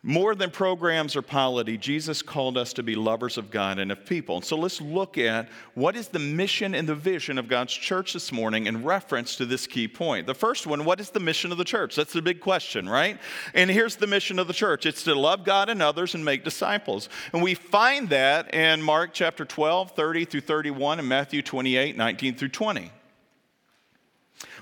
more 0.04 0.34
than 0.34 0.50
programs 0.50 1.14
or 1.14 1.22
polity, 1.22 1.78
Jesus 1.78 2.22
called 2.22 2.58
us 2.58 2.72
to 2.72 2.82
be 2.82 2.96
lovers 2.96 3.38
of 3.38 3.52
God 3.52 3.78
and 3.78 3.92
of 3.92 4.04
people. 4.04 4.36
And 4.36 4.44
so 4.44 4.56
let's 4.56 4.80
look 4.80 5.16
at 5.16 5.48
what 5.74 5.94
is 5.94 6.08
the 6.08 6.18
mission 6.18 6.74
and 6.74 6.88
the 6.88 6.94
vision 6.96 7.38
of 7.38 7.46
God's 7.46 7.72
church 7.72 8.12
this 8.12 8.32
morning 8.32 8.66
in 8.66 8.82
reference 8.82 9.36
to 9.36 9.46
this 9.46 9.68
key 9.68 9.86
point. 9.86 10.26
The 10.26 10.34
first 10.34 10.66
one, 10.66 10.84
what 10.84 10.98
is 10.98 11.10
the 11.10 11.20
mission 11.20 11.52
of 11.52 11.58
the 11.58 11.64
church? 11.64 11.94
That's 11.94 12.12
the 12.12 12.20
big 12.20 12.40
question, 12.40 12.88
right? 12.88 13.16
And 13.54 13.70
here's 13.70 13.94
the 13.94 14.08
mission 14.08 14.40
of 14.40 14.48
the 14.48 14.52
church 14.52 14.86
it's 14.86 15.04
to 15.04 15.14
love 15.14 15.44
God 15.44 15.68
and 15.68 15.80
others 15.80 16.16
and 16.16 16.24
make 16.24 16.42
disciples. 16.42 17.08
And 17.32 17.40
we 17.40 17.54
find 17.54 18.08
that 18.08 18.52
in 18.52 18.82
Mark 18.82 19.10
chapter 19.12 19.44
12, 19.44 19.92
30 19.92 20.24
through 20.24 20.40
31, 20.40 20.98
and 20.98 21.08
Matthew 21.08 21.42
28, 21.42 21.96
19 21.96 22.34
through 22.34 22.48
20. 22.48 22.90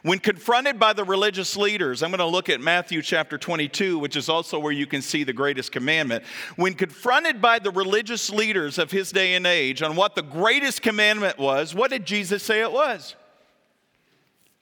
When 0.02 0.18
confronted 0.18 0.78
by 0.78 0.92
the 0.92 1.04
religious 1.04 1.56
leaders, 1.56 2.02
I'm 2.02 2.10
going 2.10 2.18
to 2.18 2.26
look 2.26 2.48
at 2.48 2.60
Matthew 2.60 3.02
chapter 3.02 3.36
22, 3.36 3.98
which 3.98 4.16
is 4.16 4.28
also 4.28 4.58
where 4.58 4.72
you 4.72 4.86
can 4.86 5.02
see 5.02 5.24
the 5.24 5.32
greatest 5.32 5.72
commandment. 5.72 6.24
When 6.56 6.74
confronted 6.74 7.40
by 7.42 7.58
the 7.58 7.70
religious 7.70 8.30
leaders 8.30 8.78
of 8.78 8.90
his 8.90 9.12
day 9.12 9.34
and 9.34 9.46
age 9.46 9.82
on 9.82 9.96
what 9.96 10.14
the 10.14 10.22
greatest 10.22 10.82
commandment 10.82 11.38
was, 11.38 11.74
what 11.74 11.90
did 11.90 12.06
Jesus 12.06 12.42
say 12.42 12.60
it 12.60 12.72
was? 12.72 13.14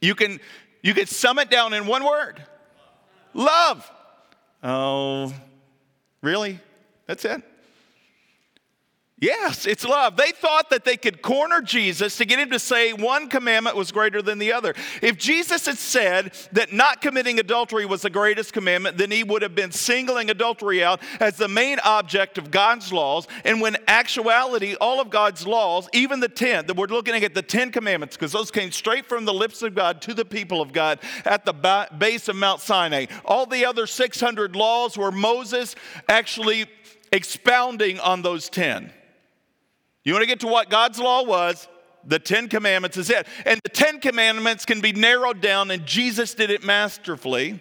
You 0.00 0.14
can, 0.14 0.40
you 0.83 0.94
can 0.94 1.07
sum 1.07 1.38
it 1.38 1.50
down 1.50 1.72
in 1.72 1.87
one 1.87 2.04
word 2.04 2.42
love. 3.35 3.90
Oh, 4.62 5.33
really? 6.22 6.59
That's 7.07 7.24
it? 7.24 7.42
Yes, 9.20 9.66
it's 9.66 9.85
love. 9.85 10.16
They 10.16 10.31
thought 10.31 10.70
that 10.70 10.85
they 10.85 10.96
could 10.96 11.22
corner 11.22 11.61
Jesus 11.61 12.16
to 12.18 12.24
get 12.24 12.38
him 12.38 12.50
to 12.50 12.59
say 12.61 12.92
one 12.92 13.28
commandment 13.28 13.74
was 13.74 13.90
greater 13.90 14.22
than 14.22 14.38
the 14.38 14.52
other. 14.52 14.76
If 15.02 15.18
Jesus 15.18 15.66
had 15.66 15.76
said 15.76 16.33
that 16.52 16.72
not 16.72 17.00
committing 17.00 17.40
adultery 17.40 17.85
was 17.85 18.02
the 18.02 18.11
greatest 18.11 18.52
commandment, 18.52 18.96
then 18.96 19.11
he 19.11 19.24
would 19.24 19.42
have 19.42 19.57
been 19.57 19.72
singling 19.72 20.31
adultery 20.31 20.85
out 20.85 21.00
as 21.18 21.37
the 21.37 21.48
main 21.48 21.81
object 21.81 22.38
of 22.38 22.52
God's 22.52 22.92
laws. 22.92 23.26
And 23.44 23.61
when 23.61 23.76
actuality, 23.88 24.76
all 24.81 25.00
of 25.00 25.11
God's 25.11 25.44
laws, 25.44 25.88
even 25.92 26.20
the 26.20 26.28
10, 26.28 26.66
that 26.66 26.76
we're 26.76 26.87
looking 26.87 27.16
at 27.16 27.35
the 27.35 27.42
10 27.42 27.72
commandments, 27.72 28.16
because 28.16 28.31
those 28.31 28.52
came 28.52 28.70
straight 28.70 29.04
from 29.04 29.24
the 29.24 29.35
lips 29.35 29.62
of 29.62 29.74
God 29.74 30.00
to 30.02 30.14
the 30.14 30.24
people 30.24 30.62
of 30.62 30.72
God 30.72 31.00
at 31.24 31.44
the 31.44 31.88
base 31.98 32.28
of 32.28 32.37
Mount 32.37 32.61
Sinai. 32.61 33.07
All 33.24 33.46
the 33.46 33.64
other 33.64 33.88
600 33.88 34.54
laws 34.54 34.96
were 34.96 35.11
Moses 35.11 35.74
actually 36.09 36.66
expounding 37.11 37.98
on 37.98 38.22
those 38.22 38.48
10. 38.48 38.92
You 40.09 40.14
want 40.14 40.23
to 40.23 40.27
get 40.27 40.40
to 40.40 40.47
what 40.47 40.71
God's 40.71 40.99
law 40.99 41.23
was? 41.23 41.68
The 42.03 42.18
Ten 42.18 42.49
Commandments 42.49 42.97
is 42.97 43.11
it. 43.11 43.27
And 43.44 43.61
the 43.62 43.68
Ten 43.68 44.01
Commandments 44.01 44.64
can 44.64 44.81
be 44.81 44.92
narrowed 44.92 45.42
down, 45.42 45.71
and 45.71 45.85
Jesus 45.85 46.33
did 46.33 46.51
it 46.51 46.64
masterfully 46.64 47.61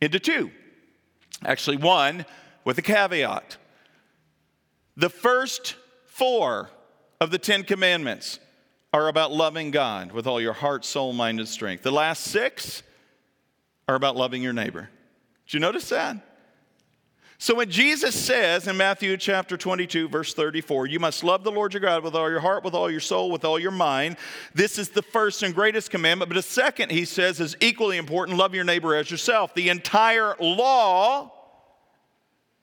into 0.00 0.20
two. 0.20 0.52
Actually, 1.44 1.78
one 1.78 2.24
with 2.64 2.78
a 2.78 2.82
caveat. 2.82 3.56
The 4.96 5.08
first 5.08 5.74
four 6.06 6.70
of 7.20 7.32
the 7.32 7.38
Ten 7.38 7.64
Commandments 7.64 8.38
are 8.92 9.08
about 9.08 9.32
loving 9.32 9.72
God 9.72 10.12
with 10.12 10.28
all 10.28 10.40
your 10.40 10.52
heart, 10.52 10.84
soul, 10.84 11.12
mind, 11.12 11.40
and 11.40 11.48
strength. 11.48 11.82
The 11.82 11.90
last 11.90 12.22
six 12.22 12.84
are 13.88 13.96
about 13.96 14.14
loving 14.14 14.40
your 14.40 14.52
neighbor. 14.52 14.88
Did 15.46 15.54
you 15.54 15.58
notice 15.58 15.88
that? 15.88 16.16
So 17.42 17.56
when 17.56 17.72
Jesus 17.72 18.14
says 18.14 18.68
in 18.68 18.76
Matthew 18.76 19.16
chapter 19.16 19.56
22, 19.56 20.08
verse 20.08 20.32
34, 20.32 20.86
you 20.86 21.00
must 21.00 21.24
love 21.24 21.42
the 21.42 21.50
Lord 21.50 21.74
your 21.74 21.80
God 21.80 22.04
with 22.04 22.14
all 22.14 22.30
your 22.30 22.38
heart, 22.38 22.62
with 22.62 22.72
all 22.72 22.88
your 22.88 23.00
soul, 23.00 23.32
with 23.32 23.44
all 23.44 23.58
your 23.58 23.72
mind. 23.72 24.16
This 24.54 24.78
is 24.78 24.90
the 24.90 25.02
first 25.02 25.42
and 25.42 25.52
greatest 25.52 25.90
commandment. 25.90 26.28
But 26.28 26.38
a 26.38 26.42
second, 26.42 26.92
he 26.92 27.04
says, 27.04 27.40
is 27.40 27.56
equally 27.60 27.96
important 27.96 28.38
love 28.38 28.54
your 28.54 28.62
neighbor 28.62 28.94
as 28.94 29.10
yourself. 29.10 29.54
The 29.54 29.70
entire 29.70 30.36
law 30.38 31.32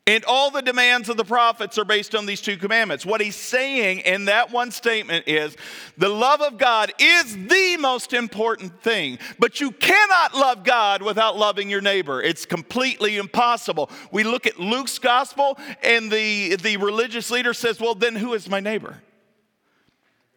and 0.10 0.26
all 0.26 0.50
the 0.50 0.64
demands 0.64 1.08
of 1.08 1.18
the 1.18 1.24
prophets 1.24 1.78
are 1.78 1.86
based 1.86 2.16
on 2.16 2.26
these 2.26 2.42
two 2.42 2.58
commandments. 2.58 3.06
What 3.06 3.22
he's 3.22 3.36
saying 3.36 4.00
in 4.00 4.26
that 4.26 4.52
one 4.52 4.72
statement 4.72 5.28
is 5.28 5.56
the 6.00 6.10
love 6.10 6.42
of 6.42 6.58
God 6.58 6.92
is 6.98 7.36
the 7.36 7.78
most 7.80 8.12
important 8.14 8.82
thing, 8.82 9.20
but 9.38 9.62
you 9.62 9.70
cannot 9.70 10.34
love 10.34 10.64
God 10.64 11.04
without 11.04 11.38
loving 11.38 11.70
your 11.70 11.82
neighbor. 11.82 12.24
It's 12.24 12.48
completely 12.48 13.18
impossible. 13.18 13.92
We 14.12 14.24
look 14.24 14.48
at 14.48 14.60
Luke's 14.60 14.98
gospel, 14.98 15.60
and 15.84 16.12
the, 16.12 16.56
the 16.56 16.78
religious 16.78 17.30
leader 17.30 17.54
says, 17.54 17.80
Well, 17.80 17.94
then 17.94 18.16
who 18.16 18.34
is 18.34 18.50
my 18.50 18.60
neighbor? 18.60 19.04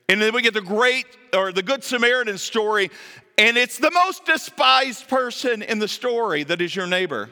And 0.07 0.21
then 0.21 0.35
we 0.35 0.43
get 0.43 0.53
the 0.53 0.61
great 0.61 1.07
or 1.33 1.51
the 1.51 1.63
Good 1.63 1.83
Samaritan 1.83 2.37
story, 2.37 2.91
and 3.39 3.57
it's 3.57 3.79
the 3.79 3.91
most 3.91 4.27
despised 4.27 5.09
person 5.09 5.63
in 5.63 5.79
the 5.79 5.89
story 5.89 6.45
that 6.45 6.61
is 6.61 6.77
your 6.77 6.87
neighbor. 6.87 7.31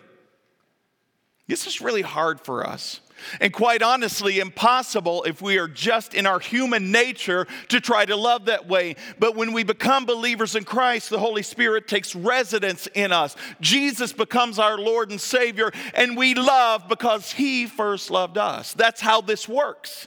This 1.50 1.66
is 1.66 1.80
really 1.80 2.02
hard 2.02 2.40
for 2.40 2.64
us. 2.64 3.00
And 3.40 3.52
quite 3.52 3.82
honestly, 3.82 4.38
impossible 4.38 5.24
if 5.24 5.42
we 5.42 5.58
are 5.58 5.66
just 5.66 6.14
in 6.14 6.24
our 6.24 6.38
human 6.38 6.92
nature 6.92 7.48
to 7.68 7.80
try 7.80 8.04
to 8.04 8.14
love 8.14 8.44
that 8.44 8.68
way. 8.68 8.94
But 9.18 9.34
when 9.34 9.52
we 9.52 9.64
become 9.64 10.06
believers 10.06 10.54
in 10.54 10.62
Christ, 10.62 11.10
the 11.10 11.18
Holy 11.18 11.42
Spirit 11.42 11.88
takes 11.88 12.14
residence 12.14 12.86
in 12.94 13.10
us. 13.10 13.36
Jesus 13.60 14.12
becomes 14.12 14.60
our 14.60 14.78
Lord 14.78 15.10
and 15.10 15.20
Savior, 15.20 15.72
and 15.92 16.16
we 16.16 16.34
love 16.34 16.88
because 16.88 17.32
He 17.32 17.66
first 17.66 18.12
loved 18.12 18.38
us. 18.38 18.72
That's 18.72 19.00
how 19.00 19.20
this 19.20 19.48
works. 19.48 20.06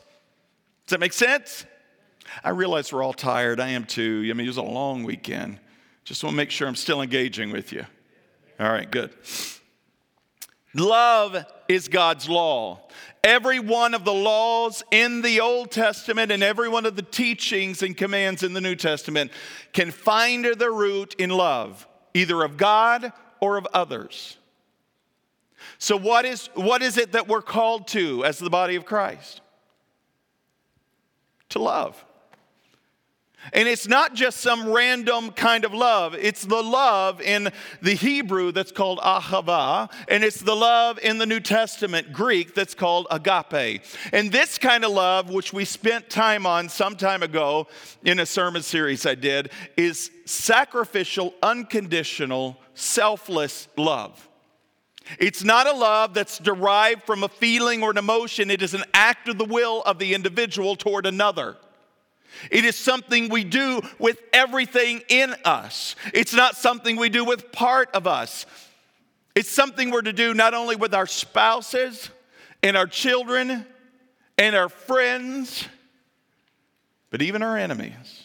Does 0.86 0.92
that 0.92 1.02
make 1.02 1.14
sense? 1.14 1.66
I 2.42 2.52
realize 2.52 2.92
we're 2.94 3.04
all 3.04 3.14
tired. 3.14 3.60
I 3.60 3.70
am 3.70 3.84
too. 3.84 4.26
I 4.30 4.34
mean, 4.34 4.46
it 4.46 4.50
was 4.50 4.58
a 4.58 4.64
long 4.64 5.04
weekend. 5.04 5.60
Just 6.06 6.24
want 6.24 6.34
to 6.34 6.38
make 6.38 6.52
sure 6.52 6.70
I'm 6.70 6.76
still 6.76 7.02
engaging 7.02 7.52
with 7.52 7.74
you. 7.74 7.86
All 8.62 8.72
right, 8.72 8.90
good. 8.90 9.12
Love 10.74 11.46
is 11.68 11.88
God's 11.88 12.28
law. 12.28 12.82
Every 13.24 13.60
one 13.60 13.94
of 13.94 14.04
the 14.04 14.14
laws 14.14 14.84
in 14.92 15.22
the 15.22 15.40
Old 15.40 15.72
Testament 15.72 16.32
and 16.32 16.44
every 16.44 16.68
one 16.68 16.86
of 16.86 16.96
the 16.96 17.02
teachings 17.02 17.82
and 17.82 17.96
commands 17.96 18.44
in 18.44 18.54
the 18.54 18.62
New 18.62 18.76
Testament 18.76 19.32
can 19.72 19.92
find 19.92 20.46
their 20.46 20.74
root 20.74 21.16
in 21.18 21.30
love, 21.30 21.88
either 22.14 22.44
of 22.44 22.58
God 22.58 23.14
or 23.40 23.58
of 23.58 23.68
others. 23.74 24.38
So, 25.78 25.96
what 25.98 26.26
is, 26.26 26.50
what 26.54 26.82
is 26.82 26.98
it 26.98 27.14
that 27.14 27.28
we're 27.28 27.42
called 27.42 27.88
to 27.90 28.26
as 28.26 28.40
the 28.40 28.50
body 28.50 28.76
of 28.76 28.86
Christ? 28.86 29.42
To 31.50 31.60
love. 31.60 32.04
And 33.52 33.68
it's 33.68 33.88
not 33.88 34.14
just 34.14 34.40
some 34.40 34.72
random 34.72 35.32
kind 35.32 35.66
of 35.66 35.74
love. 35.74 36.16
It's 36.16 36.46
the 36.46 36.62
love 36.64 37.20
in 37.20 37.52
the 37.82 37.94
Hebrew 37.94 38.52
that's 38.52 38.72
called 38.72 39.00
ahava, 39.00 39.92
and 40.08 40.24
it's 40.24 40.40
the 40.40 40.56
love 40.56 40.98
in 41.00 41.18
the 41.18 41.26
New 41.26 41.42
Testament 41.42 42.14
Greek 42.14 42.56
that's 42.56 42.74
called 42.74 43.08
agape. 43.12 43.84
And 44.14 44.32
this 44.32 44.58
kind 44.58 44.86
of 44.86 44.92
love, 44.92 45.30
which 45.30 45.52
we 45.52 45.66
spent 45.66 46.10
time 46.10 46.46
on 46.46 46.70
some 46.70 46.96
time 46.96 47.22
ago 47.22 47.68
in 48.04 48.20
a 48.20 48.26
sermon 48.26 48.62
series 48.62 49.06
I 49.06 49.16
did, 49.16 49.52
is 49.76 50.10
sacrificial, 50.26 51.34
unconditional, 51.44 52.58
selfless 52.76 53.68
love. 53.76 54.30
It's 55.20 55.44
not 55.44 55.68
a 55.68 55.74
love 55.74 56.14
that's 56.14 56.40
derived 56.40 57.04
from 57.04 57.24
a 57.24 57.30
feeling 57.30 57.84
or 57.84 57.92
an 57.92 57.98
emotion, 57.98 58.50
it 58.50 58.62
is 58.62 58.74
an 58.74 58.84
act 58.94 59.28
of 59.28 59.38
the 59.38 59.46
will 59.46 59.82
of 59.84 60.00
the 60.00 60.14
individual 60.14 60.76
toward 60.78 61.06
another. 61.06 61.58
It 62.52 62.66
is 62.66 62.76
something 62.76 63.30
we 63.30 63.44
do 63.44 63.82
with 64.00 64.20
everything 64.32 65.02
in 65.10 65.36
us. 65.46 65.96
It's 66.14 66.34
not 66.34 66.56
something 66.56 66.96
we 66.96 67.10
do 67.10 67.26
with 67.26 67.52
part 67.52 67.90
of 67.94 68.08
us. 68.08 68.46
It's 69.36 69.50
something 69.50 69.92
we're 69.92 70.02
to 70.04 70.14
do 70.14 70.34
not 70.34 70.54
only 70.54 70.76
with 70.76 70.94
our 70.94 71.08
spouses 71.08 72.10
and 72.62 72.78
our 72.78 72.88
children 72.88 73.66
and 74.38 74.56
our 74.56 74.70
friends, 74.70 75.68
but 77.10 77.22
even 77.22 77.42
our 77.42 77.58
enemies. 77.58 78.24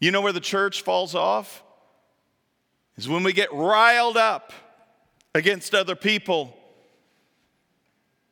You 0.00 0.10
know 0.10 0.20
where 0.20 0.32
the 0.32 0.40
church 0.40 0.82
falls 0.82 1.14
off? 1.14 1.62
Is 2.96 3.08
when 3.08 3.22
we 3.22 3.32
get 3.32 3.52
riled 3.52 4.16
up 4.16 4.52
against 5.34 5.74
other 5.74 5.94
people 5.94 6.56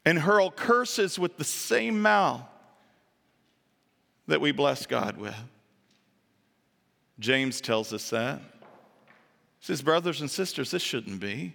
and 0.09 0.19
hurl 0.19 0.51
curses 0.51 1.19
with 1.19 1.37
the 1.37 1.45
same 1.45 2.01
mouth 2.01 2.41
that 4.27 4.41
we 4.41 4.53
bless 4.53 4.87
God 4.87 5.19
with. 5.19 5.37
James 7.19 7.61
tells 7.61 7.93
us 7.93 8.09
that. 8.09 8.41
He 9.59 9.67
says, 9.67 9.83
Brothers 9.83 10.23
and 10.23 10.31
sisters, 10.31 10.71
this 10.71 10.81
shouldn't 10.81 11.21
be. 11.21 11.55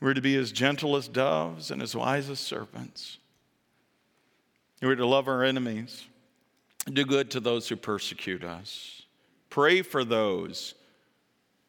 We're 0.00 0.14
to 0.14 0.20
be 0.20 0.36
as 0.36 0.50
gentle 0.50 0.96
as 0.96 1.06
doves 1.06 1.70
and 1.70 1.80
as 1.80 1.94
wise 1.94 2.28
as 2.28 2.40
serpents. 2.40 3.18
We're 4.82 4.96
to 4.96 5.06
love 5.06 5.28
our 5.28 5.44
enemies, 5.44 6.04
do 6.92 7.04
good 7.04 7.30
to 7.30 7.38
those 7.38 7.68
who 7.68 7.76
persecute 7.76 8.42
us, 8.42 9.02
pray 9.50 9.82
for 9.82 10.04
those 10.04 10.74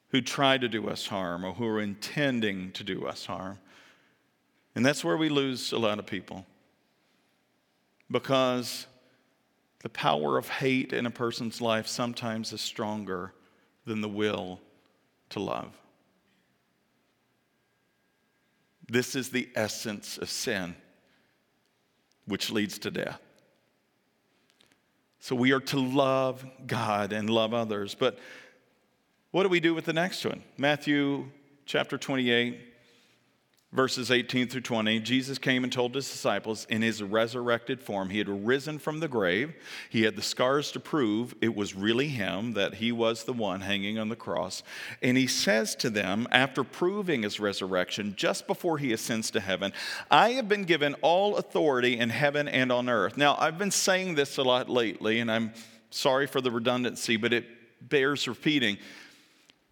who 0.10 0.22
try 0.22 0.58
to 0.58 0.68
do 0.68 0.90
us 0.90 1.06
harm 1.06 1.46
or 1.46 1.54
who 1.54 1.68
are 1.68 1.82
intending 1.82 2.72
to 2.72 2.84
do 2.84 3.06
us 3.06 3.28
harm. 3.28 3.60
And 4.76 4.86
that's 4.86 5.04
where 5.04 5.18
we 5.18 5.30
lose 5.30 5.72
a 5.72 5.78
lot 5.78 6.00
of 6.00 6.06
people. 6.06 6.46
Because 8.12 8.86
the 9.82 9.90
power 9.90 10.38
of 10.38 10.50
hate 10.50 10.94
in 10.94 11.06
a 11.06 11.12
person's 11.12 11.62
life 11.62 11.88
sometimes 11.88 12.52
is 12.52 12.62
stronger 12.62 13.34
than 13.86 14.02
the 14.02 14.10
will 14.10 14.60
to 15.30 15.40
love. 15.40 15.72
This 18.88 19.16
is 19.16 19.30
the 19.30 19.50
essence 19.56 20.18
of 20.18 20.30
sin, 20.30 20.76
which 22.26 22.52
leads 22.52 22.78
to 22.80 22.92
death. 22.92 23.22
So 25.20 25.36
we 25.36 25.54
are 25.54 25.60
to 25.62 25.80
love 25.80 26.46
God 26.68 27.12
and 27.12 27.30
love 27.30 27.54
others. 27.54 27.96
But 27.96 28.20
what 29.32 29.44
do 29.44 29.50
we 29.50 29.60
do 29.60 29.74
with 29.74 29.86
the 29.86 29.94
next 29.94 30.24
one? 30.24 30.44
Matthew 30.58 31.26
chapter 31.66 31.98
28 31.98 32.75
verses 33.76 34.10
18 34.10 34.48
through 34.48 34.62
20, 34.62 35.00
Jesus 35.02 35.38
came 35.38 35.64
and 35.64 35.72
told 35.72 35.94
his 35.94 36.10
disciples 36.10 36.66
in 36.70 36.82
his 36.82 37.04
resurrected 37.04 37.82
form, 37.82 38.10
he 38.10 38.18
had 38.18 38.46
risen 38.46 38.80
from 38.80 39.00
the 39.00 39.08
grave. 39.08 39.54
He 39.90 40.04
had 40.04 40.16
the 40.16 40.22
scars 40.22 40.72
to 40.72 40.80
prove 40.80 41.36
it 41.42 41.56
was 41.56 41.76
really 41.76 42.08
him, 42.08 42.54
that 42.54 42.76
he 42.76 42.92
was 42.92 43.24
the 43.24 43.34
one 43.34 43.62
hanging 43.62 44.00
on 44.00 44.10
the 44.10 44.16
cross. 44.16 44.64
And 45.02 45.18
he 45.18 45.28
says 45.28 45.76
to 45.76 45.90
them, 45.90 46.28
after 46.32 46.64
proving 46.64 47.24
his 47.24 47.40
resurrection, 47.40 48.16
just 48.16 48.48
before 48.48 48.78
he 48.78 48.94
ascends 48.94 49.30
to 49.32 49.40
heaven, 49.40 49.74
I 50.10 50.32
have 50.32 50.48
been 50.48 50.64
given 50.64 50.96
all 51.02 51.36
authority 51.38 52.00
in 52.00 52.10
heaven 52.10 52.48
and 52.48 52.72
on 52.72 52.90
earth. 52.90 53.18
Now, 53.18 53.36
I've 53.38 53.58
been 53.58 53.72
saying 53.72 54.16
this 54.16 54.38
a 54.38 54.44
lot 54.44 54.70
lately, 54.70 55.20
and 55.20 55.32
I'm 55.32 55.54
sorry 55.90 56.28
for 56.28 56.42
the 56.42 56.52
redundancy, 56.52 57.18
but 57.18 57.34
it 57.34 57.46
bears 57.82 58.28
repeating. 58.28 58.78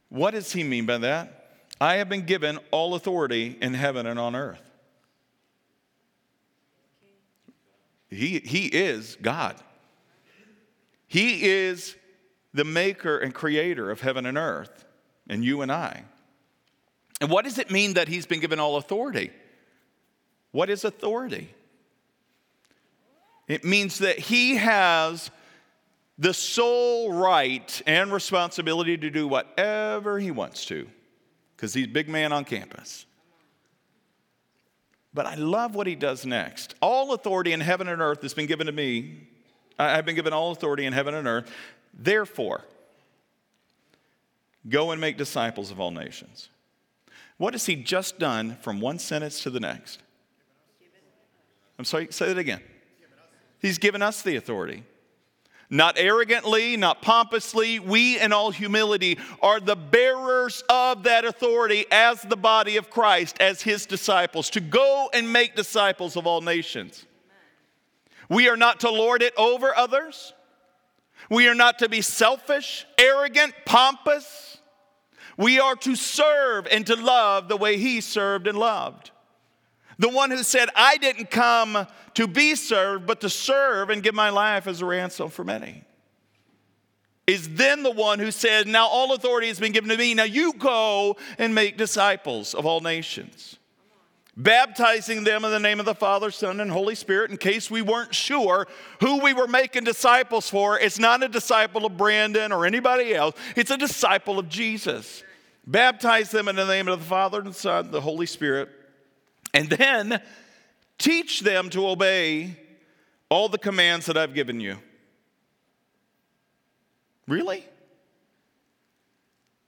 What 0.10 0.32
does 0.32 0.52
he 0.52 0.64
mean 0.64 0.86
by 0.86 1.00
that? 1.00 1.43
I 1.80 1.96
have 1.96 2.10
been 2.10 2.26
given 2.26 2.60
all 2.72 2.96
authority 2.96 3.58
in 3.62 3.74
heaven 3.74 4.06
and 4.06 4.20
on 4.20 4.36
earth. 4.36 4.62
He, 8.10 8.40
he 8.40 8.68
is 8.68 9.18
God. 9.22 9.56
He 11.08 11.44
is 11.44 11.96
the 12.54 12.64
maker 12.64 13.18
and 13.18 13.34
creator 13.34 13.90
of 13.90 14.02
heaven 14.02 14.26
and 14.26 14.38
earth, 14.38 14.86
and 15.28 15.44
you 15.44 15.62
and 15.62 15.72
I. 15.72 16.04
And 17.20 17.30
what 17.30 17.46
does 17.46 17.58
it 17.58 17.72
mean 17.72 17.94
that 17.94 18.08
he's 18.08 18.26
been 18.26 18.40
given 18.40 18.60
all 18.60 18.78
authority? 18.78 19.32
What 20.52 20.70
is 20.70 20.86
authority? 20.86 21.50
It 23.48 23.64
means 23.64 24.00
that 24.00 24.20
he 24.20 24.56
has 24.58 25.32
the 26.18 26.34
sole 26.34 27.12
right 27.12 27.82
and 27.88 28.14
responsibility 28.14 28.98
to 28.98 29.10
do 29.10 29.28
whatever 29.28 30.20
he 30.20 30.32
wants 30.32 30.66
to 30.66 30.88
because 31.64 31.74
he's 31.74 31.88
big 31.88 32.10
man 32.10 32.34
on 32.34 32.44
campus. 32.44 33.06
But 35.14 35.26
I 35.26 35.36
love 35.36 35.76
what 35.76 35.88
he 35.88 35.96
does 35.96 36.26
next. 36.26 36.76
All 36.82 37.14
authority 37.14 37.54
in 37.54 37.62
heaven 37.62 37.88
and 37.88 38.02
earth 38.02 38.22
has 38.22 38.34
been 38.34 38.48
given 38.48 38.68
to 38.68 38.74
me. 38.74 39.30
I've 39.80 40.04
been 40.04 40.16
given 40.16 40.34
all 40.34 40.52
authority 40.52 40.86
in 40.86 40.92
heaven 40.92 41.14
and 41.14 41.26
earth. 41.26 41.50
Therefore, 41.94 42.66
go 44.68 44.92
and 44.92 45.00
make 45.00 45.16
disciples 45.16 45.72
of 45.72 45.80
all 45.80 45.92
nations. 45.92 46.50
What 47.38 47.54
has 47.54 47.66
he 47.66 47.78
just 47.78 48.20
done 48.20 48.58
from 48.60 48.82
one 48.82 49.00
sentence 49.00 49.42
to 49.44 49.50
the 49.50 49.62
next? 49.62 50.04
I'm 51.80 51.86
sorry, 51.86 52.10
say 52.10 52.28
that 52.28 52.38
again. 52.38 52.62
He's 53.62 53.78
given 53.78 54.02
us 54.02 54.22
the 54.22 54.36
authority 54.36 54.84
not 55.74 55.98
arrogantly, 55.98 56.78
not 56.78 57.02
pompously. 57.02 57.80
We, 57.80 58.20
in 58.20 58.32
all 58.32 58.52
humility, 58.52 59.18
are 59.42 59.60
the 59.60 59.76
bearers 59.76 60.64
of 60.70 61.04
that 61.04 61.26
authority 61.26 61.88
as 61.92 62.22
the 62.22 62.38
body 62.38 62.78
of 62.78 62.92
Christ, 62.92 63.38
as 63.40 63.64
his 63.64 63.88
disciples, 63.88 64.52
to 64.52 64.62
go 64.62 65.10
and 65.14 65.34
make 65.34 65.56
disciples 65.56 66.16
of 66.16 66.28
all 66.28 66.42
nations. 66.42 67.08
We 68.30 68.48
are 68.50 68.56
not 68.56 68.82
to 68.82 68.92
lord 68.92 69.24
it 69.24 69.34
over 69.36 69.76
others. 69.76 70.34
We 71.32 71.48
are 71.48 71.56
not 71.56 71.80
to 71.80 71.90
be 71.90 72.02
selfish, 72.02 72.86
arrogant, 73.00 73.56
pompous. 73.66 74.60
We 75.38 75.60
are 75.60 75.76
to 75.78 75.96
serve 75.96 76.68
and 76.68 76.86
to 76.86 76.96
love 76.96 77.48
the 77.48 77.58
way 77.58 77.78
he 77.78 78.00
served 78.00 78.46
and 78.46 78.60
loved. 78.60 79.10
The 80.04 80.10
one 80.10 80.32
who 80.32 80.44
said, 80.44 80.68
I 80.76 80.98
didn't 80.98 81.32
come 81.32 81.88
to 82.16 82.28
be 82.28 82.56
served, 82.56 83.08
but 83.08 83.22
to 83.22 83.30
serve 83.30 83.90
and 83.90 84.04
give 84.04 84.14
my 84.14 84.32
life 84.32 84.68
as 84.68 84.82
a 84.82 84.86
ransom 84.86 85.30
for 85.30 85.46
many. 85.46 85.86
Is 87.26 87.56
then 87.56 87.84
the 87.84 87.92
one 87.92 88.20
who 88.20 88.30
said, 88.30 88.68
Now 88.68 88.86
all 88.86 89.14
authority 89.14 89.48
has 89.48 89.62
been 89.62 89.72
given 89.72 89.90
to 89.90 89.96
me. 89.96 90.14
Now 90.14 90.26
you 90.26 90.56
go 90.56 91.16
and 91.38 91.56
make 91.56 91.78
disciples 91.78 92.54
of 92.54 92.66
all 92.66 92.82
nations, 92.82 93.58
baptizing 94.36 95.24
them 95.24 95.46
in 95.46 95.52
the 95.52 95.58
name 95.58 95.80
of 95.80 95.86
the 95.86 95.96
Father, 95.96 96.32
Son, 96.32 96.60
and 96.60 96.70
Holy 96.70 96.96
Spirit. 96.96 97.32
In 97.32 97.38
case 97.38 97.72
we 97.72 97.82
weren't 97.82 98.14
sure 98.14 98.68
who 99.00 99.22
we 99.22 99.32
were 99.32 99.48
making 99.48 99.86
disciples 99.86 100.50
for, 100.50 100.78
it's 100.78 101.00
not 101.00 101.24
a 101.24 101.30
disciple 101.30 101.86
of 101.86 101.96
Brandon 101.96 102.52
or 102.52 102.66
anybody 102.66 103.16
else, 103.16 103.36
it's 103.56 103.72
a 103.72 103.78
disciple 103.78 104.38
of 104.38 104.50
Jesus. 104.50 105.24
Baptize 105.66 106.30
them 106.30 106.50
in 106.50 106.58
the 106.58 106.68
name 106.68 106.90
of 106.90 107.00
the 107.00 107.06
Father, 107.06 107.38
and 107.38 107.48
the 107.48 107.54
Son, 107.54 107.90
the 107.90 108.02
Holy 108.02 108.26
Spirit 108.26 108.70
and 109.54 109.70
then 109.70 110.22
teach 110.98 111.42
them 111.42 111.70
to 111.72 111.88
obey 111.88 112.58
all 113.30 113.50
the 113.50 113.58
commands 113.58 114.06
that 114.08 114.18
I've 114.18 114.34
given 114.34 114.60
you. 114.60 114.78
Really? 117.28 117.64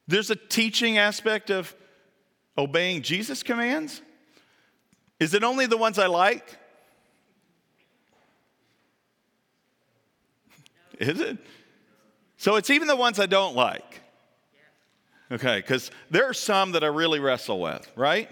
There's 0.08 0.30
a 0.30 0.36
teaching 0.36 0.98
aspect 0.98 1.50
of 1.50 1.76
obeying 2.58 3.02
Jesus' 3.02 3.43
commands? 3.43 4.02
Is 5.19 5.34
it 5.34 5.43
only 5.43 5.65
the 5.65 5.78
ones 5.78 6.00
I 6.00 6.08
like? 6.08 6.58
Is 11.00 11.19
it? 11.19 11.38
So 12.38 12.56
it's 12.56 12.69
even 12.69 12.88
the 12.88 12.95
ones 12.95 13.19
I 13.19 13.26
don't 13.26 13.56
like. 13.56 14.02
Okay, 15.32 15.58
because 15.58 15.89
there 16.12 16.26
are 16.30 16.34
some 16.34 16.74
that 16.74 16.84
I 16.84 16.88
really 16.88 17.19
wrestle 17.19 17.60
with, 17.60 17.91
right? 17.95 18.30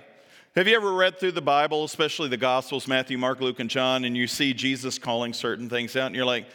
Have 0.56 0.68
you 0.68 0.76
ever 0.76 0.94
read 0.94 1.20
through 1.20 1.32
the 1.32 1.42
Bible, 1.42 1.84
especially 1.84 2.30
the 2.30 2.38
Gospels, 2.38 2.88
Matthew, 2.88 3.18
Mark, 3.18 3.42
Luke, 3.42 3.60
and 3.60 3.72
John, 3.72 4.06
and 4.06 4.16
you 4.16 4.28
see 4.28 4.54
Jesus 4.54 5.00
calling 5.00 5.34
certain 5.34 5.68
things 5.68 5.96
out, 5.96 6.06
and 6.06 6.16
you're 6.16 6.26
like, 6.26 6.46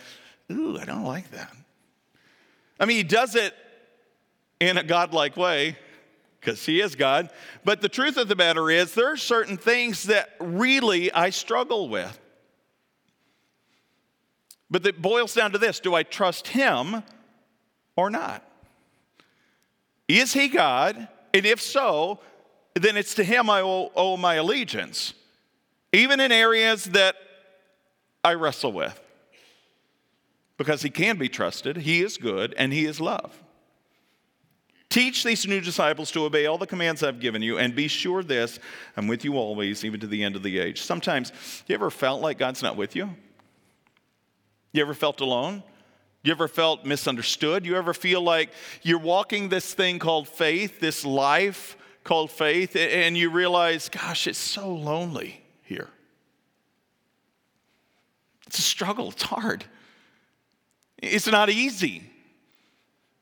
ooh, 0.53 0.79
I 0.79 0.85
don't 0.85 1.03
like 1.03 1.29
that. 1.33 1.53
I 2.79 2.85
mean, 2.85 2.99
he 2.99 3.03
does 3.03 3.35
it 3.35 3.55
in 4.61 4.77
a 4.79 4.85
godlike 4.85 5.37
way, 5.37 5.77
because 6.41 6.65
he 6.65 6.81
is 6.81 6.95
God. 6.95 7.31
But 7.65 7.81
the 7.81 7.89
truth 7.89 8.17
of 8.17 8.29
the 8.29 8.37
matter 8.37 8.71
is, 8.71 8.95
there 8.95 9.13
are 9.13 9.17
certain 9.17 9.57
things 9.57 10.05
that 10.05 10.31
really 10.39 11.11
I 11.13 11.31
struggle 11.31 11.89
with. 11.89 12.21
But 14.71 14.87
it 14.87 15.03
boils 15.03 15.35
down 15.35 15.51
to 15.53 15.59
this 15.59 15.81
do 15.81 15.97
I 15.97 16.05
trust 16.05 16.47
him 16.47 17.03
or 17.97 18.11
not? 18.11 18.49
Is 20.07 20.35
he 20.35 20.47
God? 20.47 21.09
And 21.35 21.45
if 21.45 21.61
so, 21.61 22.21
then 22.75 22.97
it's 22.97 23.15
to 23.15 23.25
him 23.25 23.51
I 23.51 23.61
owe, 23.61 23.91
owe 23.95 24.17
my 24.17 24.35
allegiance, 24.35 25.15
even 25.93 26.21
in 26.21 26.33
areas 26.33 26.85
that 26.85 27.17
I 28.25 28.35
wrestle 28.35 28.73
with. 28.73 28.99
Because 30.57 30.83
he 30.83 30.91
can 30.91 31.19
be 31.19 31.29
trusted, 31.29 31.77
he 31.77 32.03
is 32.03 32.17
good, 32.17 32.55
and 32.59 32.73
he 32.73 32.85
is 32.85 33.01
love. 33.01 33.43
Teach 34.91 35.23
these 35.23 35.47
new 35.47 35.61
disciples 35.61 36.11
to 36.13 36.25
obey 36.25 36.47
all 36.47 36.59
the 36.59 36.67
commands 36.67 37.03
I've 37.03 37.21
given 37.21 37.43
you, 37.43 37.59
and 37.59 37.75
be 37.75 37.89
sure 37.89 38.23
this 38.23 38.59
I'm 38.97 39.07
with 39.07 39.25
you 39.25 39.37
always, 39.37 39.85
even 39.85 40.01
to 40.01 40.07
the 40.07 40.25
end 40.25 40.35
of 40.35 40.43
the 40.43 40.59
age. 40.59 40.83
Sometimes, 40.83 41.33
you 41.67 41.75
ever 41.75 41.91
felt 41.91 42.23
like 42.23 42.39
God's 42.39 42.63
not 42.63 42.77
with 42.77 42.97
you? 42.97 43.15
You 44.73 44.83
ever 44.83 44.95
felt 44.95 45.21
alone? 45.21 45.63
You 46.25 46.33
ever 46.33 46.49
felt 46.49 46.85
misunderstood? 46.85 47.65
You 47.65 47.77
ever 47.77 47.95
feel 47.95 48.21
like 48.23 48.51
you're 48.83 48.99
walking 48.99 49.49
this 49.49 49.73
thing 49.73 49.99
called 49.99 50.29
faith, 50.29 50.81
this 50.81 51.05
life 51.05 51.77
called 52.09 52.31
faith, 52.31 52.75
and 52.75 53.19
you 53.19 53.29
realize, 53.29 53.91
gosh, 53.91 54.27
it's 54.27 54.39
so 54.39 54.75
lonely 54.75 55.43
here? 55.61 55.91
It's 58.47 58.59
a 58.59 58.63
struggle, 58.63 59.11
it's 59.11 59.25
hard, 59.25 59.67
it's 60.97 61.27
not 61.27 61.51
easy. 61.51 62.03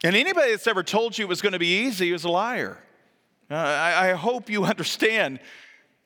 And 0.05 0.14
anybody 0.14 0.53
that's 0.53 0.68
ever 0.68 0.85
told 0.85 1.18
you 1.18 1.25
it 1.25 1.29
was 1.29 1.42
going 1.42 1.55
to 1.55 1.59
be 1.59 1.81
easy 1.81 2.12
is 2.12 2.22
a 2.22 2.29
liar. 2.29 2.79
Uh, 3.51 3.57
I, 3.57 4.11
I 4.11 4.12
hope 4.12 4.49
you 4.49 4.64
understand 4.75 5.40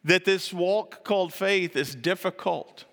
that 0.05 0.25
this 0.25 0.51
walk 0.51 1.05
called 1.05 1.35
faith 1.35 1.77
is 1.77 1.95
difficult 1.95 2.87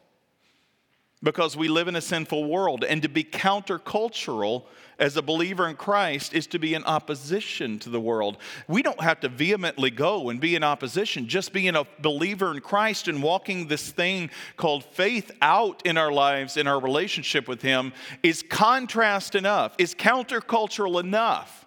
because 1.24 1.56
we 1.56 1.70
live 1.70 1.88
in 1.88 1.96
a 1.96 2.02
sinful 2.02 2.44
world. 2.44 2.84
And 2.84 3.02
to 3.04 3.08
be 3.08 3.24
countercultural 3.24 4.66
as 5.00 5.18
a 5.18 5.22
believer 5.22 5.68
in 5.68 5.76
Christ 5.76 6.34
is 6.34 6.48
to 6.48 6.60
be 6.60 6.74
in 6.74 6.84
opposition 6.84 7.80
to 7.80 7.90
the 7.90 8.00
world. 8.00 8.38
We 8.68 8.82
don't 8.82 9.02
have 9.02 9.20
to 9.22 9.30
vehemently 9.30 9.92
go 9.92 10.30
and 10.30 10.40
be 10.40 10.56
in 10.56 10.64
opposition. 10.64 11.28
Just 11.28 11.54
being 11.54 11.76
a 11.76 11.86
believer 12.00 12.52
in 12.52 12.62
Christ 12.62 13.08
and 13.08 13.22
walking 13.22 13.68
this 13.68 13.92
thing 13.92 14.30
called 14.56 14.84
faith 14.84 15.32
out 15.42 15.86
in 15.86 15.98
our 15.98 16.12
lives, 16.12 16.58
in 16.58 16.68
our 16.68 16.80
relationship 16.80 17.48
with 17.48 17.62
Him, 17.62 17.94
is 18.24 18.44
contrast 18.44 19.36
enough, 19.36 19.76
is 19.78 19.94
countercultural 19.94 21.00
enough. 21.00 21.66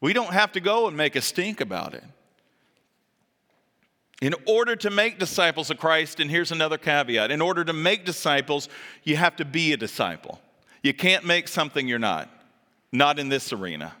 We 0.00 0.12
don't 0.12 0.32
have 0.32 0.52
to 0.52 0.60
go 0.60 0.88
and 0.88 0.96
make 0.96 1.16
a 1.16 1.20
stink 1.20 1.60
about 1.60 1.94
it. 1.94 2.04
In 4.22 4.34
order 4.46 4.76
to 4.76 4.90
make 4.90 5.18
disciples 5.18 5.70
of 5.70 5.78
Christ, 5.78 6.20
and 6.20 6.30
here's 6.30 6.52
another 6.52 6.78
caveat 6.78 7.30
in 7.30 7.42
order 7.42 7.64
to 7.64 7.72
make 7.72 8.06
disciples, 8.06 8.68
you 9.02 9.16
have 9.16 9.36
to 9.36 9.44
be 9.44 9.72
a 9.72 9.76
disciple. 9.76 10.40
You 10.82 10.94
can't 10.94 11.24
make 11.24 11.48
something 11.48 11.88
you're 11.88 11.98
not, 11.98 12.30
not 12.94 13.18
in 13.18 13.28
this 13.28 13.52
arena. 13.52 13.92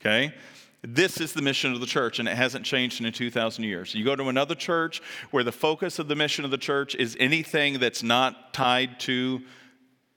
Okay? 0.00 0.34
This 0.82 1.20
is 1.20 1.32
the 1.32 1.42
mission 1.42 1.72
of 1.72 1.80
the 1.80 1.86
church, 1.86 2.18
and 2.18 2.28
it 2.28 2.36
hasn't 2.36 2.64
changed 2.64 3.02
in 3.02 3.10
2,000 3.12 3.64
years. 3.64 3.94
You 3.94 4.04
go 4.04 4.16
to 4.16 4.28
another 4.28 4.54
church 4.54 5.00
where 5.30 5.44
the 5.44 5.52
focus 5.52 5.98
of 5.98 6.08
the 6.08 6.16
mission 6.16 6.44
of 6.44 6.50
the 6.50 6.58
church 6.58 6.94
is 6.96 7.16
anything 7.20 7.78
that's 7.78 8.02
not 8.02 8.52
tied 8.52 8.98
to 9.00 9.42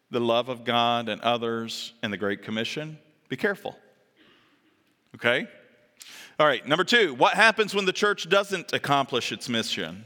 the 0.10 0.20
love 0.20 0.50
of 0.50 0.64
God 0.64 1.08
and 1.08 1.22
others 1.22 1.94
and 2.02 2.12
the 2.12 2.18
Great 2.18 2.42
Commission, 2.44 2.98
be 3.30 3.38
careful. 3.38 3.76
Okay? 5.16 5.48
All 6.40 6.48
right, 6.48 6.68
number 6.68 6.84
two, 6.84 7.14
what 7.14 7.36
happens 7.36 7.74
when 7.74 7.86
the 7.86 7.94
church 7.94 8.28
doesn't 8.28 8.74
accomplish 8.74 9.32
its 9.32 9.48
mission? 9.48 10.04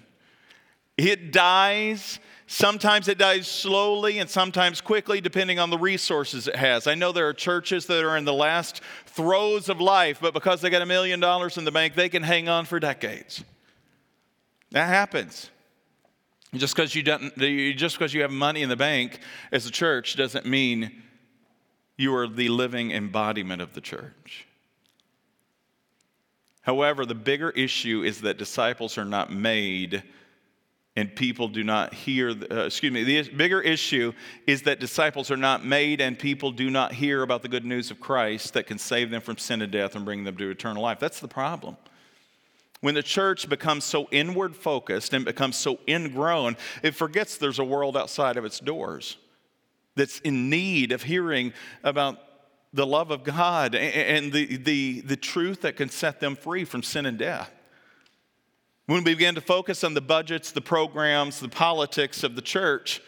It 1.00 1.32
dies. 1.32 2.20
Sometimes 2.46 3.08
it 3.08 3.18
dies 3.18 3.48
slowly 3.48 4.20
and 4.20 4.30
sometimes 4.30 4.82
quickly, 4.82 5.22
depending 5.22 5.58
on 5.58 5.70
the 5.70 5.78
resources 5.78 6.48
it 6.48 6.58
has. 6.58 6.88
I 6.88 6.96
know 6.96 7.14
there 7.14 7.28
are 7.30 7.34
churches 7.34 7.86
that 7.86 8.04
are 8.04 8.18
in 8.18 8.26
the 8.26 8.34
last 8.34 8.82
throes 9.06 9.70
of 9.70 9.80
life, 9.80 10.20
but 10.20 10.34
because 10.34 10.60
they 10.60 10.70
got 10.70 10.82
a 10.82 10.86
million 10.86 11.22
dollars 11.22 11.58
in 11.58 11.64
the 11.64 11.72
bank, 11.72 11.96
they 11.96 12.10
can 12.10 12.22
hang 12.22 12.50
on 12.50 12.66
for 12.66 12.82
decades. 12.82 13.46
That 14.72 14.88
happens. 14.88 15.50
Just 16.54 16.76
because 16.76 16.94
you, 16.94 17.04
just 17.76 17.98
because 17.98 18.14
you 18.14 18.22
have 18.24 18.32
money 18.32 18.62
in 18.62 18.68
the 18.68 18.76
bank 18.76 19.20
as 19.54 19.66
a 19.66 19.72
church 19.72 20.18
doesn't 20.18 20.46
mean 20.46 21.04
you 21.96 22.14
are 22.14 22.28
the 22.28 22.50
living 22.50 22.92
embodiment 22.92 23.62
of 23.62 23.74
the 23.74 23.82
church. 23.82 24.48
However, 26.62 27.06
the 27.06 27.16
bigger 27.16 27.52
issue 27.52 28.04
is 28.04 28.22
that 28.22 28.38
disciples 28.38 28.98
are 28.98 29.06
not 29.06 29.32
made 29.32 30.04
and 31.00 31.16
people 31.16 31.48
do 31.48 31.64
not 31.64 31.94
hear, 31.94 32.32
uh, 32.32 32.66
excuse 32.66 32.92
me, 32.92 33.04
the 33.04 33.30
bigger 33.30 33.62
issue 33.62 34.12
is 34.46 34.64
that 34.64 34.82
disciples 34.82 35.32
are 35.32 35.38
not 35.38 35.66
made 35.66 36.02
and 36.02 36.20
people 36.20 36.52
do 36.52 36.70
not 36.70 36.92
hear 36.92 37.24
about 37.24 37.42
the 37.42 37.48
good 37.48 37.64
news 37.64 37.90
of 37.90 38.02
Christ 38.02 38.54
that 38.56 38.68
can 38.68 38.78
save 38.78 39.10
them 39.10 39.22
from 39.22 39.38
sin 39.38 39.62
and 39.62 39.72
death 39.72 39.96
and 39.96 40.04
bring 40.04 40.26
them 40.26 40.36
to 40.36 40.50
eternal 40.50 40.84
life. 40.84 41.00
That's 41.00 41.22
the 41.22 41.30
problem. 41.30 41.78
When 42.82 42.96
the 42.96 43.04
church 43.04 43.48
becomes 43.48 43.86
so 43.86 44.10
inward 44.12 44.58
focused 44.58 45.14
and 45.14 45.24
becomes 45.24 45.56
so 45.56 45.80
ingrown, 45.88 46.58
it 46.84 46.96
forgets 46.96 47.38
there's 47.38 47.60
a 47.60 47.64
world 47.64 47.96
outside 47.96 48.36
of 48.36 48.44
its 48.44 48.60
doors 48.60 49.16
that's 49.96 50.20
in 50.20 50.50
need 50.50 50.92
of 50.92 51.04
hearing 51.04 51.54
about 51.82 52.20
the 52.74 52.86
love 52.86 53.10
of 53.10 53.24
God 53.24 53.74
and 53.74 54.34
the, 54.34 54.58
the, 54.58 55.00
the 55.02 55.18
truth 55.18 55.62
that 55.62 55.78
can 55.78 55.90
set 55.90 56.20
them 56.20 56.36
free 56.36 56.66
from 56.66 56.84
sin 56.84 57.06
and 57.06 57.18
death. 57.18 57.52
When 58.90 59.04
we 59.04 59.14
begin 59.14 59.36
to 59.36 59.42
focus 59.42 59.84
on 59.84 59.94
the 59.94 60.02
budgets, 60.02 60.52
the 60.52 60.62
programs, 60.62 61.40
the 61.40 61.48
politics 61.48 62.24
of 62.24 62.36
the 62.36 62.42
church, 62.42 63.04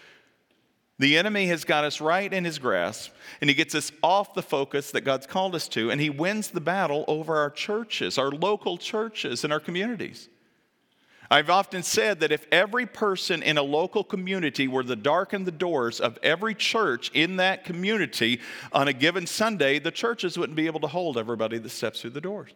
the 0.99 1.17
enemy 1.17 1.47
has 1.47 1.63
got 1.63 1.85
us 1.85 1.99
right 1.99 2.31
in 2.31 2.45
his 2.45 2.59
grasp, 2.59 3.11
and 3.41 3.49
he 3.49 3.55
gets 3.55 3.73
us 3.73 3.91
off 4.03 4.35
the 4.35 4.43
focus 4.43 4.91
that 4.91 5.01
God's 5.01 5.25
called 5.25 5.55
us 5.55 5.67
to, 5.69 5.89
and 5.89 5.99
he 5.99 6.11
wins 6.11 6.49
the 6.49 6.61
battle 6.61 7.03
over 7.07 7.37
our 7.37 7.49
churches, 7.49 8.19
our 8.19 8.29
local 8.29 8.77
churches, 8.77 9.43
and 9.43 9.51
our 9.51 9.59
communities. 9.59 10.29
I've 11.31 11.49
often 11.49 11.81
said 11.81 12.19
that 12.19 12.31
if 12.31 12.45
every 12.51 12.85
person 12.85 13.41
in 13.41 13.57
a 13.57 13.63
local 13.63 14.03
community 14.03 14.67
were 14.67 14.83
to 14.83 14.95
darken 14.95 15.45
the 15.45 15.51
doors 15.51 15.99
of 15.99 16.19
every 16.21 16.53
church 16.53 17.09
in 17.15 17.37
that 17.37 17.65
community 17.65 18.39
on 18.71 18.87
a 18.87 18.93
given 18.93 19.25
Sunday, 19.25 19.79
the 19.79 19.89
churches 19.89 20.37
wouldn't 20.37 20.55
be 20.55 20.67
able 20.67 20.81
to 20.81 20.87
hold 20.87 21.17
everybody 21.17 21.57
that 21.57 21.69
steps 21.69 22.01
through 22.01 22.11
the 22.11 22.21
doors. 22.21 22.51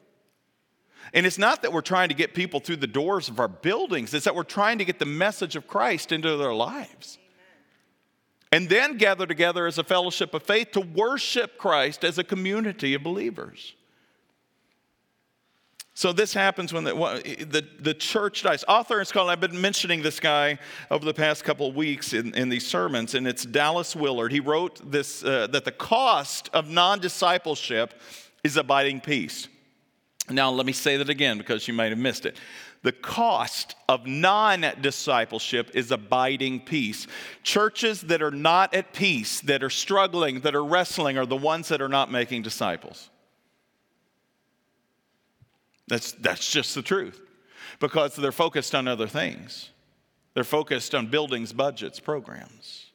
And 1.14 1.26
it's 1.26 1.38
not 1.38 1.62
that 1.62 1.72
we're 1.72 1.82
trying 1.82 2.10
to 2.10 2.16
get 2.16 2.34
people 2.34 2.60
through 2.60 2.78
the 2.78 2.88
doors 2.88 3.30
of 3.30 3.40
our 3.40 3.48
buildings, 3.48 4.14
it's 4.14 4.26
that 4.26 4.36
we're 4.36 4.44
trying 4.44 4.78
to 4.80 4.86
get 4.86 5.00
the 5.00 5.06
message 5.06 5.56
of 5.56 5.68
Christ 5.68 6.12
into 6.12 6.36
their 6.38 6.54
lives. 6.54 7.18
And 8.52 8.70
then 8.70 8.98
gather 8.98 9.26
together 9.26 9.68
as 9.68 9.78
a 9.78 9.84
fellowship 9.84 10.34
of 10.34 10.44
faith 10.44 10.72
to 10.72 10.82
worship 10.82 11.58
Christ 11.58 12.04
as 12.04 12.18
a 12.18 12.24
community 12.24 12.94
of 12.94 13.04
believers. 13.04 13.74
So 15.98 16.12
this 16.12 16.34
happens 16.34 16.74
when 16.74 16.84
the, 16.84 16.94
the, 17.50 17.66
the, 17.80 17.94
church 17.94 18.44
dies. 18.44 18.66
Author 18.68 19.00
and 19.00 19.08
scholar, 19.08 19.32
I've 19.32 19.40
been 19.40 19.60
mentioning 19.60 20.02
this 20.02 20.20
guy 20.20 20.60
over 20.92 21.06
the 21.06 21.14
past 21.14 21.46
couple 21.46 21.68
of 21.68 21.76
weeks 21.76 22.12
in, 22.12 22.36
in 22.36 22.50
these 22.50 22.68
sermons, 22.68 23.16
and 23.16 23.26
it's 23.26 23.46
Dallas 23.46 23.96
Willard. 23.96 24.34
He 24.34 24.42
wrote 24.42 24.92
this 24.92 25.24
uh, 25.24 25.48
that 25.48 25.64
the 25.64 25.72
cost 25.72 26.50
of 26.54 26.70
non 26.70 27.00
discipleship 27.00 27.94
is 28.44 28.58
abiding 28.58 29.00
peace. 29.00 29.48
Now, 30.30 30.50
let 30.50 30.66
me 30.66 30.74
say 30.74 30.98
that 30.98 31.10
again 31.10 31.38
because 31.38 31.68
you 31.68 31.74
might 31.74 31.92
have 31.92 32.00
missed 32.00 32.26
it. 32.26 32.38
The 32.82 32.92
cost 32.92 33.76
of 33.88 34.06
non 34.06 34.66
discipleship 34.82 35.72
is 35.74 35.92
abiding 35.92 36.62
peace. 36.62 37.08
Churches 37.44 38.02
that 38.02 38.22
are 38.22 38.32
not 38.32 38.74
at 38.74 38.94
peace, 38.94 39.42
that 39.42 39.64
are 39.64 39.70
struggling, 39.70 40.42
that 40.42 40.56
are 40.56 40.64
wrestling, 40.64 41.18
are 41.18 41.26
the 41.26 41.36
ones 41.36 41.68
that 41.70 41.82
are 41.82 41.90
not 41.90 42.12
making 42.12 42.42
disciples. 42.42 43.10
That's, 45.88 46.14
that's 46.14 46.52
just 46.52 46.74
the 46.74 46.82
truth 46.82 47.22
because 47.80 48.16
they're 48.16 48.32
focused 48.32 48.74
on 48.74 48.88
other 48.88 49.08
things. 49.08 49.70
They're 50.34 50.44
focused 50.44 50.96
on 50.96 51.08
buildings, 51.08 51.54
budgets, 51.54 52.00
programs. 52.00 52.86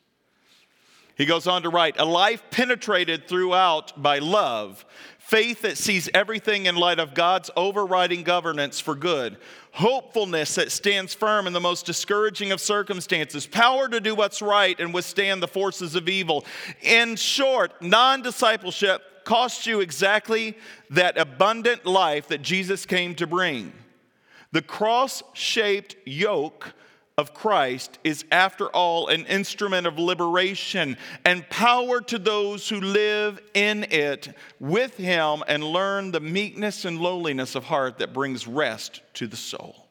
He 1.16 1.26
goes 1.26 1.46
on 1.46 1.62
to 1.62 1.68
write 1.68 1.96
a 1.98 2.04
life 2.04 2.42
penetrated 2.50 3.28
throughout 3.28 4.00
by 4.00 4.20
love, 4.20 4.86
faith 5.30 5.62
that 5.62 5.78
sees 5.78 6.10
everything 6.12 6.66
in 6.66 6.74
light 6.74 6.98
of 6.98 7.14
God's 7.14 7.52
overriding 7.56 8.24
governance 8.24 8.80
for 8.80 8.96
good, 8.96 9.36
hopefulness 9.70 10.56
that 10.56 10.72
stands 10.72 11.14
firm 11.14 11.46
in 11.46 11.52
the 11.52 11.60
most 11.60 11.86
discouraging 11.86 12.50
of 12.50 12.60
circumstances, 12.60 13.46
power 13.46 13.88
to 13.88 14.00
do 14.00 14.16
what's 14.16 14.42
right 14.42 14.78
and 14.80 14.92
withstand 14.92 15.40
the 15.40 15.46
forces 15.46 15.94
of 15.94 16.08
evil. 16.08 16.44
In 16.82 17.14
short, 17.14 17.80
non 17.80 18.22
discipleship 18.22 19.02
costs 19.22 19.68
you 19.68 19.78
exactly 19.78 20.58
that 20.90 21.16
abundant 21.16 21.86
life 21.86 22.26
that 22.26 22.42
Jesus 22.42 22.84
came 22.84 23.14
to 23.14 23.26
bring. 23.28 23.72
The 24.50 24.62
cross 24.62 25.22
shaped 25.32 25.94
yoke 26.04 26.74
of 27.20 27.34
Christ 27.34 27.98
is, 28.02 28.24
after 28.32 28.68
all, 28.68 29.08
an 29.08 29.26
instrument 29.26 29.86
of 29.86 29.98
liberation 29.98 30.96
and 31.24 31.48
power 31.50 32.00
to 32.00 32.18
those 32.18 32.66
who 32.66 32.80
live 32.80 33.38
in 33.52 33.84
it 33.84 34.34
with 34.58 34.96
Him 34.96 35.44
and 35.46 35.62
learn 35.62 36.12
the 36.12 36.20
meekness 36.20 36.86
and 36.86 36.98
lowliness 36.98 37.54
of 37.54 37.64
heart 37.64 37.98
that 37.98 38.14
brings 38.14 38.46
rest 38.46 39.02
to 39.14 39.26
the 39.26 39.36
soul. 39.36 39.86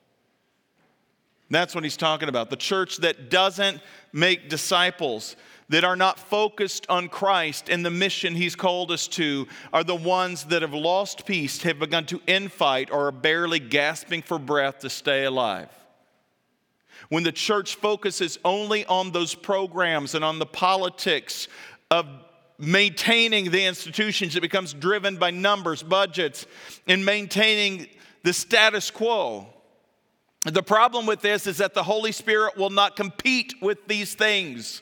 That's 1.52 1.74
what 1.74 1.84
he's 1.84 1.98
talking 1.98 2.30
about. 2.30 2.50
The 2.50 2.56
church 2.56 2.98
that 2.98 3.30
doesn't 3.30 3.82
make 4.12 4.50
disciples, 4.50 5.36
that 5.70 5.84
are 5.84 5.96
not 5.96 6.20
focused 6.20 6.88
on 6.90 7.10
Christ 7.10 7.70
and 7.70 7.86
the 7.86 7.92
mission 7.92 8.36
he's 8.36 8.56
called 8.56 8.92
us 8.92 9.08
to, 9.10 9.48
are 9.72 9.84
the 9.84 9.96
ones 9.96 10.46
that 10.46 10.64
have 10.64 10.74
lost 10.74 11.26
peace, 11.26 11.62
have 11.62 11.80
begun 11.80 12.06
to 12.08 12.20
infight, 12.20 12.92
or 12.92 13.08
are 13.08 13.12
barely 13.12 13.60
gasping 13.60 14.24
for 14.24 14.40
breath 14.40 14.80
to 14.80 14.90
stay 14.90 15.26
alive. 15.26 15.70
When 17.10 17.24
the 17.24 17.32
church 17.32 17.76
focuses 17.76 18.38
only 18.46 18.86
on 18.86 19.12
those 19.12 19.36
programs 19.36 20.16
and 20.16 20.24
on 20.24 20.40
the 20.40 20.46
politics 20.46 21.48
of 21.90 22.08
maintaining 22.60 23.52
the 23.52 23.66
institutions, 23.66 24.36
it 24.36 24.42
becomes 24.42 24.74
driven 24.74 25.18
by 25.18 25.32
numbers, 25.32 25.82
budgets, 25.82 26.46
and 26.88 27.04
maintaining 27.04 27.88
the 28.24 28.34
status 28.34 28.92
quo. 28.92 29.48
The 30.44 30.64
problem 30.64 31.06
with 31.06 31.22
this 31.22 31.48
is 31.48 31.58
that 31.58 31.74
the 31.74 31.84
Holy 31.84 32.12
Spirit 32.12 32.58
will 32.58 32.70
not 32.70 32.96
compete 32.96 33.56
with 33.62 33.88
these 33.88 34.14
things. 34.14 34.82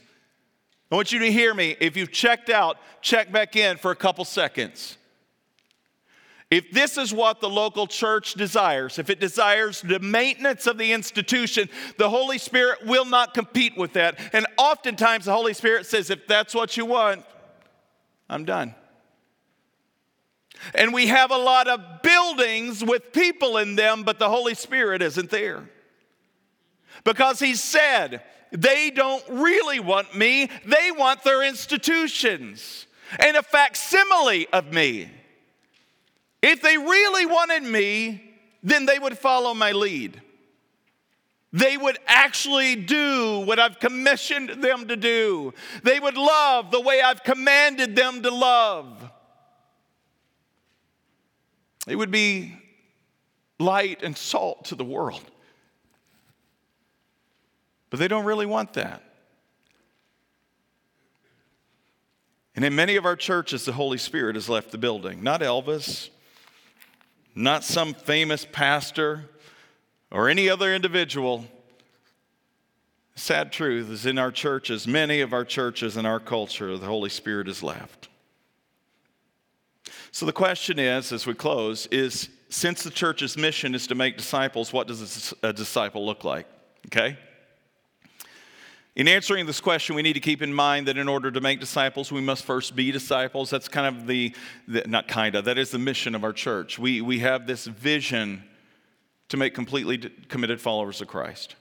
I 0.91 0.95
want 0.95 1.11
you 1.11 1.19
to 1.19 1.31
hear 1.31 1.53
me. 1.53 1.75
If 1.79 1.97
you've 1.97 2.11
checked 2.11 2.49
out, 2.49 2.77
check 3.01 3.31
back 3.31 3.55
in 3.55 3.77
for 3.77 3.91
a 3.91 3.95
couple 3.95 4.25
seconds. 4.25 4.96
If 6.49 6.71
this 6.71 6.97
is 6.97 7.13
what 7.13 7.41
the 7.41 7.49
local 7.49 7.87
church 7.87 8.33
desires, 8.35 8.99
if 8.99 9.09
it 9.09 9.19
desires 9.19 9.81
the 9.81 9.99
maintenance 9.99 10.65
of 10.65 10.77
the 10.77 10.93
institution, 10.93 11.67
the 11.97 12.09
Holy 12.09 12.37
Spirit 12.37 12.85
will 12.85 13.03
not 13.03 13.33
compete 13.33 13.77
with 13.77 13.93
that. 13.93 14.17
And 14.31 14.47
oftentimes 14.57 15.25
the 15.25 15.33
Holy 15.33 15.53
Spirit 15.53 15.85
says, 15.85 16.09
if 16.09 16.25
that's 16.25 16.55
what 16.55 16.77
you 16.77 16.85
want, 16.85 17.25
I'm 18.29 18.45
done. 18.45 18.75
And 20.73 20.93
we 20.93 21.07
have 21.07 21.31
a 21.31 21.37
lot 21.37 21.67
of 21.67 22.01
buildings 22.01 22.83
with 22.83 23.11
people 23.11 23.57
in 23.57 23.75
them, 23.75 24.03
but 24.03 24.17
the 24.17 24.29
Holy 24.29 24.55
Spirit 24.55 25.01
isn't 25.01 25.29
there. 25.29 25.69
Because 27.03 27.39
He 27.39 27.55
said, 27.55 28.23
they 28.53 28.89
don't 28.89 29.23
really 29.27 29.81
want 29.81 30.15
me, 30.15 30.49
they 30.65 30.91
want 30.91 31.23
their 31.23 31.43
institutions 31.43 32.87
and 33.19 33.35
a 33.35 33.43
facsimile 33.43 34.47
of 34.53 34.71
me. 34.71 35.09
If 36.41 36.61
they 36.61 36.77
really 36.77 37.25
wanted 37.25 37.63
me, 37.63 38.23
then 38.63 38.85
they 38.85 38.99
would 38.99 39.17
follow 39.17 39.53
my 39.53 39.71
lead. 39.71 40.21
They 41.53 41.77
would 41.77 41.97
actually 42.05 42.75
do 42.75 43.39
what 43.39 43.57
I've 43.59 43.79
commissioned 43.79 44.61
them 44.61 44.89
to 44.89 44.95
do. 44.95 45.53
They 45.83 45.99
would 45.99 46.17
love 46.17 46.71
the 46.71 46.81
way 46.81 47.01
I've 47.01 47.23
commanded 47.23 47.95
them 47.95 48.21
to 48.23 48.29
love. 48.29 49.09
They 51.85 51.95
would 51.95 52.11
be 52.11 52.53
light 53.59 54.03
and 54.03 54.15
salt 54.15 54.65
to 54.65 54.75
the 54.75 54.83
world. 54.83 55.23
But 57.89 57.99
they 57.99 58.09
don't 58.09 58.25
really 58.25 58.45
want 58.45 58.73
that. 58.73 59.01
And 62.55 62.65
in 62.65 62.75
many 62.75 62.97
of 62.97 63.05
our 63.05 63.15
churches, 63.15 63.65
the 63.65 63.71
Holy 63.71 63.97
Spirit 63.97 64.35
has 64.35 64.49
left 64.49 64.71
the 64.71 64.77
building. 64.77 65.23
Not 65.23 65.41
Elvis, 65.41 66.09
not 67.37 67.63
some 67.63 67.93
famous 67.93 68.45
pastor, 68.51 69.29
or 70.11 70.27
any 70.27 70.49
other 70.49 70.73
individual. 70.73 71.45
Sad 73.15 73.51
truth 73.51 73.89
is 73.89 74.05
in 74.05 74.17
our 74.17 74.31
churches, 74.31 74.87
many 74.87 75.21
of 75.21 75.33
our 75.33 75.45
churches 75.45 75.97
in 75.97 76.05
our 76.05 76.19
culture, 76.19 76.77
the 76.77 76.85
Holy 76.85 77.09
Spirit 77.09 77.47
is 77.47 77.61
left. 77.61 78.09
So 80.11 80.25
the 80.25 80.33
question 80.33 80.79
is, 80.79 81.11
as 81.11 81.27
we 81.27 81.33
close, 81.33 81.85
is 81.87 82.29
since 82.49 82.81
the 82.83 82.89
church's 82.89 83.37
mission 83.37 83.75
is 83.75 83.87
to 83.87 83.95
make 83.95 84.17
disciples, 84.17 84.73
what 84.73 84.87
does 84.87 85.33
a 85.43 85.53
disciple 85.53 86.05
look 86.05 86.23
like? 86.23 86.47
Okay? 86.87 87.17
In 88.97 89.07
answering 89.07 89.45
this 89.45 89.61
question, 89.61 89.95
we 89.95 90.01
need 90.01 90.13
to 90.13 90.19
keep 90.19 90.41
in 90.41 90.51
mind 90.51 90.87
that 90.87 90.97
in 90.97 91.07
order 91.07 91.29
to 91.29 91.39
make 91.39 91.59
disciples, 91.59 92.11
we 92.11 92.19
must 92.19 92.43
first 92.43 92.75
be 92.75 92.91
disciples. 92.91 93.51
That's 93.51 93.67
kind 93.67 93.95
of 93.95 94.07
the, 94.07 94.35
the 94.67 94.85
not 94.87 95.07
kind 95.07 95.35
of, 95.35 95.45
that 95.45 95.59
is 95.59 95.69
the 95.69 95.77
mission 95.77 96.15
of 96.15 96.23
our 96.23 96.33
church. 96.33 96.79
We, 96.79 97.01
we 97.01 97.19
have 97.19 97.45
this 97.45 97.65
vision 97.65 98.43
to 99.29 99.37
make 99.37 99.53
completely 99.53 99.99
committed 100.29 100.59
followers 100.59 100.99
of 100.99 101.07
Christ. 101.07 101.55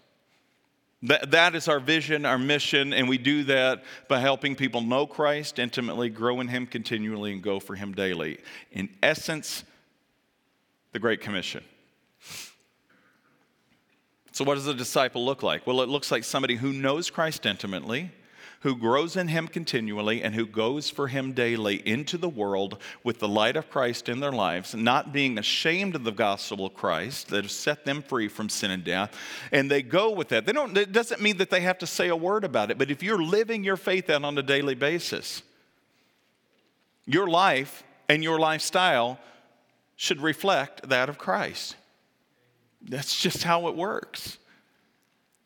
That, 1.03 1.31
that 1.33 1.55
is 1.55 1.69
our 1.69 1.79
vision, 1.79 2.25
our 2.25 2.39
mission, 2.39 2.95
and 2.95 3.07
we 3.07 3.19
do 3.19 3.45
that 3.45 3.85
by 4.09 4.19
helping 4.19 4.57
people 4.57 4.81
know 4.81 5.07
Christ 5.07 5.59
intimately, 5.59 6.09
grow 6.09 6.41
in 6.41 6.49
Him 6.49 6.67
continually, 6.67 7.35
and 7.35 7.43
go 7.43 7.61
for 7.61 7.75
Him 7.75 7.93
daily. 7.93 8.39
In 8.73 8.89
essence, 9.03 9.63
the 10.93 10.99
Great 10.99 11.21
Commission. 11.21 11.63
So, 14.37 14.45
what 14.45 14.57
does 14.57 14.67
a 14.67 14.75
disciple 14.75 15.25
look 15.25 15.43
like? 15.43 15.67
Well, 15.67 15.81
it 15.81 15.89
looks 15.89 16.11
like 16.11 16.23
somebody 16.23 16.57
who 16.57 16.71
knows 16.71 17.09
Christ 17.09 17.47
intimately, 17.47 18.11
who 18.61 18.77
grows 18.77 19.17
in 19.17 19.29
Him 19.29 19.49
continually, 19.49 20.23
and 20.23 20.35
who 20.35 20.45
goes 20.45 20.91
for 20.91 21.09
Him 21.09 21.33
daily 21.33 21.77
into 21.89 22.19
the 22.19 22.29
world 22.29 22.77
with 23.03 23.19
the 23.19 23.29
light 23.29 23.57
of 23.57 23.71
Christ 23.71 24.11
in 24.11 24.21
their 24.21 24.33
lives, 24.33 24.75
not 24.75 25.11
being 25.11 25.39
ashamed 25.39 25.95
of 25.95 26.05
the 26.05 26.13
gospel 26.13 26.67
of 26.67 26.75
Christ 26.75 27.29
that 27.29 27.45
has 27.45 27.53
set 27.53 27.87
them 27.87 28.03
free 28.03 28.29
from 28.29 28.51
sin 28.51 28.71
and 28.71 28.85
death. 28.85 29.17
And 29.53 29.71
they 29.71 29.81
go 29.81 30.11
with 30.11 30.29
that. 30.29 30.45
They 30.45 30.53
don't, 30.53 30.77
it 30.77 30.93
doesn't 30.93 31.23
mean 31.23 31.39
that 31.39 31.49
they 31.49 31.63
have 31.63 31.79
to 31.79 31.87
say 31.87 32.09
a 32.09 32.15
word 32.15 32.45
about 32.45 32.71
it, 32.71 32.77
but 32.77 32.91
if 32.91 33.03
you're 33.03 33.23
living 33.23 33.65
your 33.65 33.79
faith 33.79 34.11
out 34.11 34.23
on 34.23 34.37
a 34.37 34.43
daily 34.43 34.75
basis, 34.75 35.43
your 37.07 37.27
life 37.27 37.85
and 38.07 38.23
your 38.23 38.39
lifestyle 38.39 39.19
should 39.97 40.21
reflect 40.21 40.91
that 40.91 41.09
of 41.09 41.17
Christ. 41.17 41.75
That's 42.83 43.21
just 43.21 43.43
how 43.43 43.69
it 43.69 43.75
works. 43.75 44.39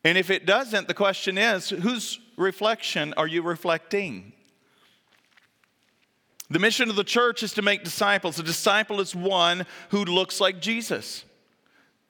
And 0.05 0.16
if 0.16 0.31
it 0.31 0.47
doesn't, 0.47 0.89
the 0.89 0.95
question 0.95 1.39
is 1.39 1.70
whose 1.70 2.18
reflection 2.37 3.14
are 3.16 3.26
you 3.26 3.43
reflecting? 3.43 4.33
The 6.49 6.59
mission 6.59 6.91
of 6.91 6.97
the 6.97 7.05
church 7.05 7.43
is 7.43 7.55
to 7.55 7.62
make 7.62 7.85
disciples. 7.85 8.39
A 8.39 8.43
disciple 8.43 9.01
is 9.01 9.14
one 9.14 9.66
who 9.91 10.05
looks 10.05 10.41
like 10.41 10.61
Jesus. 10.61 11.24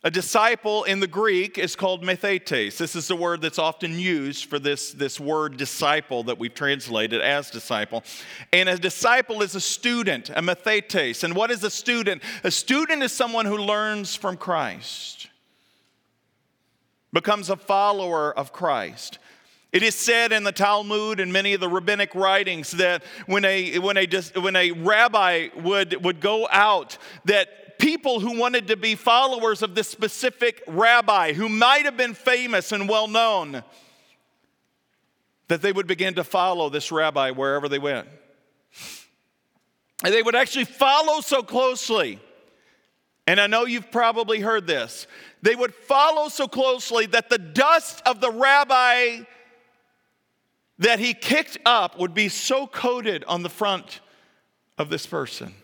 A 0.03 0.11
disciple 0.11 0.85
in 0.85 1.01
the 1.01 1.07
Greek 1.07 1.59
is 1.59 1.77
called 1.77 2.03
methetes. 2.03 2.79
This 2.79 2.97
is 2.97 3.07
the 3.07 3.17
word 3.17 3.43
that's 3.43 3.59
often 3.59 3.99
used 3.99 4.47
for 4.47 4.59
this, 4.59 4.93
this 4.93 5.21
word 5.21 5.59
disciple 5.59 6.23
that 6.23 6.39
we've 6.39 6.55
translated 6.55 7.21
as 7.21 7.51
disciple. 7.51 8.03
And 8.51 8.71
a 8.71 8.79
disciple 8.79 9.43
is 9.43 9.55
a 9.55 9.61
student, 9.61 10.31
a 10.31 10.41
methetes. 10.41 11.23
And 11.23 11.37
what 11.37 11.51
is 11.51 11.63
a 11.65 11.71
student? 11.71 12.23
A 12.45 12.51
student 12.51 13.03
is 13.03 13.13
someone 13.13 13.45
who 13.45 13.59
learns 13.59 14.17
from 14.17 14.39
Christ, 14.39 15.29
becomes 17.13 17.51
a 17.51 17.57
follower 17.57 18.33
of 18.33 18.55
Christ. 18.55 19.19
It 19.71 19.83
is 19.83 19.95
said 19.95 20.33
in 20.33 20.45
the 20.45 20.51
Talmud 20.51 21.21
and 21.21 21.31
many 21.31 21.53
of 21.53 21.61
the 21.61 21.69
rabbinic 21.69 22.15
writings 22.15 22.71
that 22.73 23.05
when 23.27 23.45
a, 23.45 23.79
when 23.79 23.99
a, 23.99 24.07
when 24.35 24.57
a 24.57 24.73
rabbi 24.73 25.49
would, 25.57 26.03
would 26.03 26.21
go 26.21 26.49
out, 26.51 26.97
that 27.27 27.49
people 27.81 28.21
who 28.21 28.39
wanted 28.39 28.69
to 28.69 28.77
be 28.77 28.95
followers 28.95 29.63
of 29.63 29.75
this 29.75 29.89
specific 29.89 30.63
rabbi 30.69 31.33
who 31.33 31.49
might 31.49 31.85
have 31.85 31.97
been 31.97 32.15
famous 32.15 32.71
and 32.71 32.89
well 32.89 33.09
known, 33.09 33.65
that 35.49 35.63
they 35.63 35.73
would 35.73 35.89
begin 35.89 36.15
to 36.15 36.23
follow 36.23 36.69
this 36.69 36.93
rabbi 36.93 37.31
wherever 37.33 37.69
they 37.69 37.79
went. 37.79 38.07
And 40.05 40.15
they 40.15 40.23
would 40.23 40.37
actually 40.37 40.67
follow 40.67 41.21
so 41.21 41.43
closely. 41.43 42.21
And 43.27 43.41
I 43.41 43.47
know 43.47 43.65
you've 43.65 43.91
probably 43.91 44.41
heard 44.41 44.67
this. 44.67 45.07
They 45.43 45.55
would 45.55 45.75
follow 45.75 46.29
so 46.29 46.47
closely 46.47 47.07
that 47.07 47.31
the 47.31 47.39
dust 47.39 48.03
of 48.07 48.21
the 48.21 48.31
rabbi 48.31 49.21
that 50.79 50.99
he 50.99 51.15
kicked 51.15 51.59
up 51.67 51.99
would 51.99 52.15
be 52.15 52.29
so 52.29 52.67
coated 52.67 53.25
on 53.25 53.43
the 53.43 53.51
front 53.51 54.01
of 54.79 54.89
this 54.89 55.07
person. 55.07 55.55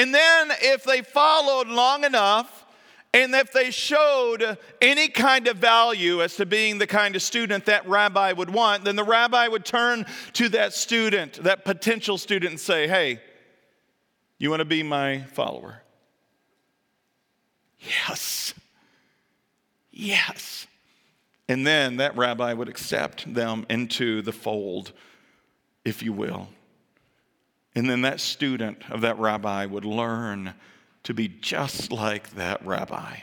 And 0.00 0.14
then, 0.14 0.50
if 0.62 0.84
they 0.84 1.02
followed 1.02 1.68
long 1.68 2.04
enough 2.04 2.64
And 3.12 3.34
if 3.34 3.52
they 3.52 3.70
showed 3.72 4.56
any 4.80 5.08
kind 5.08 5.48
of 5.48 5.56
value 5.56 6.22
as 6.22 6.36
to 6.36 6.46
being 6.46 6.78
the 6.78 6.86
kind 6.86 7.16
of 7.16 7.22
student 7.22 7.66
that 7.66 7.86
rabbi 7.88 8.32
would 8.32 8.50
want, 8.50 8.84
then 8.84 8.94
the 8.94 9.04
rabbi 9.04 9.48
would 9.48 9.64
turn 9.64 10.06
to 10.34 10.48
that 10.50 10.74
student, 10.74 11.42
that 11.42 11.64
potential 11.64 12.18
student, 12.18 12.52
and 12.52 12.60
say, 12.60 12.86
Hey, 12.86 13.20
you 14.38 14.48
want 14.48 14.60
to 14.60 14.64
be 14.64 14.82
my 14.84 15.22
follower? 15.32 15.82
Yes. 17.80 18.54
Yes. 19.90 20.68
And 21.48 21.66
then 21.66 21.96
that 21.96 22.16
rabbi 22.16 22.52
would 22.52 22.68
accept 22.68 23.34
them 23.34 23.66
into 23.68 24.22
the 24.22 24.32
fold, 24.32 24.92
if 25.84 26.00
you 26.00 26.12
will. 26.12 26.48
And 27.74 27.88
then 27.88 28.02
that 28.02 28.20
student 28.20 28.82
of 28.90 29.02
that 29.02 29.18
rabbi 29.18 29.66
would 29.66 29.84
learn 29.84 30.54
to 31.04 31.14
be 31.14 31.28
just 31.28 31.92
like 31.92 32.30
that 32.34 32.64
rabbi. 32.64 33.18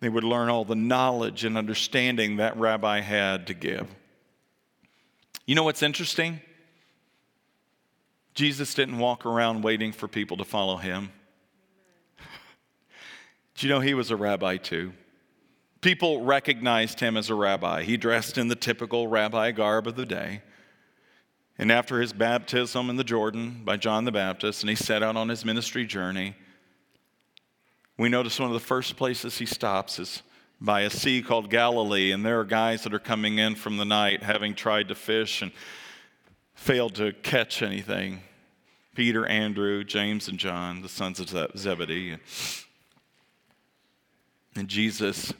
They 0.00 0.08
would 0.08 0.24
learn 0.24 0.50
all 0.50 0.64
the 0.64 0.74
knowledge 0.74 1.44
and 1.44 1.56
understanding 1.56 2.36
that 2.36 2.56
rabbi 2.56 3.00
had 3.00 3.46
to 3.46 3.54
give. 3.54 3.88
You 5.46 5.54
know 5.54 5.62
what's 5.62 5.82
interesting? 5.82 6.40
Jesus 8.34 8.74
didn't 8.74 8.98
walk 8.98 9.24
around 9.24 9.62
waiting 9.62 9.92
for 9.92 10.06
people 10.06 10.36
to 10.36 10.44
follow 10.44 10.76
him. 10.76 11.10
Do 13.54 13.66
you 13.66 13.72
know 13.72 13.80
he 13.80 13.94
was 13.94 14.10
a 14.10 14.16
rabbi 14.16 14.58
too? 14.58 14.92
People 15.80 16.22
recognized 16.22 17.00
him 17.00 17.16
as 17.16 17.30
a 17.30 17.34
rabbi. 17.34 17.82
He 17.82 17.96
dressed 17.96 18.36
in 18.36 18.48
the 18.48 18.56
typical 18.56 19.08
rabbi 19.08 19.52
garb 19.52 19.86
of 19.86 19.96
the 19.96 20.04
day. 20.04 20.42
And 21.58 21.72
after 21.72 22.00
his 22.00 22.12
baptism 22.12 22.90
in 22.90 22.96
the 22.96 23.04
Jordan 23.04 23.62
by 23.64 23.76
John 23.76 24.04
the 24.04 24.12
Baptist, 24.12 24.62
and 24.62 24.70
he 24.70 24.76
set 24.76 25.02
out 25.02 25.16
on 25.16 25.28
his 25.28 25.44
ministry 25.44 25.86
journey, 25.86 26.34
we 27.96 28.08
notice 28.10 28.38
one 28.38 28.48
of 28.48 28.54
the 28.54 28.60
first 28.60 28.96
places 28.96 29.38
he 29.38 29.46
stops 29.46 29.98
is 29.98 30.22
by 30.60 30.82
a 30.82 30.90
sea 30.90 31.22
called 31.22 31.50
Galilee, 31.50 32.12
and 32.12 32.24
there 32.24 32.40
are 32.40 32.44
guys 32.44 32.82
that 32.84 32.92
are 32.92 32.98
coming 32.98 33.38
in 33.38 33.54
from 33.54 33.78
the 33.78 33.84
night 33.84 34.22
having 34.22 34.54
tried 34.54 34.88
to 34.88 34.94
fish 34.94 35.40
and 35.42 35.50
failed 36.54 36.94
to 36.96 37.12
catch 37.12 37.62
anything. 37.62 38.20
Peter, 38.94 39.26
Andrew, 39.26 39.84
James, 39.84 40.28
and 40.28 40.38
John, 40.38 40.80
the 40.80 40.88
sons 40.88 41.20
of 41.20 41.28
Zebedee. 41.58 42.16
And 44.54 44.68
Jesus 44.68 45.34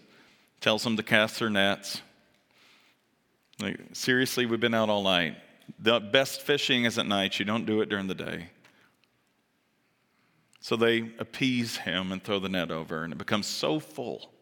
tells 0.60 0.84
them 0.84 0.96
to 0.98 1.02
cast 1.02 1.38
their 1.38 1.48
nets. 1.48 2.02
Like, 3.58 3.80
seriously, 3.92 4.44
we've 4.44 4.60
been 4.60 4.74
out 4.74 4.90
all 4.90 5.02
night. 5.02 5.36
The 5.78 6.00
best 6.00 6.42
fishing 6.42 6.84
is 6.84 6.98
at 6.98 7.06
night. 7.06 7.38
You 7.38 7.44
don't 7.44 7.66
do 7.66 7.80
it 7.80 7.88
during 7.88 8.06
the 8.06 8.14
day. 8.14 8.48
So 10.60 10.76
they 10.76 11.10
appease 11.18 11.76
him 11.76 12.10
and 12.10 12.22
throw 12.22 12.38
the 12.38 12.48
net 12.48 12.70
over, 12.70 13.04
and 13.04 13.12
it 13.12 13.18
becomes 13.18 13.46
so 13.46 13.78
full 13.78 14.32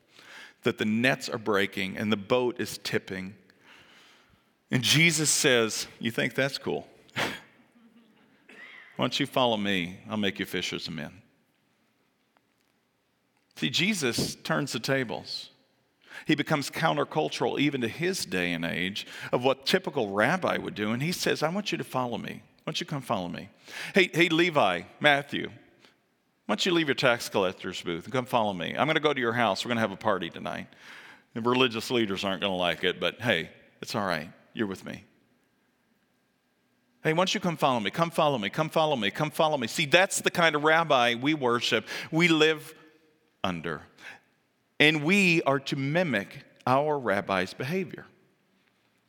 that 0.62 0.78
the 0.78 0.84
nets 0.84 1.28
are 1.28 1.38
breaking 1.38 1.96
and 1.96 2.10
the 2.10 2.16
boat 2.16 2.58
is 2.58 2.78
tipping. 2.78 3.34
And 4.70 4.82
Jesus 4.82 5.30
says, 5.30 5.86
You 5.98 6.10
think 6.10 6.34
that's 6.34 6.58
cool? 6.58 6.88
Why 7.14 7.26
don't 8.96 9.20
you 9.20 9.26
follow 9.26 9.56
me? 9.56 9.98
I'll 10.08 10.16
make 10.16 10.38
you 10.38 10.46
fishers 10.46 10.88
of 10.88 10.94
men. 10.94 11.20
See, 13.56 13.70
Jesus 13.70 14.34
turns 14.36 14.72
the 14.72 14.80
tables. 14.80 15.50
He 16.26 16.34
becomes 16.34 16.70
countercultural 16.70 17.58
even 17.58 17.80
to 17.80 17.88
his 17.88 18.24
day 18.24 18.52
and 18.52 18.64
age 18.64 19.06
of 19.32 19.44
what 19.44 19.66
typical 19.66 20.10
rabbi 20.10 20.56
would 20.56 20.74
do. 20.74 20.92
And 20.92 21.02
he 21.02 21.12
says, 21.12 21.42
I 21.42 21.48
want 21.48 21.72
you 21.72 21.78
to 21.78 21.84
follow 21.84 22.18
me. 22.18 22.42
Why 22.64 22.70
don't 22.70 22.80
you 22.80 22.86
come 22.86 23.02
follow 23.02 23.28
me? 23.28 23.50
Hey, 23.94 24.10
hey, 24.12 24.28
Levi, 24.28 24.82
Matthew, 25.00 25.48
why 26.46 26.54
don't 26.54 26.66
you 26.66 26.72
leave 26.72 26.88
your 26.88 26.94
tax 26.94 27.28
collector's 27.28 27.80
booth 27.82 28.04
and 28.04 28.12
come 28.12 28.26
follow 28.26 28.52
me? 28.52 28.74
I'm 28.76 28.86
going 28.86 28.96
to 28.96 29.00
go 29.00 29.12
to 29.12 29.20
your 29.20 29.32
house. 29.32 29.64
We're 29.64 29.70
going 29.70 29.76
to 29.76 29.82
have 29.82 29.92
a 29.92 29.96
party 29.96 30.30
tonight. 30.30 30.68
The 31.34 31.40
religious 31.40 31.90
leaders 31.90 32.24
aren't 32.24 32.40
going 32.40 32.52
to 32.52 32.56
like 32.56 32.84
it, 32.84 33.00
but 33.00 33.20
hey, 33.20 33.50
it's 33.82 33.94
all 33.94 34.06
right. 34.06 34.30
You're 34.54 34.66
with 34.66 34.84
me. 34.84 35.04
Hey, 37.02 37.12
why 37.12 37.18
don't 37.18 37.34
you 37.34 37.40
come 37.40 37.58
follow 37.58 37.80
me? 37.80 37.90
Come 37.90 38.10
follow 38.10 38.38
me. 38.38 38.48
Come 38.48 38.70
follow 38.70 38.96
me. 38.96 39.10
Come 39.10 39.30
follow 39.30 39.58
me. 39.58 39.66
See, 39.66 39.84
that's 39.84 40.20
the 40.22 40.30
kind 40.30 40.54
of 40.56 40.64
rabbi 40.64 41.16
we 41.16 41.34
worship, 41.34 41.86
we 42.10 42.28
live 42.28 42.74
under. 43.42 43.82
And 44.80 45.04
we 45.04 45.42
are 45.42 45.60
to 45.60 45.76
mimic 45.76 46.44
our 46.66 46.98
rabbi's 46.98 47.54
behavior. 47.54 48.06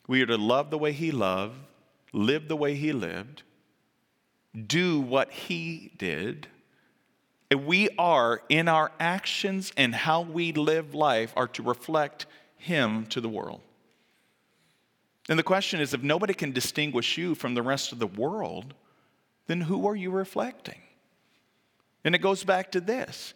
We 0.07 0.21
are 0.21 0.27
to 0.27 0.37
love 0.37 0.69
the 0.69 0.77
way 0.77 0.91
he 0.91 1.11
loved, 1.11 1.55
live 2.13 2.47
the 2.47 2.55
way 2.55 2.75
he 2.75 2.93
lived, 2.93 3.43
do 4.67 4.99
what 4.99 5.31
he 5.31 5.91
did 5.97 6.47
And 7.51 7.65
we 7.65 7.89
are, 7.97 8.41
in 8.49 8.67
our 8.67 8.91
actions 8.99 9.71
and 9.77 9.93
how 9.93 10.21
we 10.21 10.51
live 10.51 10.93
life, 10.95 11.33
are 11.35 11.47
to 11.49 11.63
reflect 11.63 12.25
Him 12.57 13.05
to 13.07 13.21
the 13.21 13.29
world. 13.29 13.61
And 15.29 15.37
the 15.39 15.43
question 15.43 15.79
is 15.79 15.93
if 15.93 16.03
nobody 16.03 16.33
can 16.33 16.51
distinguish 16.51 17.17
you 17.17 17.35
from 17.35 17.53
the 17.53 17.61
rest 17.61 17.91
of 17.91 17.99
the 17.99 18.07
world, 18.07 18.73
then 19.47 19.61
who 19.61 19.87
are 19.87 19.95
you 19.95 20.11
reflecting? 20.11 20.81
And 22.03 22.13
it 22.15 22.19
goes 22.19 22.43
back 22.43 22.71
to 22.71 22.81
this 22.81 23.33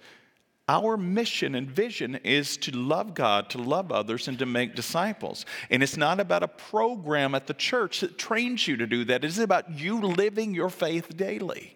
our 0.69 0.95
mission 0.95 1.55
and 1.55 1.69
vision 1.69 2.15
is 2.23 2.55
to 2.57 2.71
love 2.71 3.13
God, 3.13 3.49
to 3.49 3.57
love 3.57 3.91
others, 3.91 4.29
and 4.29 4.39
to 4.39 4.45
make 4.45 4.75
disciples. 4.75 5.45
And 5.69 5.83
it's 5.83 5.97
not 5.97 6.21
about 6.21 6.43
a 6.43 6.47
program 6.47 7.35
at 7.35 7.47
the 7.47 7.53
church 7.53 7.99
that 7.99 8.17
trains 8.17 8.67
you 8.67 8.77
to 8.77 8.87
do 8.87 9.03
that. 9.05 9.25
It's 9.25 9.39
about 9.39 9.77
you 9.77 9.99
living 9.99 10.53
your 10.53 10.69
faith 10.69 11.17
daily 11.17 11.75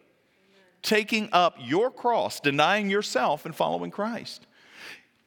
taking 0.84 1.30
up 1.32 1.56
your 1.60 1.90
cross, 1.90 2.40
denying 2.40 2.90
yourself, 2.90 3.46
and 3.46 3.56
following 3.56 3.90
Christ. 3.90 4.46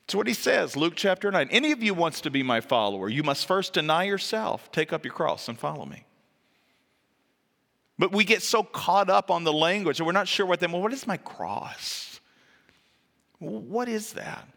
It's 0.04 0.14
what 0.14 0.28
he 0.28 0.34
says, 0.34 0.76
Luke 0.76 0.92
chapter 0.94 1.32
9. 1.32 1.48
Any 1.50 1.72
of 1.72 1.82
you 1.82 1.92
wants 1.94 2.20
to 2.20 2.30
be 2.30 2.44
my 2.44 2.60
follower, 2.60 3.08
you 3.08 3.24
must 3.24 3.46
first 3.48 3.72
deny 3.72 4.04
yourself, 4.04 4.70
take 4.70 4.92
up 4.92 5.04
your 5.04 5.14
cross, 5.14 5.48
and 5.48 5.58
follow 5.58 5.84
me. 5.84 6.04
But 7.98 8.12
we 8.12 8.24
get 8.24 8.42
so 8.42 8.62
caught 8.62 9.08
up 9.08 9.30
on 9.30 9.42
the 9.44 9.52
language 9.52 9.98
and 9.98 10.06
we're 10.06 10.12
not 10.12 10.28
sure 10.28 10.44
what 10.44 10.60
that, 10.60 10.70
well, 10.70 10.82
what 10.82 10.92
is 10.92 11.06
my 11.06 11.16
cross? 11.16 12.05
What 13.38 13.88
is 13.88 14.14
that? 14.14 14.48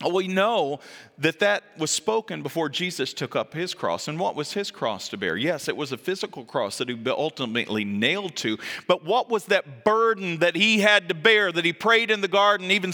Well, 0.00 0.12
we 0.12 0.28
know 0.28 0.78
that 1.18 1.40
that 1.40 1.64
was 1.76 1.90
spoken 1.90 2.42
before 2.42 2.68
Jesus 2.68 3.12
took 3.12 3.34
up 3.34 3.52
his 3.52 3.74
cross. 3.74 4.06
And 4.06 4.18
what 4.18 4.36
was 4.36 4.52
his 4.52 4.70
cross 4.70 5.08
to 5.08 5.16
bear? 5.16 5.36
Yes, 5.36 5.66
it 5.66 5.76
was 5.76 5.90
a 5.90 5.96
physical 5.96 6.44
cross 6.44 6.78
that 6.78 6.88
he 6.88 6.96
ultimately 7.06 7.84
nailed 7.84 8.36
to. 8.36 8.58
But 8.86 9.04
what 9.04 9.28
was 9.28 9.46
that 9.46 9.84
burden 9.84 10.38
that 10.38 10.54
he 10.54 10.78
had 10.78 11.08
to 11.08 11.14
bear, 11.14 11.50
that 11.50 11.64
he 11.64 11.72
prayed 11.72 12.12
in 12.12 12.20
the 12.20 12.28
garden, 12.28 12.70
even 12.70 12.92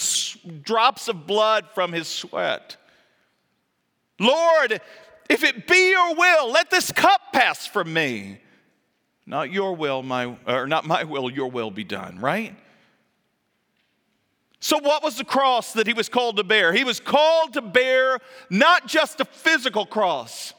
drops 0.63 1.09
of 1.09 1.27
blood 1.27 1.67
from 1.75 1.93
his 1.93 2.09
sweat? 2.09 2.79
Lord, 4.19 4.81
if 5.29 5.45
it 5.45 5.67
be 5.67 5.91
your 5.91 6.15
will, 6.15 6.51
let 6.51 6.71
this 6.71 6.91
cup 6.91 7.21
pass 7.35 7.67
from 7.67 7.93
me. 7.93 8.41
Not 9.27 9.51
your 9.51 9.75
will, 9.75 10.03
my, 10.03 10.37
or 10.47 10.67
not 10.67 10.87
my 10.87 11.05
will, 11.05 11.31
your 11.31 11.51
will 11.51 11.71
be 11.71 11.85
done, 11.85 12.19
right? 12.19 12.57
So, 14.65 14.79
what 14.79 15.03
was 15.03 15.19
the 15.19 15.27
cross 15.27 15.75
that 15.75 15.87
he 15.87 15.93
was 15.93 16.09
called 16.09 16.39
to 16.39 16.43
bear? 16.43 16.73
He 16.73 16.85
was 16.85 16.99
called 16.99 17.53
to 17.53 17.61
bear 17.61 18.19
not 18.49 18.87
just 18.87 19.21
a 19.21 19.27
physical 19.27 19.85
cross, 19.85 20.55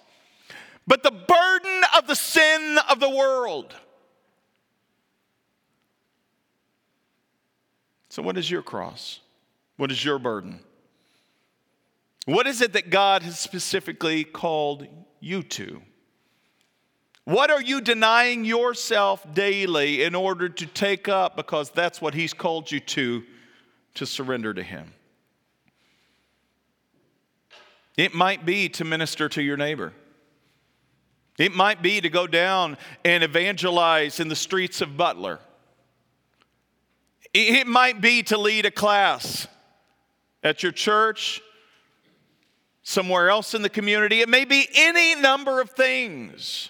but 0.86 1.02
the 1.02 1.10
burden 1.10 1.82
of 1.98 2.06
the 2.06 2.14
sin 2.14 2.78
of 2.88 3.00
the 3.00 3.10
world. 3.10 3.74
So, 8.10 8.22
what 8.22 8.38
is 8.38 8.52
your 8.52 8.62
cross? 8.62 9.22
What 9.78 9.92
is 9.92 10.06
your 10.06 10.20
burden? 10.20 10.60
What 12.26 12.46
is 12.46 12.62
it 12.62 12.74
that 12.74 12.92
God 12.92 13.24
has 13.24 13.40
specifically 13.40 14.24
called 14.24 14.86
you 15.20 15.42
to? 15.42 15.82
What 17.24 17.50
are 17.50 17.60
you 17.62 17.82
denying 17.82 18.46
yourself 18.46 19.26
daily 19.34 20.04
in 20.04 20.14
order 20.14 20.48
to 20.48 20.66
take 20.68 21.10
up 21.10 21.36
because 21.36 21.72
that's 21.72 22.00
what 22.00 22.14
He's 22.14 22.36
called 22.36 22.72
you 22.72 22.80
to 22.82 23.24
to 23.96 24.06
surrender 24.06 24.54
to 24.54 24.64
Him. 24.64 24.94
It 27.98 28.14
might 28.14 28.46
be 28.46 28.70
to 28.70 28.84
minister 28.84 29.30
to 29.30 29.42
your 29.42 29.58
neighbor. 29.58 29.94
It 31.38 31.54
might 31.54 31.82
be 31.82 32.00
to 32.02 32.10
go 32.10 32.28
down 32.28 32.78
and 33.04 33.24
evangelize 33.24 34.20
in 34.20 34.28
the 34.28 34.36
streets 34.36 34.82
of 34.82 34.96
Butler. 34.96 35.40
It 37.34 37.68
might 37.68 38.00
be 38.00 38.24
to 38.24 38.38
lead 38.38 38.66
a 38.66 38.72
class 38.72 39.48
at 40.44 40.64
your 40.64 40.72
church, 40.72 41.42
somewhere 42.84 43.30
else 43.30 43.54
in 43.54 43.62
the 43.62 43.70
community. 43.70 44.22
It 44.22 44.30
may 44.30 44.46
be 44.46 44.68
any 44.74 45.16
number 45.16 45.60
of 45.60 45.72
things. 45.72 46.70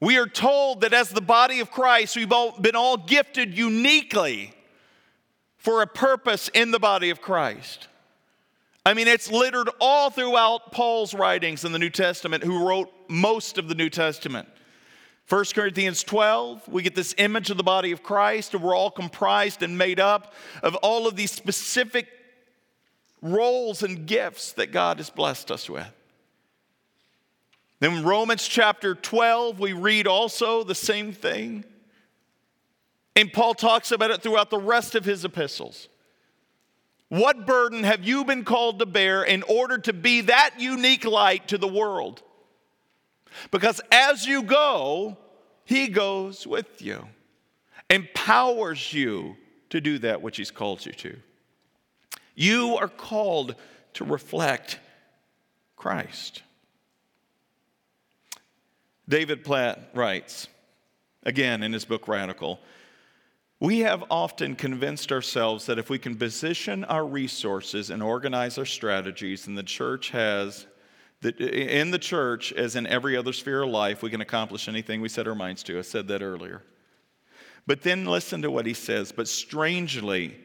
We 0.00 0.18
are 0.18 0.26
told 0.26 0.80
that 0.80 0.92
as 0.92 1.10
the 1.10 1.20
body 1.20 1.60
of 1.60 1.70
Christ, 1.70 2.16
we've 2.16 2.32
all 2.32 2.58
been 2.58 2.74
all 2.74 2.96
gifted 2.96 3.56
uniquely 3.56 4.52
for 5.62 5.80
a 5.80 5.86
purpose 5.86 6.50
in 6.52 6.72
the 6.72 6.80
body 6.80 7.10
of 7.10 7.22
Christ. 7.22 7.86
I 8.84 8.94
mean, 8.94 9.06
it's 9.06 9.30
littered 9.30 9.70
all 9.80 10.10
throughout 10.10 10.72
Paul's 10.72 11.14
writings 11.14 11.64
in 11.64 11.70
the 11.70 11.78
New 11.78 11.88
Testament, 11.88 12.42
who 12.42 12.66
wrote 12.66 12.92
most 13.08 13.58
of 13.58 13.68
the 13.68 13.76
New 13.76 13.88
Testament. 13.88 14.48
1 15.28 15.44
Corinthians 15.54 16.02
12, 16.02 16.66
we 16.66 16.82
get 16.82 16.96
this 16.96 17.14
image 17.16 17.48
of 17.50 17.56
the 17.56 17.62
body 17.62 17.92
of 17.92 18.02
Christ, 18.02 18.54
and 18.54 18.62
we're 18.62 18.74
all 18.74 18.90
comprised 18.90 19.62
and 19.62 19.78
made 19.78 20.00
up 20.00 20.34
of 20.64 20.74
all 20.76 21.06
of 21.06 21.14
these 21.14 21.30
specific 21.30 22.08
roles 23.22 23.84
and 23.84 24.04
gifts 24.04 24.52
that 24.54 24.72
God 24.72 24.96
has 24.96 25.10
blessed 25.10 25.52
us 25.52 25.70
with. 25.70 25.88
Then, 27.78 28.02
Romans 28.02 28.48
chapter 28.48 28.96
12, 28.96 29.60
we 29.60 29.72
read 29.72 30.08
also 30.08 30.64
the 30.64 30.74
same 30.74 31.12
thing. 31.12 31.64
And 33.14 33.32
Paul 33.32 33.54
talks 33.54 33.92
about 33.92 34.10
it 34.10 34.22
throughout 34.22 34.50
the 34.50 34.58
rest 34.58 34.94
of 34.94 35.04
his 35.04 35.24
epistles. 35.24 35.88
What 37.08 37.46
burden 37.46 37.84
have 37.84 38.04
you 38.04 38.24
been 38.24 38.42
called 38.44 38.78
to 38.78 38.86
bear 38.86 39.22
in 39.22 39.42
order 39.42 39.76
to 39.78 39.92
be 39.92 40.22
that 40.22 40.54
unique 40.58 41.04
light 41.04 41.48
to 41.48 41.58
the 41.58 41.68
world? 41.68 42.22
Because 43.50 43.82
as 43.90 44.26
you 44.26 44.42
go, 44.42 45.18
he 45.64 45.88
goes 45.88 46.46
with 46.46 46.80
you, 46.80 47.06
empowers 47.90 48.92
you 48.92 49.36
to 49.70 49.80
do 49.80 49.98
that 49.98 50.22
which 50.22 50.38
he's 50.38 50.50
called 50.50 50.84
you 50.86 50.92
to. 50.92 51.16
You 52.34 52.76
are 52.76 52.88
called 52.88 53.56
to 53.94 54.04
reflect 54.04 54.78
Christ. 55.76 56.42
David 59.08 59.44
Platt 59.44 59.90
writes, 59.94 60.48
again 61.24 61.62
in 61.62 61.72
his 61.72 61.84
book 61.84 62.08
Radical, 62.08 62.58
we 63.62 63.78
have 63.78 64.02
often 64.10 64.56
convinced 64.56 65.12
ourselves 65.12 65.66
that 65.66 65.78
if 65.78 65.88
we 65.88 65.96
can 65.96 66.16
position 66.16 66.82
our 66.86 67.06
resources 67.06 67.90
and 67.90 68.02
organize 68.02 68.58
our 68.58 68.64
strategies, 68.64 69.46
and 69.46 69.56
the 69.56 69.62
church 69.62 70.10
has, 70.10 70.66
that 71.20 71.40
in 71.40 71.92
the 71.92 71.98
church, 71.98 72.52
as 72.52 72.74
in 72.74 72.88
every 72.88 73.16
other 73.16 73.32
sphere 73.32 73.62
of 73.62 73.68
life, 73.68 74.02
we 74.02 74.10
can 74.10 74.20
accomplish 74.20 74.66
anything 74.66 75.00
we 75.00 75.08
set 75.08 75.28
our 75.28 75.36
minds 75.36 75.62
to. 75.62 75.78
I 75.78 75.82
said 75.82 76.08
that 76.08 76.22
earlier. 76.22 76.64
But 77.64 77.82
then 77.82 78.04
listen 78.04 78.42
to 78.42 78.50
what 78.50 78.66
he 78.66 78.74
says. 78.74 79.12
But 79.12 79.28
strangely, 79.28 80.36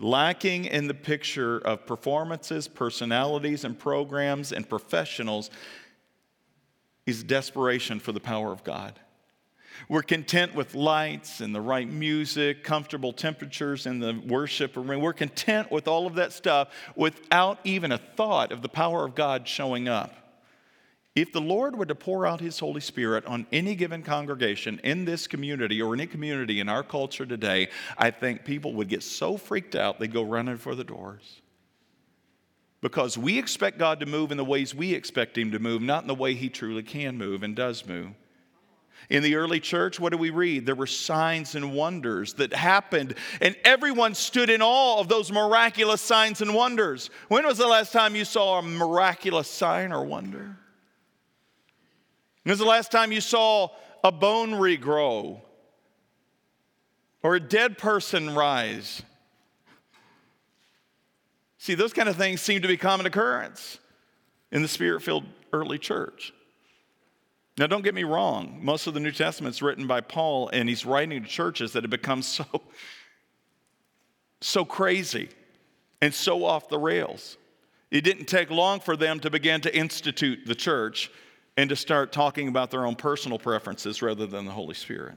lacking 0.00 0.64
in 0.64 0.88
the 0.88 0.94
picture 0.94 1.58
of 1.58 1.86
performances, 1.86 2.66
personalities, 2.66 3.62
and 3.62 3.78
programs 3.78 4.50
and 4.50 4.68
professionals 4.68 5.48
is 7.06 7.22
desperation 7.22 8.00
for 8.00 8.10
the 8.10 8.18
power 8.18 8.50
of 8.50 8.64
God. 8.64 8.98
We're 9.88 10.02
content 10.02 10.54
with 10.54 10.74
lights 10.74 11.40
and 11.40 11.54
the 11.54 11.60
right 11.60 11.88
music, 11.88 12.64
comfortable 12.64 13.12
temperatures 13.12 13.86
in 13.86 14.00
the 14.00 14.20
worship 14.26 14.76
room. 14.76 15.00
We're 15.00 15.12
content 15.12 15.70
with 15.70 15.88
all 15.88 16.06
of 16.06 16.14
that 16.16 16.32
stuff 16.32 16.68
without 16.96 17.58
even 17.64 17.92
a 17.92 17.98
thought 17.98 18.52
of 18.52 18.62
the 18.62 18.68
power 18.68 19.04
of 19.04 19.14
God 19.14 19.46
showing 19.46 19.88
up. 19.88 20.14
If 21.14 21.32
the 21.32 21.40
Lord 21.40 21.76
were 21.76 21.86
to 21.86 21.94
pour 21.94 22.26
out 22.26 22.40
His 22.40 22.58
Holy 22.58 22.80
Spirit 22.80 23.26
on 23.26 23.46
any 23.50 23.74
given 23.74 24.02
congregation 24.02 24.80
in 24.84 25.04
this 25.04 25.26
community 25.26 25.82
or 25.82 25.92
any 25.94 26.06
community 26.06 26.60
in 26.60 26.68
our 26.68 26.82
culture 26.84 27.26
today, 27.26 27.68
I 27.96 28.10
think 28.10 28.44
people 28.44 28.74
would 28.74 28.88
get 28.88 29.02
so 29.02 29.36
freaked 29.36 29.74
out 29.74 29.98
they'd 29.98 30.12
go 30.12 30.22
running 30.22 30.58
for 30.58 30.74
the 30.74 30.84
doors 30.84 31.40
because 32.80 33.18
we 33.18 33.38
expect 33.38 33.78
God 33.78 34.00
to 34.00 34.06
move 34.06 34.30
in 34.30 34.36
the 34.36 34.44
ways 34.44 34.74
we 34.74 34.94
expect 34.94 35.36
Him 35.36 35.50
to 35.50 35.58
move, 35.58 35.82
not 35.82 36.04
in 36.04 36.08
the 36.08 36.14
way 36.14 36.34
He 36.34 36.48
truly 36.48 36.82
can 36.82 37.18
move 37.18 37.42
and 37.42 37.56
does 37.56 37.86
move. 37.86 38.10
In 39.10 39.22
the 39.22 39.36
early 39.36 39.60
church, 39.60 39.98
what 39.98 40.12
do 40.12 40.18
we 40.18 40.30
read? 40.30 40.66
There 40.66 40.74
were 40.74 40.86
signs 40.86 41.54
and 41.54 41.72
wonders 41.72 42.34
that 42.34 42.52
happened, 42.52 43.14
and 43.40 43.56
everyone 43.64 44.14
stood 44.14 44.50
in 44.50 44.60
awe 44.60 45.00
of 45.00 45.08
those 45.08 45.32
miraculous 45.32 46.02
signs 46.02 46.42
and 46.42 46.54
wonders. 46.54 47.08
When 47.28 47.46
was 47.46 47.58
the 47.58 47.66
last 47.66 47.92
time 47.92 48.14
you 48.14 48.24
saw 48.24 48.58
a 48.58 48.62
miraculous 48.62 49.48
sign 49.48 49.92
or 49.92 50.04
wonder? 50.04 50.56
When 52.42 52.52
was 52.52 52.58
the 52.58 52.66
last 52.66 52.92
time 52.92 53.12
you 53.12 53.20
saw 53.20 53.68
a 54.04 54.12
bone 54.12 54.52
regrow 54.52 55.40
or 57.22 57.34
a 57.34 57.40
dead 57.40 57.78
person 57.78 58.34
rise? 58.34 59.02
See, 61.58 61.74
those 61.74 61.92
kind 61.92 62.08
of 62.08 62.16
things 62.16 62.40
seem 62.40 62.62
to 62.62 62.68
be 62.68 62.76
common 62.76 63.06
occurrence 63.06 63.78
in 64.50 64.62
the 64.62 64.68
spirit 64.68 65.02
filled 65.02 65.24
early 65.52 65.78
church. 65.78 66.32
Now, 67.58 67.66
don't 67.66 67.82
get 67.82 67.94
me 67.94 68.04
wrong, 68.04 68.60
most 68.62 68.86
of 68.86 68.94
the 68.94 69.00
New 69.00 69.10
Testament's 69.10 69.60
written 69.60 69.88
by 69.88 70.00
Paul, 70.00 70.48
and 70.52 70.68
he's 70.68 70.86
writing 70.86 71.20
to 71.20 71.28
churches 71.28 71.72
that 71.72 71.82
have 71.82 71.90
become 71.90 72.22
so, 72.22 72.44
so 74.40 74.64
crazy 74.64 75.28
and 76.00 76.14
so 76.14 76.44
off 76.44 76.68
the 76.68 76.78
rails. 76.78 77.36
It 77.90 78.02
didn't 78.02 78.26
take 78.26 78.50
long 78.50 78.78
for 78.78 78.96
them 78.96 79.18
to 79.20 79.30
begin 79.30 79.60
to 79.62 79.76
institute 79.76 80.46
the 80.46 80.54
church 80.54 81.10
and 81.56 81.68
to 81.70 81.74
start 81.74 82.12
talking 82.12 82.46
about 82.46 82.70
their 82.70 82.86
own 82.86 82.94
personal 82.94 83.40
preferences 83.40 84.02
rather 84.02 84.26
than 84.26 84.44
the 84.44 84.52
Holy 84.52 84.74
Spirit. 84.74 85.16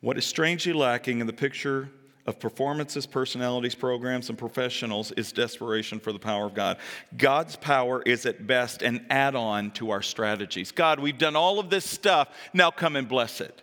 What 0.00 0.16
is 0.16 0.24
strangely 0.24 0.72
lacking 0.72 1.20
in 1.20 1.26
the 1.26 1.32
picture 1.34 1.90
of 2.26 2.40
performances, 2.40 3.06
personalities, 3.06 3.74
programs, 3.74 4.28
and 4.28 4.38
professionals 4.38 5.12
is 5.12 5.32
desperation 5.32 6.00
for 6.00 6.12
the 6.12 6.18
power 6.18 6.46
of 6.46 6.54
God. 6.54 6.78
God's 7.16 7.56
power 7.56 8.02
is 8.02 8.24
at 8.26 8.46
best 8.46 8.82
an 8.82 9.04
add 9.10 9.34
on 9.34 9.70
to 9.72 9.90
our 9.90 10.02
strategies. 10.02 10.72
God, 10.72 11.00
we've 11.00 11.18
done 11.18 11.36
all 11.36 11.58
of 11.58 11.70
this 11.70 11.88
stuff, 11.88 12.28
now 12.52 12.70
come 12.70 12.96
and 12.96 13.08
bless 13.08 13.40
it. 13.40 13.62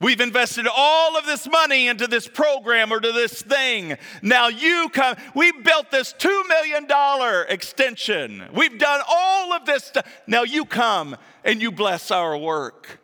We've 0.00 0.20
invested 0.20 0.68
all 0.72 1.16
of 1.18 1.26
this 1.26 1.48
money 1.48 1.88
into 1.88 2.06
this 2.06 2.28
program 2.28 2.92
or 2.92 3.00
to 3.00 3.10
this 3.10 3.42
thing. 3.42 3.98
Now 4.22 4.46
you 4.46 4.88
come. 4.92 5.16
We 5.34 5.50
built 5.50 5.90
this 5.90 6.14
$2 6.16 6.48
million 6.48 6.86
extension. 7.48 8.44
We've 8.54 8.78
done 8.78 9.00
all 9.08 9.52
of 9.52 9.66
this 9.66 9.84
stuff. 9.84 10.06
Now 10.28 10.44
you 10.44 10.64
come 10.64 11.16
and 11.44 11.60
you 11.60 11.72
bless 11.72 12.12
our 12.12 12.38
work. 12.38 13.00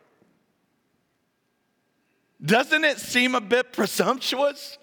Doesn't 2.45 2.85
it 2.85 2.99
seem 2.99 3.35
a 3.35 3.41
bit 3.41 3.73
presumptuous? 3.73 4.79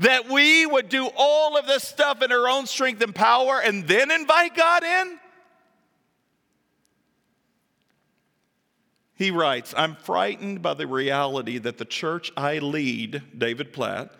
That 0.00 0.28
we 0.28 0.66
would 0.66 0.88
do 0.88 1.08
all 1.14 1.58
of 1.58 1.66
this 1.66 1.86
stuff 1.86 2.22
in 2.22 2.32
our 2.32 2.48
own 2.48 2.66
strength 2.66 3.02
and 3.02 3.14
power 3.14 3.60
and 3.60 3.86
then 3.86 4.10
invite 4.10 4.56
God 4.56 4.82
in? 4.82 5.18
He 9.14 9.30
writes, 9.30 9.74
I'm 9.76 9.96
frightened 9.96 10.62
by 10.62 10.72
the 10.72 10.86
reality 10.86 11.58
that 11.58 11.76
the 11.76 11.84
church 11.84 12.32
I 12.38 12.58
lead, 12.58 13.22
David 13.36 13.72
Platt, 13.72 14.12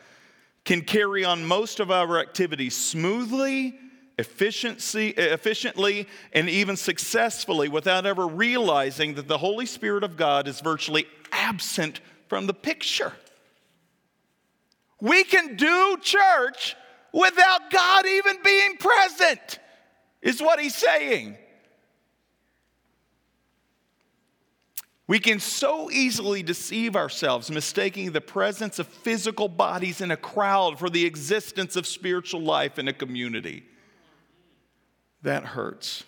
can 0.66 0.82
carry 0.82 1.24
on 1.24 1.44
most 1.46 1.80
of 1.80 1.90
our 1.90 2.18
activities 2.18 2.76
smoothly 2.76 3.78
efficiency, 4.20 5.08
efficiently 5.08 6.06
and 6.32 6.48
even 6.48 6.76
successfully 6.76 7.68
without 7.68 8.06
ever 8.06 8.26
realizing 8.26 9.14
that 9.14 9.26
the 9.26 9.38
Holy 9.38 9.66
Spirit 9.66 10.04
of 10.04 10.16
God 10.16 10.46
is 10.46 10.60
virtually 10.60 11.06
absent 11.32 12.00
from 12.28 12.46
the 12.46 12.54
picture. 12.54 13.12
We 15.00 15.24
can 15.24 15.56
do 15.56 15.96
church 16.00 16.76
without 17.12 17.70
God 17.70 18.06
even 18.06 18.36
being 18.44 18.76
present, 18.76 19.58
is 20.22 20.40
what 20.40 20.60
he's 20.60 20.76
saying. 20.76 21.36
We 25.08 25.18
can 25.18 25.40
so 25.40 25.90
easily 25.90 26.44
deceive 26.44 26.94
ourselves, 26.94 27.50
mistaking 27.50 28.12
the 28.12 28.20
presence 28.20 28.78
of 28.78 28.86
physical 28.86 29.48
bodies 29.48 30.00
in 30.00 30.12
a 30.12 30.16
crowd 30.16 30.78
for 30.78 30.88
the 30.88 31.04
existence 31.04 31.74
of 31.74 31.84
spiritual 31.84 32.42
life 32.42 32.78
in 32.78 32.86
a 32.86 32.92
community. 32.92 33.64
That 35.22 35.44
hurts 35.44 36.04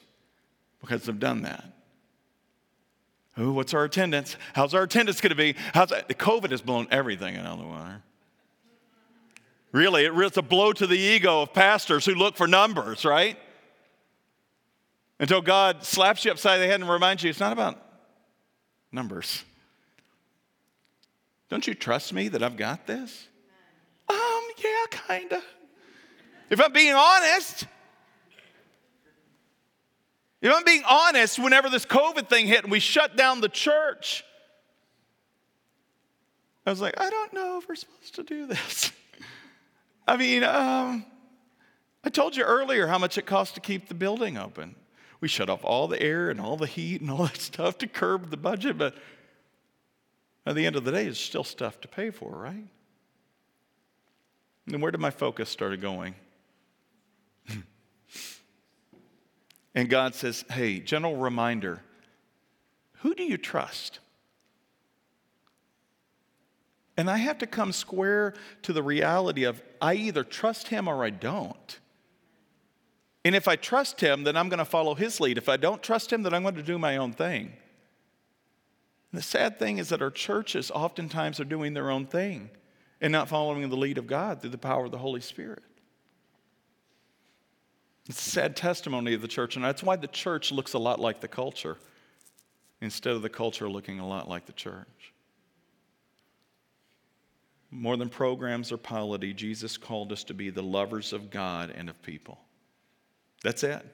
because 0.81 1.09
I've 1.09 1.21
done 1.21 1.43
that. 1.43 1.65
Oh, 3.37 3.53
what's 3.53 3.73
our 3.73 3.85
attendance? 3.85 4.37
How's 4.55 4.75
our 4.75 4.83
attendance 4.83 5.21
going 5.21 5.31
to 5.31 5.37
be? 5.37 5.55
How's 5.73 5.89
that? 5.89 6.09
COVID 6.09 6.51
has 6.51 6.61
blown 6.61 6.87
everything 6.91 7.37
out 7.37 7.47
of 7.47 7.59
the 7.59 7.65
water. 7.65 8.03
Really, 9.73 10.05
it's 10.05 10.37
a 10.37 10.43
blow 10.43 10.73
to 10.75 10.87
the 10.87 10.99
ego 10.99 11.43
of 11.43 11.55
pastors 11.55 12.05
who 12.05 12.15
look 12.15 12.37
for 12.37 12.47
numbers, 12.47 13.07
right? 13.07 13.39
Until 15.19 15.41
God 15.41 15.85
slaps 15.85 16.27
you 16.27 16.31
upside 16.31 16.61
the 16.61 16.67
head 16.67 16.81
and 16.81 16.91
reminds 16.91 17.23
you 17.23 17.31
it's 17.31 17.41
not 17.41 17.53
about 17.53 17.81
numbers. 18.91 19.45
Don't 21.49 21.67
you 21.67 21.75
trust 21.75 22.13
me 22.13 22.29
that 22.29 22.43
I've 22.43 22.57
got 22.57 22.87
this? 22.87 23.29
Um, 24.09 24.43
yeah, 24.59 24.87
kind 24.91 25.33
of. 25.33 25.43
If 26.51 26.61
I'm 26.61 26.73
being 26.73 26.93
honest, 26.93 27.67
know, 30.49 30.57
I'm 30.57 30.65
being 30.65 30.83
honest, 30.89 31.39
whenever 31.39 31.71
this 31.71 31.87
COVID 31.87 32.29
thing 32.29 32.47
hit 32.47 32.63
and 32.65 32.73
we 32.73 32.81
shut 32.81 33.17
down 33.17 33.41
the 33.41 33.49
church, 33.49 34.25
I 36.67 36.71
was 36.71 36.81
like, 36.81 37.01
I 37.01 37.11
don't 37.11 37.33
know 37.33 37.59
if 37.59 37.69
we're 37.69 37.75
supposed 37.75 38.15
to 38.17 38.23
do 38.23 38.47
this. 38.47 38.93
I 40.07 40.17
mean, 40.17 40.45
um, 40.45 41.05
I 42.05 42.11
told 42.11 42.37
you 42.37 42.45
earlier 42.45 42.87
how 42.87 42.99
much 42.99 43.19
it 43.19 43.27
costs 43.27 43.55
to 43.55 43.61
keep 43.61 43.89
the 43.89 43.95
building 43.95 44.37
open. 44.37 44.75
We 45.21 45.29
shut 45.29 45.49
off 45.49 45.65
all 45.65 45.87
the 45.87 46.01
air 46.03 46.31
and 46.31 46.41
all 46.41 46.57
the 46.57 46.67
heat 46.67 47.01
and 47.01 47.11
all 47.11 47.25
that 47.27 47.41
stuff 47.41 47.79
to 47.79 47.87
curb 47.87 48.31
the 48.31 48.37
budget, 48.37 48.79
but 48.79 48.97
at 50.45 50.57
the 50.57 50.67
end 50.67 50.75
of 50.75 50.85
the 50.85 50.91
day, 50.91 51.07
it's 51.07 51.21
still 51.21 51.45
stuff 51.45 51.81
to 51.83 51.89
pay 51.89 52.11
for, 52.11 52.31
right? 52.31 52.67
And 54.67 54.83
where 54.83 54.91
did 54.91 55.01
my 55.01 55.11
focus 55.11 55.49
start 55.49 55.81
going? 55.81 56.15
And 59.75 59.89
God 59.89 60.15
says, 60.15 60.45
Hey, 60.51 60.81
gentle 60.81 61.17
reminder 61.17 61.83
who 63.03 63.15
do 63.17 63.25
you 63.25 63.37
trust? 63.37 63.99
And 66.97 67.11
I 67.11 67.17
have 67.17 67.39
to 67.39 67.47
come 67.47 67.73
square 67.73 68.35
to 68.63 68.73
the 68.73 68.83
reality 68.83 69.45
of 69.45 69.61
I 69.81 69.95
either 69.95 70.23
trust 70.23 70.69
him 70.69 70.87
or 70.87 71.05
I 71.05 71.11
don't. 71.11 71.81
And 73.25 73.35
if 73.35 73.49
I 73.49 73.57
trust 73.57 74.01
him, 74.01 74.25
then 74.25 74.37
I'm 74.37 74.49
going 74.49 74.59
to 74.59 74.65
follow 74.65 74.95
his 74.95 75.21
lead. 75.21 75.39
If 75.39 75.49
I 75.49 75.57
don't 75.57 75.83
trust 75.83 76.13
him, 76.13 76.23
then 76.23 76.35
I'm 76.35 76.43
going 76.43 76.55
to 76.57 76.63
do 76.63 76.79
my 76.79 76.97
own 76.97 77.13
thing. 77.13 77.53
And 79.11 79.19
the 79.19 79.23
sad 79.23 79.59
thing 79.59 79.79
is 79.79 79.89
that 79.89 80.03
our 80.03 80.11
churches 80.11 80.71
oftentimes 80.71 81.41
are 81.41 81.45
doing 81.45 81.75
their 81.75 81.91
own 81.91 82.07
thing 82.07 82.51
and 83.01 83.11
not 83.11 83.29
following 83.29 83.69
the 83.69 83.77
lead 83.77 83.99
of 83.99 84.07
God 84.07 84.41
through 84.41 84.51
the 84.51 84.59
power 84.59 84.85
of 84.85 84.93
the 84.93 84.99
Holy 84.99 85.21
Spirit. 85.21 85.63
It's 88.09 88.27
a 88.27 88.31
sad 88.31 88.57
testimony 88.57 89.15
of 89.15 89.23
the 89.23 89.29
church, 89.29 89.57
and 89.57 89.65
that's 89.65 89.83
why 89.83 89.97
the 89.97 90.09
church 90.09 90.51
looks 90.51 90.75
a 90.75 90.79
lot 90.79 90.99
like 90.99 91.21
the 91.21 91.29
culture 91.29 91.77
instead 92.81 93.15
of 93.15 93.23
the 93.23 93.29
culture 93.29 93.69
looking 93.69 94.01
a 94.01 94.07
lot 94.07 94.29
like 94.29 94.47
the 94.47 94.53
church. 94.53 95.13
More 97.71 97.97
than 97.97 98.09
programs 98.09 98.73
or 98.73 98.77
polity, 98.77 99.33
Jesus 99.33 99.77
called 99.77 100.13
us 100.13 100.25
to 100.25 100.35
be 100.35 100.51
the 100.51 100.63
lovers 100.63 101.13
of 101.13 101.31
God 101.31 101.71
and 101.71 101.89
of 101.89 102.03
people. 102.03 102.39
That's 103.43 103.63
it. 103.63 103.87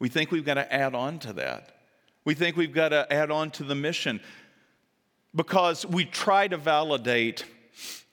We 0.00 0.08
think 0.08 0.30
we've 0.30 0.44
got 0.44 0.54
to 0.54 0.72
add 0.72 0.94
on 0.94 1.18
to 1.20 1.32
that. 1.34 1.76
We 2.24 2.34
think 2.34 2.56
we've 2.56 2.74
got 2.74 2.90
to 2.90 3.10
add 3.12 3.30
on 3.30 3.50
to 3.52 3.64
the 3.64 3.74
mission 3.74 4.20
because 5.34 5.86
we 5.86 6.04
try 6.04 6.48
to 6.48 6.56
validate 6.56 7.44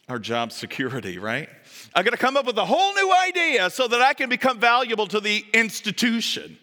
our 0.07 0.19
job 0.19 0.51
security, 0.51 1.17
right? 1.17 1.49
I 1.97 2.03
got 2.03 2.11
to 2.11 2.17
come 2.17 2.37
up 2.37 2.45
with 2.45 2.59
a 2.59 2.65
whole 2.65 2.93
new 2.93 3.11
idea 3.11 3.71
so 3.71 3.87
that 3.87 4.01
I 4.01 4.13
can 4.13 4.29
become 4.29 4.59
valuable 4.59 5.07
to 5.07 5.19
the 5.19 5.43
institution. 5.51 6.59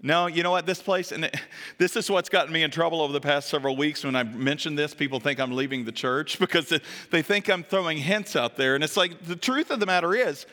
No, 0.00 0.28
you 0.28 0.44
know 0.44 0.52
what? 0.52 0.64
This 0.64 0.80
place, 0.80 1.10
and 1.10 1.28
this 1.78 1.96
is 1.96 2.08
what's 2.08 2.28
gotten 2.28 2.52
me 2.52 2.62
in 2.62 2.70
trouble 2.70 3.00
over 3.02 3.12
the 3.12 3.20
past 3.20 3.48
several 3.48 3.76
weeks. 3.76 4.04
When 4.04 4.14
I 4.14 4.22
mention 4.22 4.76
this, 4.76 4.94
people 4.94 5.18
think 5.18 5.40
I'm 5.40 5.50
leaving 5.50 5.84
the 5.84 5.90
church 5.90 6.38
because 6.38 6.72
they 7.10 7.22
think 7.22 7.50
I'm 7.50 7.64
throwing 7.64 7.98
hints 7.98 8.36
out 8.36 8.56
there. 8.56 8.76
And 8.76 8.84
it's 8.84 8.96
like 8.96 9.20
the 9.24 9.34
truth 9.34 9.72
of 9.72 9.80
the 9.80 9.86
matter 9.86 10.14
is, 10.14 10.46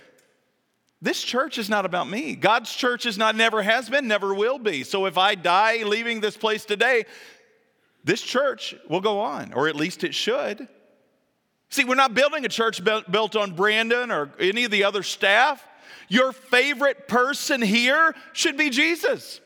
this 1.00 1.22
church 1.22 1.60
is 1.60 1.70
not 1.70 1.86
about 1.86 2.10
me. 2.10 2.34
God's 2.36 2.74
church 2.74 3.06
is 3.06 3.20
not, 3.20 3.36
never 3.36 3.62
has 3.62 3.88
been, 3.88 4.08
never 4.08 4.34
will 4.34 4.58
be. 4.58 4.84
So 4.84 5.06
if 5.06 5.20
I 5.20 5.36
die 5.36 5.84
leaving 5.84 6.22
this 6.22 6.38
place 6.38 6.66
today, 6.66 7.06
this 8.04 8.24
church 8.24 8.74
will 8.90 9.02
go 9.02 9.20
on, 9.20 9.54
or 9.54 9.68
at 9.68 9.76
least 9.76 10.04
it 10.04 10.16
should. 10.16 10.68
See, 11.74 11.86
we're 11.86 11.96
not 11.96 12.14
building 12.14 12.46
a 12.46 12.50
church 12.50 12.84
built 12.84 13.36
on 13.36 13.54
Brandon 13.54 14.12
or 14.12 14.30
any 14.40 14.64
of 14.64 14.70
the 14.70 14.84
other 14.84 15.02
staff. 15.02 15.68
Your 16.08 16.32
favorite 16.32 17.08
person 17.08 17.64
here 17.64 18.14
should 18.32 18.58
be 18.58 18.70
Jesus. 18.70 19.42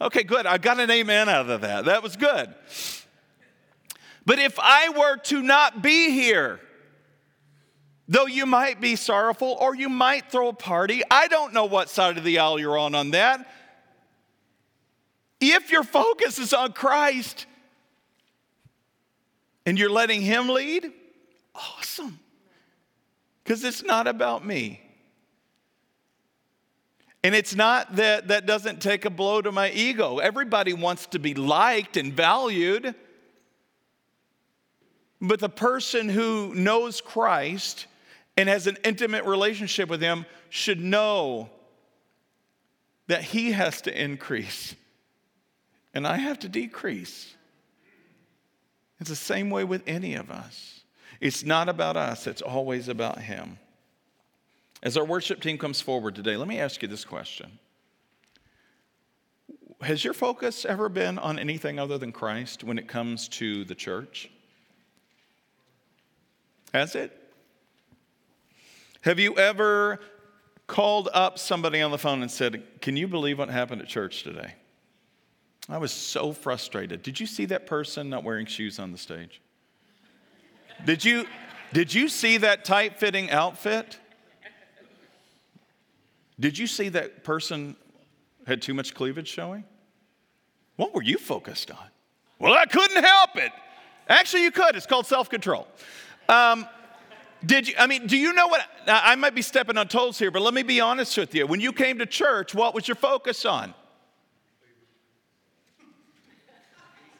Okay, 0.00 0.22
good. 0.22 0.46
I 0.46 0.56
got 0.56 0.80
an 0.80 0.90
amen 0.90 1.28
out 1.28 1.50
of 1.50 1.60
that. 1.60 1.84
That 1.84 2.02
was 2.02 2.16
good. 2.16 2.54
But 4.24 4.38
if 4.38 4.58
I 4.58 4.88
were 4.88 5.18
to 5.24 5.42
not 5.42 5.82
be 5.82 6.10
here, 6.10 6.60
Though 8.06 8.26
you 8.26 8.44
might 8.44 8.82
be 8.82 8.96
sorrowful 8.96 9.56
or 9.58 9.74
you 9.74 9.88
might 9.88 10.30
throw 10.30 10.48
a 10.48 10.52
party, 10.52 11.02
I 11.10 11.26
don't 11.26 11.54
know 11.54 11.64
what 11.64 11.88
side 11.88 12.18
of 12.18 12.24
the 12.24 12.38
aisle 12.38 12.58
you're 12.58 12.76
on 12.76 12.94
on 12.94 13.12
that. 13.12 13.50
If 15.40 15.70
your 15.70 15.84
focus 15.84 16.38
is 16.38 16.52
on 16.52 16.74
Christ 16.74 17.46
and 19.66 19.78
you're 19.78 19.90
letting 19.90 20.20
Him 20.20 20.48
lead, 20.48 20.92
awesome. 21.54 22.18
Because 23.42 23.64
it's 23.64 23.82
not 23.82 24.06
about 24.06 24.44
me. 24.44 24.80
And 27.22 27.34
it's 27.34 27.54
not 27.54 27.96
that 27.96 28.28
that 28.28 28.44
doesn't 28.46 28.82
take 28.82 29.04
a 29.04 29.10
blow 29.10 29.40
to 29.40 29.50
my 29.50 29.70
ego. 29.70 30.18
Everybody 30.18 30.74
wants 30.74 31.06
to 31.06 31.18
be 31.18 31.34
liked 31.34 31.96
and 31.96 32.12
valued. 32.12 32.94
But 35.20 35.40
the 35.40 35.48
person 35.48 36.08
who 36.08 36.54
knows 36.54 37.00
Christ 37.00 37.86
and 38.36 38.48
has 38.48 38.66
an 38.66 38.76
intimate 38.84 39.24
relationship 39.24 39.88
with 39.88 40.02
Him 40.02 40.26
should 40.50 40.80
know 40.80 41.48
that 43.06 43.22
He 43.22 43.52
has 43.52 43.80
to 43.82 44.02
increase 44.02 44.74
and 45.94 46.06
I 46.06 46.16
have 46.16 46.40
to 46.40 46.48
decrease. 46.48 47.33
It's 49.00 49.10
the 49.10 49.16
same 49.16 49.50
way 49.50 49.64
with 49.64 49.82
any 49.86 50.14
of 50.14 50.30
us. 50.30 50.80
It's 51.20 51.44
not 51.44 51.68
about 51.68 51.96
us, 51.96 52.26
it's 52.26 52.42
always 52.42 52.88
about 52.88 53.18
Him. 53.18 53.58
As 54.82 54.96
our 54.96 55.04
worship 55.04 55.40
team 55.40 55.56
comes 55.56 55.80
forward 55.80 56.14
today, 56.14 56.36
let 56.36 56.46
me 56.46 56.58
ask 56.58 56.82
you 56.82 56.88
this 56.88 57.04
question 57.04 57.58
Has 59.80 60.04
your 60.04 60.14
focus 60.14 60.64
ever 60.64 60.88
been 60.88 61.18
on 61.18 61.38
anything 61.38 61.78
other 61.78 61.98
than 61.98 62.12
Christ 62.12 62.64
when 62.64 62.78
it 62.78 62.88
comes 62.88 63.28
to 63.28 63.64
the 63.64 63.74
church? 63.74 64.30
Has 66.72 66.94
it? 66.94 67.18
Have 69.02 69.18
you 69.18 69.36
ever 69.36 70.00
called 70.66 71.08
up 71.12 71.38
somebody 71.38 71.80
on 71.80 71.90
the 71.90 71.98
phone 71.98 72.22
and 72.22 72.30
said, 72.30 72.62
Can 72.80 72.96
you 72.96 73.06
believe 73.06 73.38
what 73.38 73.48
happened 73.48 73.80
at 73.80 73.88
church 73.88 74.22
today? 74.22 74.54
I 75.68 75.78
was 75.78 75.92
so 75.92 76.32
frustrated. 76.32 77.02
Did 77.02 77.18
you 77.18 77.26
see 77.26 77.46
that 77.46 77.66
person 77.66 78.10
not 78.10 78.22
wearing 78.22 78.46
shoes 78.46 78.78
on 78.78 78.92
the 78.92 78.98
stage? 78.98 79.40
Did 80.84 81.04
you, 81.04 81.26
did 81.72 81.94
you 81.94 82.08
see 82.08 82.36
that 82.38 82.64
tight 82.64 82.98
fitting 82.98 83.30
outfit? 83.30 83.98
Did 86.38 86.58
you 86.58 86.66
see 86.66 86.88
that 86.90 87.24
person 87.24 87.76
had 88.46 88.60
too 88.60 88.74
much 88.74 88.94
cleavage 88.94 89.28
showing? 89.28 89.64
What 90.76 90.94
were 90.94 91.02
you 91.02 91.16
focused 91.16 91.70
on? 91.70 91.86
Well, 92.38 92.54
I 92.54 92.66
couldn't 92.66 93.02
help 93.02 93.36
it. 93.36 93.52
Actually, 94.08 94.42
you 94.42 94.50
could. 94.50 94.76
It's 94.76 94.86
called 94.86 95.06
self 95.06 95.30
control. 95.30 95.66
Um, 96.28 96.66
did 97.46 97.68
you, 97.68 97.74
I 97.78 97.86
mean, 97.86 98.06
do 98.06 98.16
you 98.16 98.32
know 98.32 98.48
what? 98.48 98.66
I 98.86 99.14
might 99.16 99.34
be 99.34 99.42
stepping 99.42 99.78
on 99.78 99.88
toes 99.88 100.18
here, 100.18 100.30
but 100.30 100.42
let 100.42 100.52
me 100.52 100.62
be 100.62 100.80
honest 100.80 101.16
with 101.16 101.34
you. 101.34 101.46
When 101.46 101.60
you 101.60 101.72
came 101.72 101.98
to 101.98 102.06
church, 102.06 102.54
what 102.54 102.74
was 102.74 102.88
your 102.88 102.96
focus 102.96 103.44
on? 103.44 103.74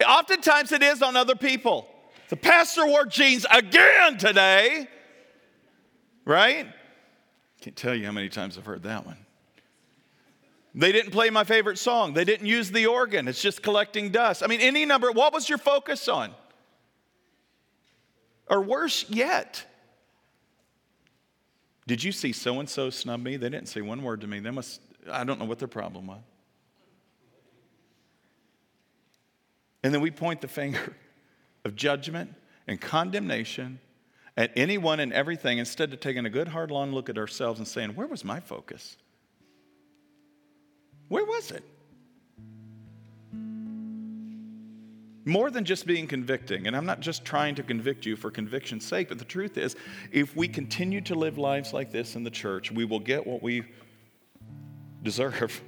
Oftentimes 0.05 0.73
it 0.73 0.83
is 0.83 1.03
on 1.03 1.17
other 1.17 1.35
people. 1.35 1.89
The 2.29 2.37
pastor 2.37 2.87
wore 2.87 3.07
jeans 3.07 3.47
again 3.51 4.17
today, 4.19 4.89
right? 6.25 6.67
Can't 7.61 7.77
tell 7.77 7.95
you 7.95 8.07
how 8.07 8.13
many 8.13 8.29
times 8.29 8.59
I've 8.59 8.67
heard 8.67 8.83
that 8.85 9.07
one. 9.07 9.19
They 10.75 10.91
didn't 10.91 11.13
play 11.13 11.31
my 11.31 11.45
favorite 11.45 11.79
song. 11.79 12.15
They 12.15 12.25
didn't 12.25 12.47
use 12.47 12.71
the 12.71 12.87
organ. 12.87 13.29
It's 13.29 13.41
just 13.41 13.63
collecting 13.63 14.11
dust. 14.11 14.43
I 14.43 14.49
mean, 14.49 14.61
any 14.61 14.85
number. 14.85 15.13
What 15.13 15.33
was 15.33 15.49
your 15.49 15.59
focus 15.59 16.09
on? 16.09 16.35
Or 18.49 18.61
worse 18.61 19.09
yet, 19.09 19.65
did 21.87 22.03
you 22.03 22.13
see 22.13 22.33
so 22.33 22.61
and 22.61 22.69
so 22.69 22.91
snub 22.91 23.23
me? 23.23 23.37
They 23.37 23.49
didn't 23.49 23.69
say 23.69 23.81
one 23.83 24.03
word 24.03 24.21
to 24.23 24.27
me. 24.27 24.41
They 24.41 24.51
must, 24.51 24.81
I 25.11 25.25
don't 25.25 25.39
know 25.39 25.45
what 25.45 25.59
their 25.59 25.69
problem 25.69 26.07
was. 26.09 26.21
And 29.85 29.93
then 29.93 30.01
we 30.01 30.11
point 30.11 30.41
the 30.41 30.49
finger 30.49 30.97
of 31.65 31.77
judgment 31.77 32.35
and 32.67 32.81
condemnation 32.81 33.79
at 34.35 34.51
anyone 34.57 34.99
and 34.99 35.13
everything 35.13 35.59
instead 35.59 35.93
of 35.93 36.01
taking 36.01 36.25
a 36.25 36.31
good 36.31 36.49
hard 36.49 36.71
long 36.71 36.91
look 36.91 37.11
at 37.11 37.19
ourselves 37.19 37.61
and 37.61 37.69
saying, 37.69 37.91
Where 37.91 38.07
was 38.07 38.25
my 38.25 38.41
focus? 38.41 38.97
Where 41.09 41.25
was 41.25 41.51
it? 41.51 41.63
More 45.27 45.51
than 45.51 45.67
just 45.67 45.87
being 45.87 46.07
convicting, 46.07 46.67
and 46.67 46.75
I'm 46.75 46.87
not 46.87 47.01
just 47.01 47.25
trying 47.25 47.55
to 47.57 47.63
convict 47.63 48.07
you 48.07 48.17
for 48.17 48.31
conviction's 48.31 48.87
sake, 48.87 49.11
but 49.11 49.19
the 49.19 49.25
truth 49.25 49.59
is, 49.59 49.77
if 50.11 50.35
we 50.35 50.49
continue 50.49 51.03
to 51.03 51.15
live 51.15 51.37
lives 51.37 51.75
like 51.75 51.93
this 51.93 52.17
in 52.17 52.25
the 52.25 52.31
church, 52.31 52.73
we 52.73 52.87
will 52.87 53.01
get 53.01 53.27
what 53.27 53.43
we 53.43 53.65
deserve, 55.03 55.63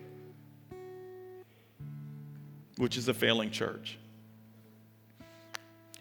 which 2.78 2.96
is 2.96 3.08
a 3.08 3.14
failing 3.14 3.50
church. 3.50 3.98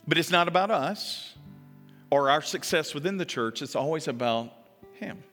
But 0.07 0.17
it's 0.17 0.31
not 0.31 0.47
about 0.47 0.71
us 0.71 1.33
or 2.11 2.29
our 2.29 2.41
success 2.41 2.93
within 2.93 3.17
the 3.17 3.25
church, 3.25 3.61
it's 3.61 3.75
always 3.75 4.07
about 4.07 4.53
Him. 4.93 5.23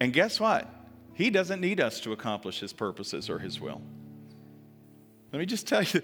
And 0.00 0.12
guess 0.12 0.40
what? 0.40 0.68
He 1.14 1.30
doesn't 1.30 1.60
need 1.60 1.80
us 1.80 2.00
to 2.00 2.12
accomplish 2.12 2.60
His 2.60 2.72
purposes 2.72 3.30
or 3.30 3.38
His 3.38 3.60
will. 3.60 3.80
Let 5.32 5.38
me 5.38 5.46
just 5.46 5.66
tell 5.66 5.82
you 5.82 6.02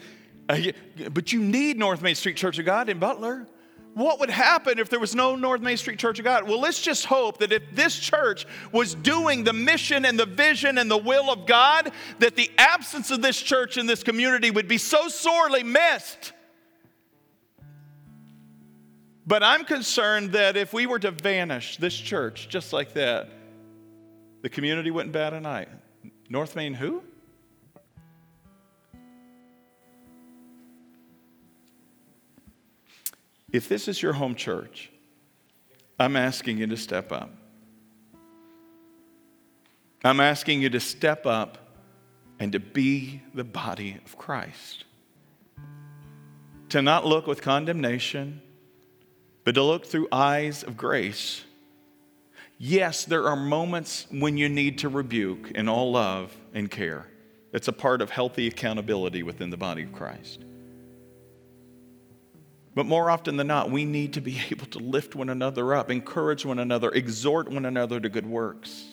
uh, 0.51 0.73
but 1.13 1.33
you 1.33 1.41
need 1.41 1.79
North 1.79 2.03
Main 2.03 2.17
Street 2.17 2.37
Church 2.37 2.59
of 2.59 2.65
God 2.65 2.89
in 2.89 2.99
Butler. 2.99 3.47
What 3.95 4.19
would 4.19 4.31
happen 4.31 4.79
if 4.79 4.89
there 4.89 4.99
was 4.99 5.15
no 5.15 5.37
North 5.37 5.61
Main 5.61 5.77
Street 5.77 5.99
Church 5.99 6.19
of 6.19 6.25
God? 6.25 6.49
Well, 6.49 6.61
let's 6.61 6.81
just 6.81 7.07
hope 7.07 7.39
that 7.39 7.53
if 7.53 7.63
this 7.73 7.99
church 7.99 8.47
was 8.73 8.95
doing 8.95 9.45
the 9.45 9.53
mission 9.53 10.05
and 10.05 10.19
the 10.19 10.27
vision 10.27 10.79
and 10.79 10.91
the 10.91 10.97
will 10.97 11.31
of 11.31 11.47
God, 11.47 11.93
that 12.19 12.35
the 12.35 12.51
absence 12.59 13.11
of 13.11 13.23
this 13.23 13.41
church 13.41 13.79
in 13.79 13.87
this 13.87 14.03
community 14.03 14.51
would 14.51 14.67
be 14.69 14.79
so 14.79 15.09
sorely 15.09 15.63
missed. 15.63 16.33
But 19.31 19.45
I'm 19.45 19.64
concerned 19.64 20.33
that 20.33 20.57
if 20.57 20.72
we 20.72 20.87
were 20.87 20.99
to 20.99 21.12
vanish, 21.12 21.76
this 21.76 21.97
church, 21.97 22.49
just 22.49 22.72
like 22.72 22.95
that, 22.95 23.28
the 24.43 24.49
community 24.49 24.91
wouldn't 24.91 25.12
bat 25.12 25.35
an 25.35 25.47
eye. 25.47 25.68
North 26.28 26.57
Main, 26.57 26.74
who? 26.74 27.05
If 33.53 33.68
this 33.68 33.87
is 33.87 34.03
your 34.03 34.14
home 34.14 34.35
church, 34.35 34.91
I'm 35.97 36.16
asking 36.16 36.59
you 36.59 36.66
to 36.66 36.76
step 36.76 37.12
up. 37.12 37.31
I'm 40.03 40.18
asking 40.18 40.61
you 40.61 40.70
to 40.70 40.81
step 40.81 41.24
up 41.24 41.57
and 42.41 42.51
to 42.51 42.59
be 42.59 43.22
the 43.33 43.45
body 43.45 43.97
of 44.05 44.18
Christ. 44.18 44.87
To 46.70 46.83
not 46.83 47.07
look 47.07 47.28
with 47.28 47.43
condemnation, 47.43 48.43
but 49.51 49.57
to 49.57 49.64
look 49.64 49.84
through 49.84 50.07
eyes 50.12 50.62
of 50.62 50.76
grace. 50.76 51.42
Yes, 52.57 53.05
there 53.05 53.26
are 53.26 53.34
moments 53.34 54.07
when 54.09 54.36
you 54.36 54.48
need 54.48 54.78
to 54.78 54.88
rebuke 54.88 55.51
in 55.51 55.68
all 55.68 55.90
love 55.90 56.32
and 56.55 56.70
care. 56.70 57.09
It's 57.53 57.66
a 57.66 57.72
part 57.72 58.01
of 58.01 58.11
healthy 58.11 58.46
accountability 58.46 59.24
within 59.24 59.51
the 59.51 59.57
body 59.57 59.82
of 59.82 59.92
Christ. 59.92 60.44
But 62.76 62.86
more 62.86 63.11
often 63.11 63.36
than 63.36 63.48
not, 63.48 63.72
we 63.72 63.84
need 63.84 64.12
to 64.12 64.20
be 64.20 64.40
able 64.53 64.66
to 64.66 64.78
lift 64.78 65.16
one 65.16 65.28
another 65.28 65.74
up, 65.74 65.90
encourage 65.90 66.46
one 66.46 66.61
another, 66.61 66.88
exhort 66.90 67.51
one 67.51 67.66
another 67.66 67.98
to 67.98 68.09
good 68.09 68.26
works. 68.26 68.84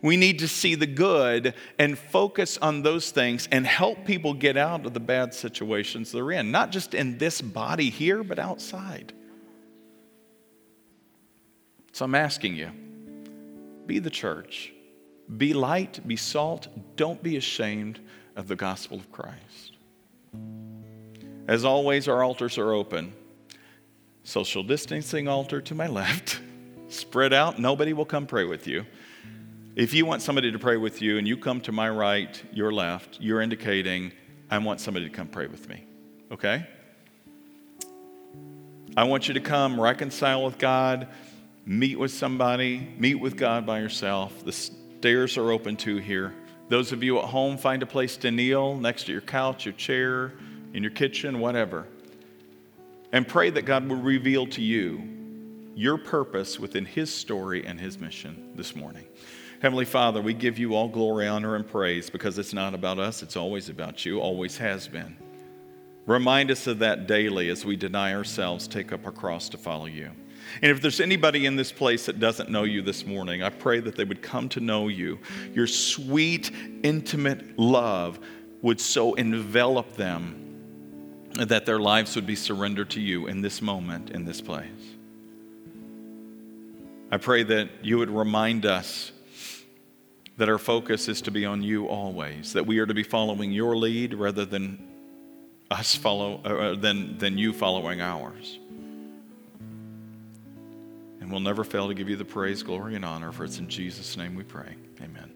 We 0.00 0.16
need 0.16 0.38
to 0.38 0.48
see 0.48 0.74
the 0.74 0.86
good 0.86 1.52
and 1.78 1.98
focus 1.98 2.56
on 2.62 2.80
those 2.80 3.10
things 3.10 3.46
and 3.52 3.66
help 3.66 4.06
people 4.06 4.32
get 4.32 4.56
out 4.56 4.86
of 4.86 4.94
the 4.94 5.00
bad 5.00 5.34
situations 5.34 6.12
they're 6.12 6.32
in, 6.32 6.50
not 6.50 6.70
just 6.70 6.94
in 6.94 7.18
this 7.18 7.42
body 7.42 7.90
here, 7.90 8.24
but 8.24 8.38
outside. 8.38 9.12
So 11.96 12.04
I'm 12.04 12.14
asking 12.14 12.56
you 12.56 12.70
be 13.86 14.00
the 14.00 14.10
church, 14.10 14.70
be 15.38 15.54
light, 15.54 16.06
be 16.06 16.14
salt, 16.14 16.68
don't 16.94 17.22
be 17.22 17.38
ashamed 17.38 18.00
of 18.36 18.48
the 18.48 18.54
gospel 18.54 18.98
of 18.98 19.10
Christ. 19.10 19.78
As 21.48 21.64
always, 21.64 22.06
our 22.06 22.22
altars 22.22 22.58
are 22.58 22.74
open. 22.74 23.14
Social 24.24 24.62
distancing 24.62 25.26
altar 25.26 25.62
to 25.62 25.74
my 25.74 25.86
left. 26.02 26.38
Spread 26.90 27.32
out, 27.32 27.58
nobody 27.58 27.94
will 27.94 28.04
come 28.04 28.26
pray 28.26 28.44
with 28.44 28.66
you. 28.66 28.84
If 29.74 29.94
you 29.94 30.04
want 30.04 30.20
somebody 30.20 30.52
to 30.52 30.58
pray 30.58 30.76
with 30.76 31.00
you 31.00 31.16
and 31.16 31.26
you 31.26 31.38
come 31.38 31.62
to 31.62 31.72
my 31.72 31.88
right, 31.88 32.42
your 32.52 32.74
left, 32.74 33.16
you're 33.22 33.40
indicating, 33.40 34.12
I 34.50 34.58
want 34.58 34.82
somebody 34.82 35.08
to 35.08 35.14
come 35.14 35.28
pray 35.28 35.46
with 35.46 35.66
me. 35.66 35.86
Okay? 36.30 36.66
I 38.98 39.04
want 39.04 39.28
you 39.28 39.32
to 39.32 39.40
come 39.40 39.80
reconcile 39.80 40.44
with 40.44 40.58
God, 40.58 41.08
meet 41.66 41.98
with 41.98 42.12
somebody, 42.12 42.88
meet 42.96 43.16
with 43.16 43.36
God 43.36 43.66
by 43.66 43.80
yourself. 43.80 44.44
The 44.44 44.52
stairs 44.52 45.36
are 45.36 45.50
open 45.50 45.76
too 45.76 45.96
here. 45.96 46.32
Those 46.68 46.92
of 46.92 47.02
you 47.02 47.18
at 47.18 47.24
home, 47.24 47.58
find 47.58 47.82
a 47.82 47.86
place 47.86 48.16
to 48.18 48.30
kneel 48.30 48.76
next 48.76 49.04
to 49.04 49.12
your 49.12 49.20
couch, 49.20 49.66
your 49.66 49.74
chair, 49.74 50.32
in 50.72 50.82
your 50.82 50.92
kitchen, 50.92 51.40
whatever. 51.40 51.86
And 53.12 53.26
pray 53.26 53.50
that 53.50 53.62
God 53.62 53.88
will 53.88 53.96
reveal 53.96 54.46
to 54.48 54.62
you 54.62 55.02
your 55.74 55.98
purpose 55.98 56.58
within 56.58 56.84
His 56.84 57.12
story 57.12 57.66
and 57.66 57.78
His 57.78 57.98
mission 57.98 58.52
this 58.54 58.74
morning. 58.74 59.04
Heavenly 59.60 59.84
Father, 59.84 60.20
we 60.20 60.34
give 60.34 60.58
you 60.58 60.74
all 60.74 60.88
glory, 60.88 61.26
honor, 61.26 61.56
and 61.56 61.66
praise 61.66 62.10
because 62.10 62.38
it's 62.38 62.52
not 62.52 62.74
about 62.74 62.98
us, 62.98 63.22
it's 63.22 63.36
always 63.36 63.68
about 63.68 64.04
you, 64.04 64.20
always 64.20 64.56
has 64.58 64.86
been. 64.86 65.16
Remind 66.06 66.50
us 66.50 66.66
of 66.66 66.78
that 66.80 67.06
daily 67.06 67.48
as 67.48 67.64
we 67.64 67.76
deny 67.76 68.14
ourselves, 68.14 68.68
take 68.68 68.92
up 68.92 69.04
our 69.04 69.12
cross 69.12 69.48
to 69.50 69.58
follow 69.58 69.86
you. 69.86 70.10
And 70.62 70.70
if 70.70 70.80
there's 70.80 71.00
anybody 71.00 71.46
in 71.46 71.56
this 71.56 71.72
place 71.72 72.06
that 72.06 72.18
doesn't 72.18 72.50
know 72.50 72.64
you 72.64 72.82
this 72.82 73.04
morning, 73.04 73.42
I 73.42 73.50
pray 73.50 73.80
that 73.80 73.96
they 73.96 74.04
would 74.04 74.22
come 74.22 74.48
to 74.50 74.60
know 74.60 74.88
you. 74.88 75.18
Your 75.54 75.66
sweet, 75.66 76.50
intimate 76.82 77.58
love 77.58 78.18
would 78.62 78.80
so 78.80 79.14
envelop 79.14 79.94
them 79.94 80.42
that 81.34 81.66
their 81.66 81.78
lives 81.78 82.16
would 82.16 82.26
be 82.26 82.36
surrendered 82.36 82.90
to 82.90 83.00
you 83.00 83.26
in 83.26 83.42
this 83.42 83.60
moment, 83.60 84.10
in 84.10 84.24
this 84.24 84.40
place. 84.40 84.70
I 87.10 87.18
pray 87.18 87.42
that 87.44 87.68
you 87.82 87.98
would 87.98 88.10
remind 88.10 88.66
us 88.66 89.12
that 90.38 90.48
our 90.48 90.58
focus 90.58 91.08
is 91.08 91.22
to 91.22 91.30
be 91.30 91.44
on 91.44 91.62
you 91.62 91.86
always, 91.86 92.52
that 92.52 92.66
we 92.66 92.78
are 92.78 92.86
to 92.86 92.94
be 92.94 93.02
following 93.02 93.52
your 93.52 93.76
lead 93.76 94.14
rather 94.14 94.44
than 94.44 94.86
us 95.70 95.94
follow 95.94 96.40
uh, 96.44 96.74
than 96.76 97.18
than 97.18 97.38
you 97.38 97.52
following 97.52 98.00
ours. 98.00 98.58
And 101.26 101.32
we'll 101.32 101.40
never 101.40 101.64
fail 101.64 101.88
to 101.88 101.94
give 101.94 102.08
you 102.08 102.14
the 102.14 102.24
praise, 102.24 102.62
glory, 102.62 102.94
and 102.94 103.04
honor, 103.04 103.32
for 103.32 103.44
it's 103.44 103.58
in 103.58 103.68
Jesus' 103.68 104.16
name 104.16 104.36
we 104.36 104.44
pray. 104.44 104.76
Amen. 105.02 105.34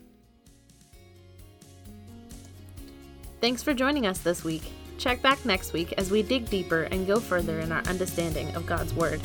Thanks 3.41 3.65
for 3.65 3.75
joining 3.75 4.07
us 4.07 4.21
this 4.21 4.45
week. 4.45 4.63
Check 4.99 5.21
back 5.21 5.45
next 5.45 5.73
week 5.73 5.93
as 5.99 6.13
we 6.13 6.23
dig 6.23 6.49
deeper 6.49 6.85
and 6.85 7.09
go 7.09 7.19
further 7.19 7.59
in 7.59 7.73
our 7.73 7.83
understanding 7.89 8.55
of 8.55 8.67
God's 8.67 8.95
Word. 8.95 9.21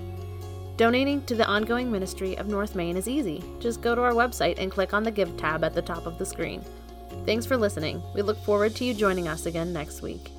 Donating 0.75 1.23
to 1.25 1.35
the 1.35 1.45
ongoing 1.45 1.91
ministry 1.91 2.35
of 2.37 2.47
North 2.47 2.73
Main 2.73 2.97
is 2.97 3.07
easy. 3.07 3.43
Just 3.59 3.81
go 3.81 3.93
to 3.93 4.01
our 4.01 4.13
website 4.13 4.55
and 4.57 4.71
click 4.71 4.91
on 4.91 5.03
the 5.03 5.11
Give 5.11 5.37
tab 5.37 5.63
at 5.63 5.75
the 5.75 5.83
top 5.83 6.07
of 6.07 6.17
the 6.17 6.25
screen. 6.25 6.63
Thanks 7.27 7.45
for 7.45 7.57
listening. 7.57 8.01
We 8.15 8.23
look 8.23 8.43
forward 8.43 8.75
to 8.77 8.85
you 8.85 8.95
joining 8.95 9.27
us 9.27 9.45
again 9.45 9.71
next 9.71 10.01
week. 10.01 10.32